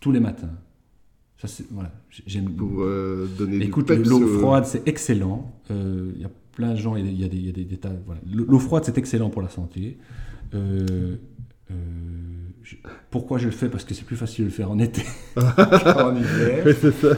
[0.00, 0.50] tous les matins.
[1.42, 1.90] Ça, c'est voilà.
[2.26, 2.50] J'aime.
[2.52, 5.52] Pour euh, donner Écoute, l'eau au- froide, c'est excellent.
[5.72, 7.76] Euh, Il y a plein de gens, il y a, des, y a des, des
[7.78, 7.90] tas.
[8.06, 8.20] Voilà.
[8.32, 9.98] L'eau froide, c'est excellent pour la santé.
[10.54, 11.16] Euh,
[11.70, 11.74] euh,
[12.62, 12.76] je-
[13.10, 13.68] pourquoi je le fais?
[13.68, 15.02] Parce que c'est plus facile de le faire en été
[15.34, 16.62] qu'en hiver.
[16.64, 17.16] Oui, c'est ça.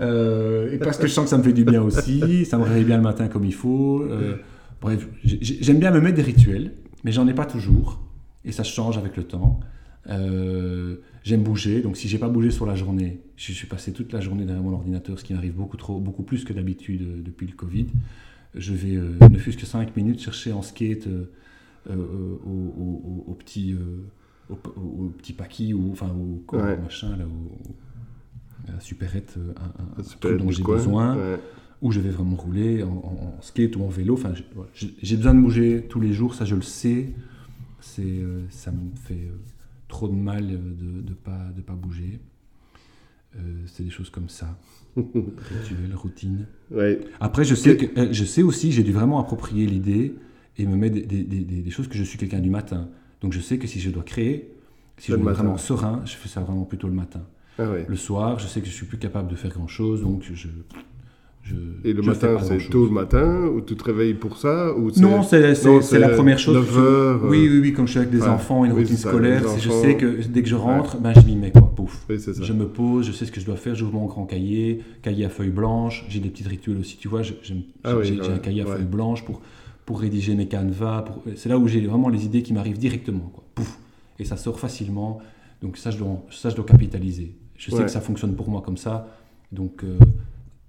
[0.00, 2.64] Euh, et parce que je sens que ça me fait du bien aussi, ça me
[2.64, 4.02] réveille bien le matin comme il faut.
[4.02, 4.36] Euh,
[4.80, 6.72] bref, j'ai- j'ai- j'aime bien me mettre des rituels,
[7.04, 8.00] mais j'en ai pas toujours.
[8.44, 9.60] Et ça change avec le temps.
[11.26, 14.20] J'aime bouger, donc si j'ai pas bougé sur la journée, je suis passé toute la
[14.20, 17.48] journée derrière mon ordinateur, ce qui m'arrive beaucoup trop, beaucoup plus que d'habitude euh, depuis
[17.48, 17.88] le Covid.
[18.54, 21.24] Je vais, euh, ne fût-ce que 5 minutes, chercher en skate euh,
[21.90, 21.96] euh,
[22.46, 23.74] au, au- au- au petit,
[24.50, 26.76] au, au- petit paquis ou enfin au, Ouais.
[26.76, 29.52] machin là, au, à la supérette, euh,
[29.96, 31.38] un, un- Super dont j'ai besoin, ouais.
[31.82, 34.14] où je vais vraiment rouler en, skate ou en vélo.
[34.14, 34.70] Enfin, j'ai- voilà,
[35.16, 37.08] besoin de bouger tous les jours, ça je le sais.
[37.80, 39.36] C'est, euh, ça me fait euh,
[39.88, 40.56] trop de mal de
[41.08, 42.20] ne pas, de pas bouger.
[43.36, 44.58] Euh, c'est des choses comme ça.
[44.96, 46.46] Rituel, routine.
[46.70, 47.00] Ouais.
[47.20, 50.14] Après, je sais, que, euh, je sais aussi, j'ai dû vraiment approprier l'idée
[50.56, 52.88] et me mettre des, des- des- des- des choses que je suis quelqu'un du matin.
[53.20, 54.54] Donc je sais que si je dois créer,
[54.96, 55.32] si je le matin.
[55.32, 57.26] être vraiment serein, je fais ça vraiment plutôt le matin.
[57.58, 57.84] Ah ouais.
[57.88, 60.48] Le soir, je sais que je suis plus capable de faire grand chose, donc je.
[61.48, 64.74] Je Et le je matin, c'est tôt le matin ou tu te réveilles pour ça
[64.76, 66.56] ou Non, c'est la première chose.
[66.56, 68.28] 9 heures, euh, Oui, oui, oui, comme je suis avec des ouais.
[68.28, 71.26] enfants, une Oui, routine ça, scolaire, je sais que dès que je rentre, ben, je
[71.26, 72.04] m'y mets, quoi, pouf.
[72.10, 72.42] Oui, c'est ça.
[72.42, 75.24] Je me pose, je sais ce que je dois faire, j'ouvre mon grand cahier, cahier
[75.24, 77.22] à feuilles blanches, j'ai des petits rituels aussi, tu vois,
[77.84, 79.40] Ah j'ai ouais, un cahier à feuilles blanches pour,
[79.84, 83.30] pour rédiger mes canevas, pour- c'est là où j'ai vraiment les idées qui m'arrivent directement,
[83.32, 83.78] quoi, pouf,
[84.18, 85.20] et ça sort facilement,
[85.62, 87.36] donc ça je dois, ça, je dois capitaliser.
[87.56, 89.08] Je sais que ça fonctionne pour moi comme ça,
[89.52, 89.98] donc euh,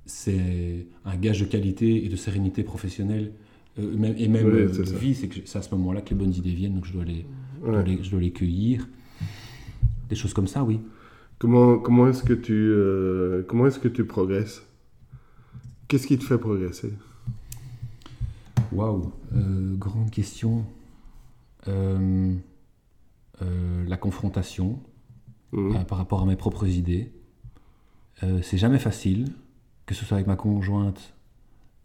[0.07, 3.31] c'est un gage de qualité et de sérénité professionnelle,
[3.79, 6.15] euh, et même euh, de vie, c'est que je- c'est à ce moment-là que les
[6.15, 7.25] bonnes idées viennent, donc je dois les,
[7.63, 8.87] je dois les, je dois les cueillir.
[10.09, 10.79] Des choses comme ça, oui.
[11.39, 14.63] Comment, comment est-ce que tu euh, comment est-ce que tu progresses?
[15.87, 16.91] Qu'est-ce qui te fait progresser?
[18.71, 19.11] Waouh,
[19.77, 20.65] grande question.
[21.67, 22.33] Euh,
[23.87, 24.79] la confrontation
[25.53, 27.11] euh, par rapport à mes propres idées.
[28.41, 29.27] C'est jamais facile,
[29.87, 31.15] que ce soit avec ma conjointe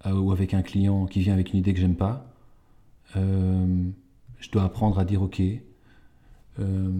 [0.07, 2.27] euh, ou avec un client qui vient avec une idée que j'aime pas.
[3.17, 3.67] Euh,
[4.41, 5.41] je dois apprendre à dire ok.
[6.61, 6.91] Euh,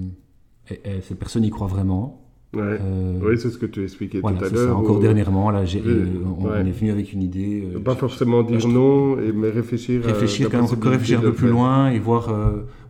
[0.71, 2.19] et- et cette personne y croit vraiment.
[2.55, 2.79] Ouais.
[3.23, 4.79] Oui, c'est ce que tu expliquais voilà, tout à l'heure.
[4.79, 6.51] Encore dernièrement, là, j'ai- on, ouais.
[6.63, 7.67] on est venu avec une idée.
[7.83, 10.05] Pas forcément dire non, et, mais réfléchir.
[10.05, 12.31] réfléchir quand même, réfléchir un peu plus loin et voir,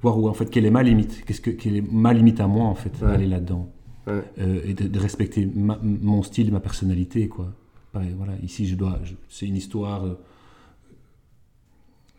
[0.03, 2.49] voir où en fait quelle est ma limite, qu'est-ce que quelle est ma limite à
[2.49, 3.13] moi en fait, Ouais.
[3.13, 3.71] aller là-dedans
[4.09, 4.21] Ouais.
[4.41, 7.53] Euh, et de, de respecter ma- mon style, ma personnalité quoi.
[7.93, 10.05] Pareil, voilà, ici je dois, je- c'est une histoire.
[10.07, 10.15] euh,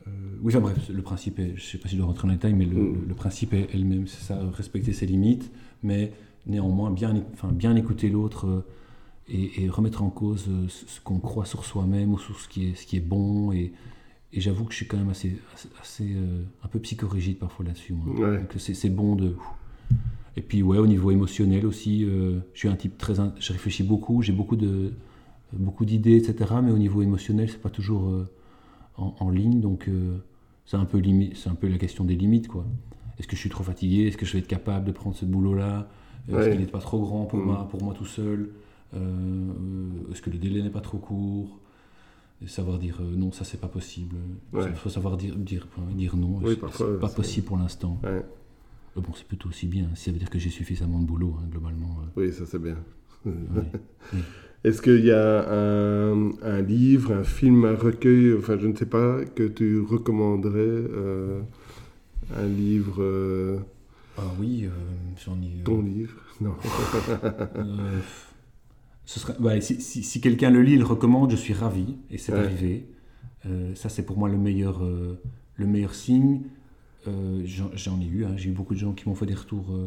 [0.08, 2.32] euh, oui, enfin bref, le principe est, je sais pas si je dois rentrer dans
[2.34, 3.06] les détails, mais le, Mm.
[3.08, 5.50] le- principe est elle-même, c'est ça, respecter ses limites,
[5.82, 6.12] mais
[6.46, 8.66] néanmoins bien, enfin, bien écouter l'autre euh,
[9.30, 12.68] et, et remettre en cause euh, ce, qu'on croit sur soi-même ou sur ce qui
[12.68, 13.72] est, ce qui est bon et,
[14.34, 16.16] et j'avoue que je suis quand même assez, assez, assez,
[16.64, 17.94] un peu psychorigide parfois là-dessus.
[17.94, 18.40] Ouais.
[18.40, 19.36] Donc c'est bon de.
[20.36, 24.22] Et puis ouais, au niveau émotionnel aussi, je suis un type très, je réfléchis beaucoup,
[24.24, 24.92] j'ai beaucoup de,
[25.58, 26.54] beaucoup d'idées, etc.
[26.64, 28.28] Mais au niveau émotionnel, c'est pas toujours euh,
[28.98, 30.18] en, en ligne, donc euh,
[30.66, 31.02] c'est un peu
[31.36, 32.66] c'est un peu la question des limites quoi.
[33.20, 34.08] Est-ce que je suis trop fatigué?
[34.08, 35.88] Est-ce que je vais être capable de prendre ce boulot-là?
[36.28, 36.52] Est-ce Ouais.
[36.52, 37.46] qu'il n'est pas trop grand pour Mm.
[37.46, 38.50] moi, pour moi tout seul?
[38.96, 41.60] Euh, euh, Est-ce que le délai n'est pas trop court?
[42.46, 44.18] Savoir dire euh, non, ça c'est pas possible.
[44.52, 44.74] Il Ouais.
[44.76, 46.40] faut savoir dire, dire, dire non.
[46.42, 48.00] Oui, c'est- pas possible pour l'instant.
[48.04, 48.10] Ouais.
[48.10, 48.22] Euh,
[49.02, 49.88] Bon, c'est plutôt aussi bien.
[49.96, 51.98] Ça veut dire que j'ai suffisamment de boulot, hein, globalement.
[52.18, 52.78] euh, Oui, ça c'est bien.
[53.26, 53.32] ouais.
[54.64, 58.86] Est-ce qu'il y a un, un livre, un film, un recueil, enfin je ne sais
[58.86, 61.42] pas, que tu recommanderais euh,
[62.38, 63.58] Un livre, euh,
[64.18, 64.70] Ah oui, euh,
[65.26, 65.64] j'en ai.
[65.64, 66.16] ton livre?
[66.40, 66.54] Non.
[69.06, 72.32] Ce ouais, si si- si quelqu'un le lit, le recommande, je suis ravi, et c'est
[72.32, 72.40] Ouais.
[72.40, 72.88] arrivé.
[73.76, 76.44] Ça, c'est pour moi le meilleur, le meilleur signe.
[77.06, 79.78] J'en ai eu, hein, j'ai eu beaucoup de gens qui m'ont fait des retours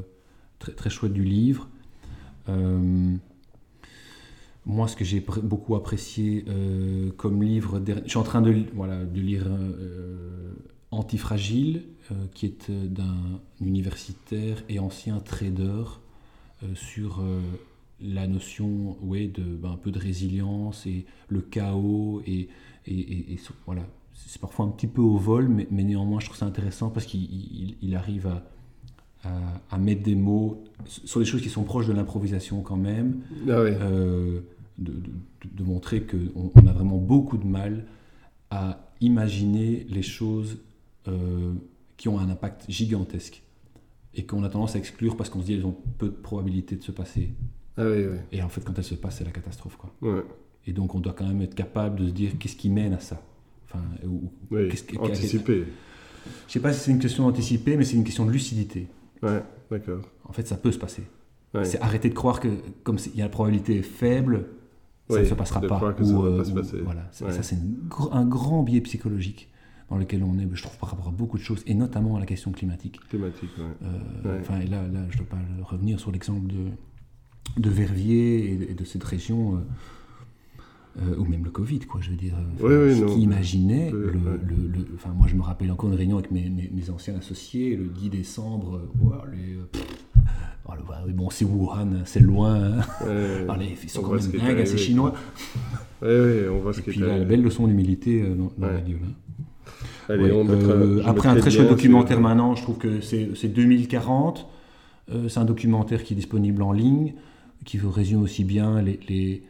[0.58, 1.66] très, très chouettes du livre.
[2.50, 3.14] Euh,
[4.66, 9.04] moi, ce que j'ai beaucoup apprécié euh, comme livre, je suis en train de, voilà,
[9.04, 10.52] de lire euh,
[10.90, 15.82] Antifragile, euh, qui est euh, d'un universitaire et ancien trader
[16.62, 17.40] euh, sur euh,
[18.00, 22.22] la notion ouais, de, ben, un peu de résilience et le chaos.
[22.26, 22.48] Et,
[22.86, 23.82] et, et- voilà.
[24.14, 27.04] C'est parfois un petit peu au vol, mais, mais néanmoins, je trouve ça intéressant parce
[27.06, 28.42] qu'il il- il arrive à,
[29.24, 33.20] à- à mettre des mots sur des choses qui sont proches de l'improvisation quand même.
[33.48, 33.70] Ah oui.
[33.72, 34.40] Euh,
[34.78, 35.00] de, de-
[35.52, 37.86] de montrer qu'on on a vraiment beaucoup de mal
[38.50, 40.58] à imaginer les choses
[41.08, 41.52] euh,
[41.96, 43.42] qui ont un impact gigantesque
[44.14, 46.76] et qu'on a tendance à exclure parce qu'on se dit elles ont peu de probabilité
[46.76, 47.30] de se passer.
[47.76, 48.16] Ah oui, oui.
[48.32, 49.76] Et en fait, quand elles se passent, c'est la catastrophe.
[49.76, 49.94] Quoi.
[50.00, 50.22] Ouais.
[50.66, 53.00] Et donc, on doit quand même être capable de se dire qu'est-ce qui mène à
[53.00, 53.22] ça.
[53.66, 55.64] Enfin, ou- Oui, Qu'est-ce que- anticiper.
[56.48, 58.86] je sais pas si c'est une question d'anticiper, mais c'est une question de lucidité.
[59.22, 60.02] Ouais, d'accord.
[60.24, 61.02] En fait, ça peut se passer.
[61.54, 61.64] Ouais.
[61.64, 62.48] C'est arrêter de croire que,
[62.82, 64.46] comme il y a la probabilité faible,
[65.08, 65.92] ça Oui, ne se passera pas.
[65.92, 66.78] que ça euh, pas se passer.
[66.84, 67.32] Voilà, Ouais.
[67.32, 67.56] ça c'est
[67.88, 69.48] gr- un grand biais psychologique
[69.88, 72.20] dans lequel on est, je trouve, par rapport à beaucoup de choses, et notamment à
[72.20, 72.98] la question climatique.
[73.08, 73.86] Climatique, ouais.
[74.26, 74.64] Euh, Ouais.
[74.64, 78.64] Et là, là, je ne dois pas revenir sur l'exemple de, de Verviers et de,
[78.64, 79.58] et de cette région, euh,
[81.02, 82.34] euh, ou même le Covid, quoi, je veux dire.
[82.64, 83.14] euh, Oui, oui, non.
[83.14, 86.48] qui imaginait, le, le- le- enfin, moi je me rappelle encore une réunion avec mes,
[86.48, 88.80] mes- mes anciens associés, le 10 décembre,
[89.32, 90.05] les, pff,
[91.14, 92.80] bon, c'est Wuhan, c'est loin, hein.
[93.04, 95.14] Ouais, les- ils sont on quand même dingues, hein, arrivé, ces Chinois.
[96.02, 98.74] ouais, ouais, on voit ce Et puis la belle leçon d'humilité euh, dans, dans Ouais.
[98.74, 98.98] la gueule.
[99.04, 99.42] hein.
[100.08, 103.48] Allez, Ouais, euh, après un très chouette documentaire sur- maintenant, je trouve que c'est c'est
[103.48, 104.46] 2040.
[105.12, 107.14] Euh, c'est un documentaire qui est disponible en ligne,
[107.64, 109.42] qui résume aussi bien les, les,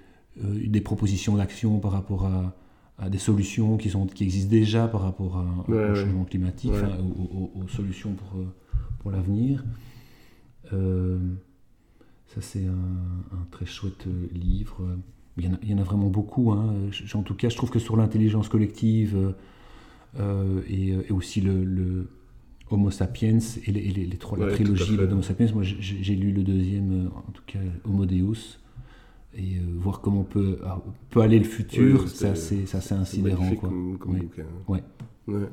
[0.44, 2.54] euh, des propositions d'action par rapport à,
[2.98, 6.72] à des solutions qui, sont, qui existent déjà par rapport à- Ouais, au changement climatique,
[6.74, 6.88] enfin,
[7.18, 7.22] aux,
[7.58, 8.38] aux- aux solutions pour,
[9.00, 9.64] pour l'avenir.
[10.72, 11.18] Euh,
[12.28, 12.72] ça, c'est un,
[13.36, 14.82] un très chouette euh, livre.
[15.38, 16.52] Il y en a, il y en a vraiment beaucoup.
[16.52, 16.74] hein.
[17.14, 19.34] En tout cas, je trouve que sur l'intelligence collective
[20.18, 22.08] euh, et, et aussi le, le
[22.70, 25.06] Homo sapiens et les, et les- les trois, la Ouais, à trilogie fait.
[25.06, 28.58] de Homo sapiens, moi j'ai lu le deuxième, en tout cas Homo Deus,
[29.36, 32.92] et euh, voir comment on peut, ah, peut aller le futur, Oui, c'est assez, c'est
[32.94, 33.54] insidérant.
[33.56, 33.68] Quoi.
[33.68, 34.20] comme, comme Oui.
[34.20, 34.44] bouquin.
[34.68, 34.82] Ouais.
[35.28, 35.48] Ouais.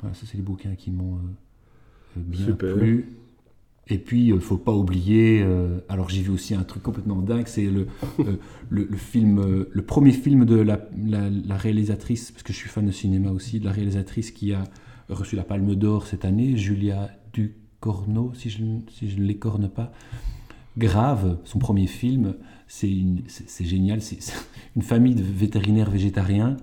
[0.00, 1.18] Voilà, ça, c'est les bouquins qui m'ont euh,
[2.18, 2.74] euh, bien Super.
[2.76, 3.06] plu.
[3.92, 7.16] Et puis, il ne faut pas oublier, euh, alors j'ai vu aussi un truc complètement
[7.16, 7.88] dingue, c'est le,
[8.20, 10.78] euh, film, euh, le premier film de la,
[11.58, 14.64] réalisatrice, parce que je suis fan de cinéma aussi, de la réalisatrice qui a
[15.10, 18.80] reçu la Palme d'Or cette année, Julia Ducorneau, si je, ne-
[19.22, 19.92] l'écorne pas.
[20.78, 22.32] Grave, son premier film,
[22.68, 22.94] c'est
[23.60, 24.20] génial, c'est
[24.74, 26.56] une famille de vétérinaires végétariens.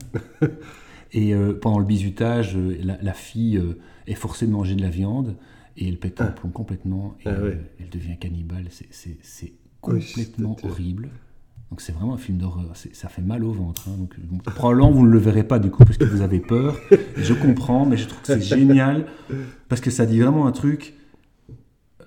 [1.12, 4.82] Et euh, pendant le bizutage, euh, la, la fille euh, est forcée de manger de
[4.82, 5.36] la viande
[5.80, 7.58] et elle pète un plomb complètement et Ah ouais.
[7.80, 8.68] elle devient cannibale.
[8.70, 9.54] C'est-
[9.88, 11.10] Oui, complètement horrible.
[11.72, 12.74] Donc c'est vraiment un film d'horreur.
[12.76, 13.88] Ça fait mal au ventre.
[13.88, 13.96] hein.
[13.98, 16.78] Donc, bon, probablement vous ne le verrez pas du coup parce que vous avez peur.
[17.18, 19.06] Je comprends, mais je trouve que c'est génial
[19.70, 20.96] parce que ça dit vraiment un truc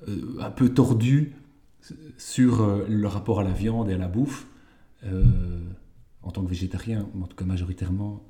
[0.09, 1.33] euh, un peu tordu
[2.19, 4.47] sur euh, le rapport à la viande et à la bouffe.
[5.05, 5.25] Euh,
[6.25, 8.23] en tant que végétarien, en tout cas majoritairement,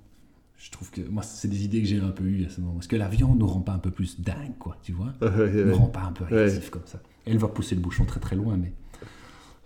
[0.64, 2.78] je trouve que moi, c'est des idées que j'ai un peu eues à ce moment.
[2.78, 5.26] Est-ce que la viande nous rend pas un peu plus dingue, quoi, tu vois Ah,
[5.26, 5.72] ouais, Nous ouais.
[5.72, 7.01] rend pas un peu agressif comme ça.
[7.26, 8.72] Elle va pousser le bouchon très très loin, mais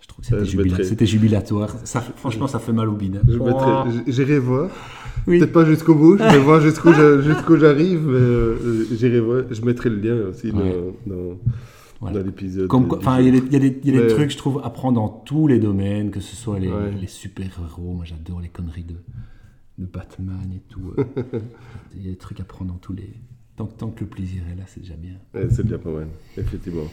[0.01, 1.75] je trouve que c'était jubila- mettrai- jubilatoire.
[1.83, 3.21] Ça, franchement, ça fait mal au bide.
[3.27, 4.71] Je mettrai- j- J'irai voir.
[5.27, 5.37] Oui.
[5.39, 6.91] Peut-être pas jusqu'au bout, je vais voir jusqu'où
[7.21, 9.43] jusqu'où j'arrive, mais euh, j'irai voir.
[9.51, 10.93] Je mettrai le lien aussi dans, Ouais.
[11.05, 11.37] dans,
[11.99, 12.19] Voilà.
[12.19, 12.69] dans l'épisode.
[12.73, 14.31] Enfin, il y a des, il y a des- il y a des Mais- trucs,
[14.31, 16.91] je trouve, à prendre dans tous les domaines, que ce soit les, Ouais.
[16.99, 17.93] les super-héros.
[17.93, 18.95] Moi, j'adore les conneries de,
[19.77, 20.93] de Batman et tout.
[21.95, 23.09] Il y a des trucs à prendre dans tous les.
[23.55, 25.13] Tant, tant que le plaisir est là, c'est déjà bien.
[25.33, 26.83] Ouais, c'est déjà pas mal, effectivement.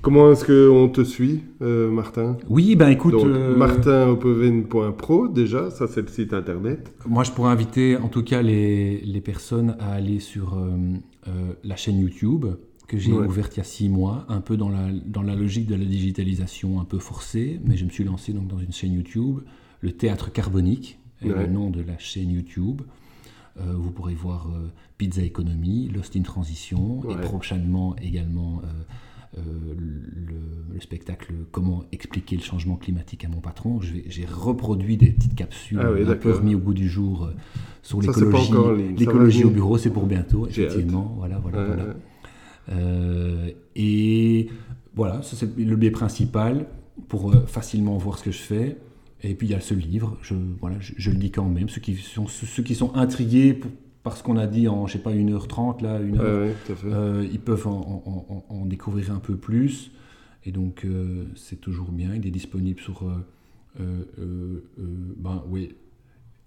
[0.00, 2.36] Comment est-ce qu'on te suit, euh, Martin?
[2.48, 6.92] Oui, ben écoute, Donc, euh, martinopoven.pro, déjà, ça c'est le site internet.
[7.06, 10.76] moi je pourrais inviter en tout cas les, les personnes à aller sur euh,
[11.28, 12.46] euh, la chaîne YouTube
[12.86, 13.26] que j'ai Ouais.
[13.26, 15.84] ouverte il y a six mois, un peu dans la, dans la logique de la
[15.84, 19.40] digitalisation un peu forcée, mais je me suis lancé donc dans une chaîne YouTube,
[19.80, 20.98] le Théâtre Carbonique,
[21.28, 21.46] est Ouais.
[21.46, 22.82] le nom de la chaîne YouTube.
[23.60, 24.68] Euh, vous pourrez voir euh,
[24.98, 29.40] Pizza Economy, Lost in Transition, et prochainement également euh,
[29.76, 33.80] le, le spectacle Comment expliquer le changement climatique à mon patron.
[33.80, 37.28] J'ai reproduit des petites capsules Ah oui, un peu au goût du jour
[37.82, 38.94] sur l'écologie.
[38.98, 41.14] L'écologie au bureau, c'est pour bientôt, effectivement.
[41.18, 41.76] Voilà, voilà, Ouais,
[42.68, 43.50] voilà.
[43.76, 44.48] et
[44.94, 46.66] voilà, c'est le biais principal
[47.08, 48.76] pour facilement voir ce que je fais.
[49.26, 51.68] Et puis il y a ce livre, je, voilà, je, je le dis quand même.
[51.68, 53.70] Ceux qui sont, ceux qui sont intrigués pour-
[54.02, 57.40] par ce qu'on a dit en, je sais pas, 1h30, là, une heure, euh, ils
[57.40, 57.72] peuvent en,
[58.04, 59.90] en- en- en découvrir un peu plus.
[60.44, 62.14] Et donc, euh, c'est toujours bien.
[62.14, 63.02] Il est disponible sur
[63.80, 64.60] euh,
[65.16, 65.74] ben, oui,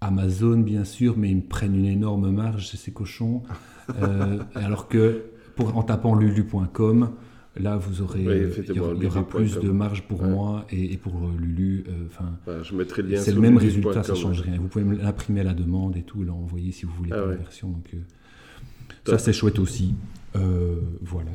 [0.00, 3.42] Amazon, bien sûr, mais ils me prennent une énorme marge, ces cochons.
[4.54, 5.24] Alors que,
[5.56, 7.10] pour, en tapant lulu.com,
[7.58, 9.24] là, vous aurez, Oui, euh, il y aura, il y aura lulu.com.
[9.24, 10.28] plus de marge pour Ouais.
[10.28, 11.84] moi et, et pour euh, Lulu.
[11.88, 14.56] euh, Enfin, Voilà, je mettrai le lien c'est le même résultat, ça change rien.
[14.58, 17.26] Vous pouvez me l'imprimer à la demande et tout, l'envoyer si vous voulez Ah la
[17.26, 17.36] ouais.
[17.36, 17.68] version.
[17.70, 17.98] Donc, euh,
[19.06, 19.94] ça, c'est chouette aussi.
[20.36, 21.30] Euh, voilà.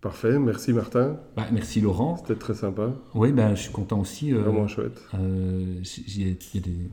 [0.00, 1.16] Parfait, merci Martin.
[1.36, 2.16] Bah, merci Laurent.
[2.16, 4.32] C'était très sympa, Oui, ben, je suis content aussi.
[4.32, 5.00] vraiment chouette.
[5.14, 6.90] Il y a, des,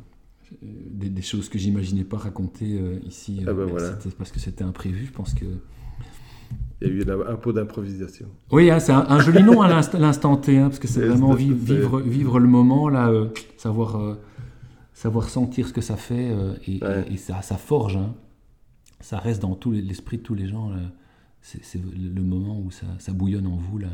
[0.61, 3.41] des, des choses que j'imaginais pas raconter euh, ici.
[3.45, 3.91] Ah euh, ben voilà.
[4.17, 5.05] parce que c'était imprévu.
[5.07, 5.45] Je pense que.
[6.81, 8.27] Il y a eu un, un peu d'improvisation.
[8.51, 11.05] Oui, hein, c'est un, un joli nom à l'inst- l'instant T, hein, parce que c'est
[11.05, 12.01] vraiment vivre,
[12.39, 13.27] le moment, là, euh,
[13.57, 14.15] savoir, euh,
[14.93, 17.05] savoir sentir ce que ça fait, euh, et, Ouais.
[17.09, 17.97] et- et ça, ça forge.
[17.97, 18.13] hein.
[19.01, 20.71] Ça reste dans l'esprit de tous les gens.
[21.41, 23.77] C'est le moment où ça, ça bouillonne en vous.
[23.77, 23.87] Là.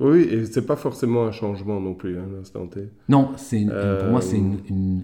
[0.00, 2.88] Oui, et c'est pas forcément un changement non plus, l'instant T.
[3.08, 3.30] Non,
[3.62, 3.68] une-
[4.00, 4.36] pour moi, c'est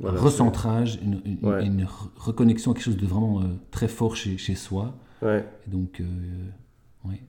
[0.00, 1.66] voilà, recentrage, une, une- Ouais.
[1.66, 3.40] une re- reconnexion à quelque chose de vraiment
[3.72, 4.94] très fort chez, chez soi.
[5.24, 5.44] Ouais.
[5.66, 7.20] Et donc, euh, ouais.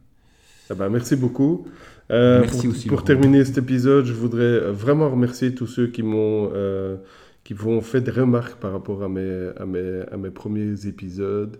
[0.69, 1.65] Ah bah, merci beaucoup.
[2.11, 6.03] Euh, Merci pour, aussi, Pour terminer cet épisode, je voudrais vraiment remercier tous ceux qui
[6.03, 6.97] m'ont euh,
[7.43, 11.59] qui m'ont fait des remarques par rapport à mes, à mes, à mes premiers épisodes.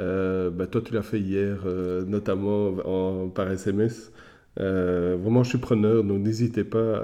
[0.00, 1.58] Euh, bah, toi, tu l'as fait hier,
[2.06, 4.10] notamment en, par SMS.
[4.56, 7.02] Vraiment, je suis preneur, donc n'hésitez pas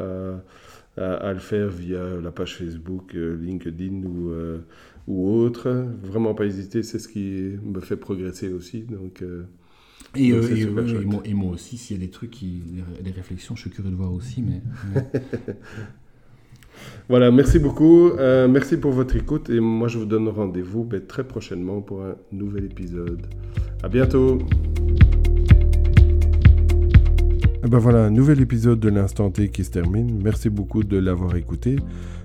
[0.96, 4.32] à, le faire via la page Facebook, LinkedIn ou,
[5.06, 5.86] ou autre.
[6.02, 8.82] Vraiment pas hésiter, c'est ce qui me fait progresser aussi.
[8.82, 9.22] Donc,
[10.16, 12.62] et, et, moi, aussi, s'il y a des trucs, qui,
[13.02, 14.43] des, réflexions, je suis curieux de voir aussi.
[14.43, 14.62] Mais,
[17.09, 18.12] voilà, merci beaucoup.
[18.16, 19.51] merci pour votre écoute.
[19.51, 23.26] Et moi, je vous donne rendez-vous ben, très prochainement pour un nouvel épisode.
[23.82, 24.39] À bientôt.
[27.64, 30.20] Et ben voilà, un nouvel épisode de l'Instant T qui se termine.
[30.22, 31.76] Merci beaucoup de l'avoir écouté.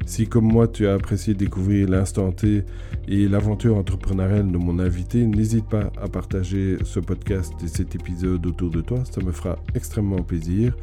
[0.09, 2.63] Si comme moi tu as apprécié découvrir l'instant T
[3.07, 8.43] et l'aventure entrepreneuriale de mon invité, n'hésite pas à partager ce podcast et cet épisode
[8.47, 10.75] autour de toi, ça me fera extrêmement plaisir.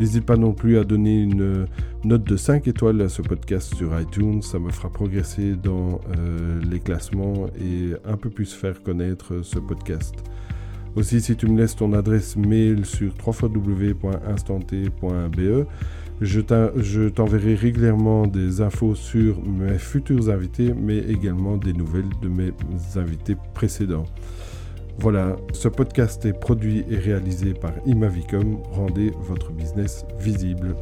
[0.00, 1.66] N'hésite pas non plus à donner une
[2.04, 6.62] note de 5 étoiles à ce podcast sur iTunes, ça me fera progresser dans euh,
[6.70, 10.14] les classements et un peu plus faire connaître ce podcast.
[10.96, 15.66] Aussi, si tu me laisses ton adresse mail sur www.instanté.be,
[16.20, 22.52] je t'enverrai régulièrement des infos sur mes futurs invités, mais également des nouvelles de mes
[22.96, 24.04] invités précédents.
[24.98, 28.58] Voilà, ce podcast est produit et réalisé par Imavicom.
[28.72, 30.76] Rendez votre business visible.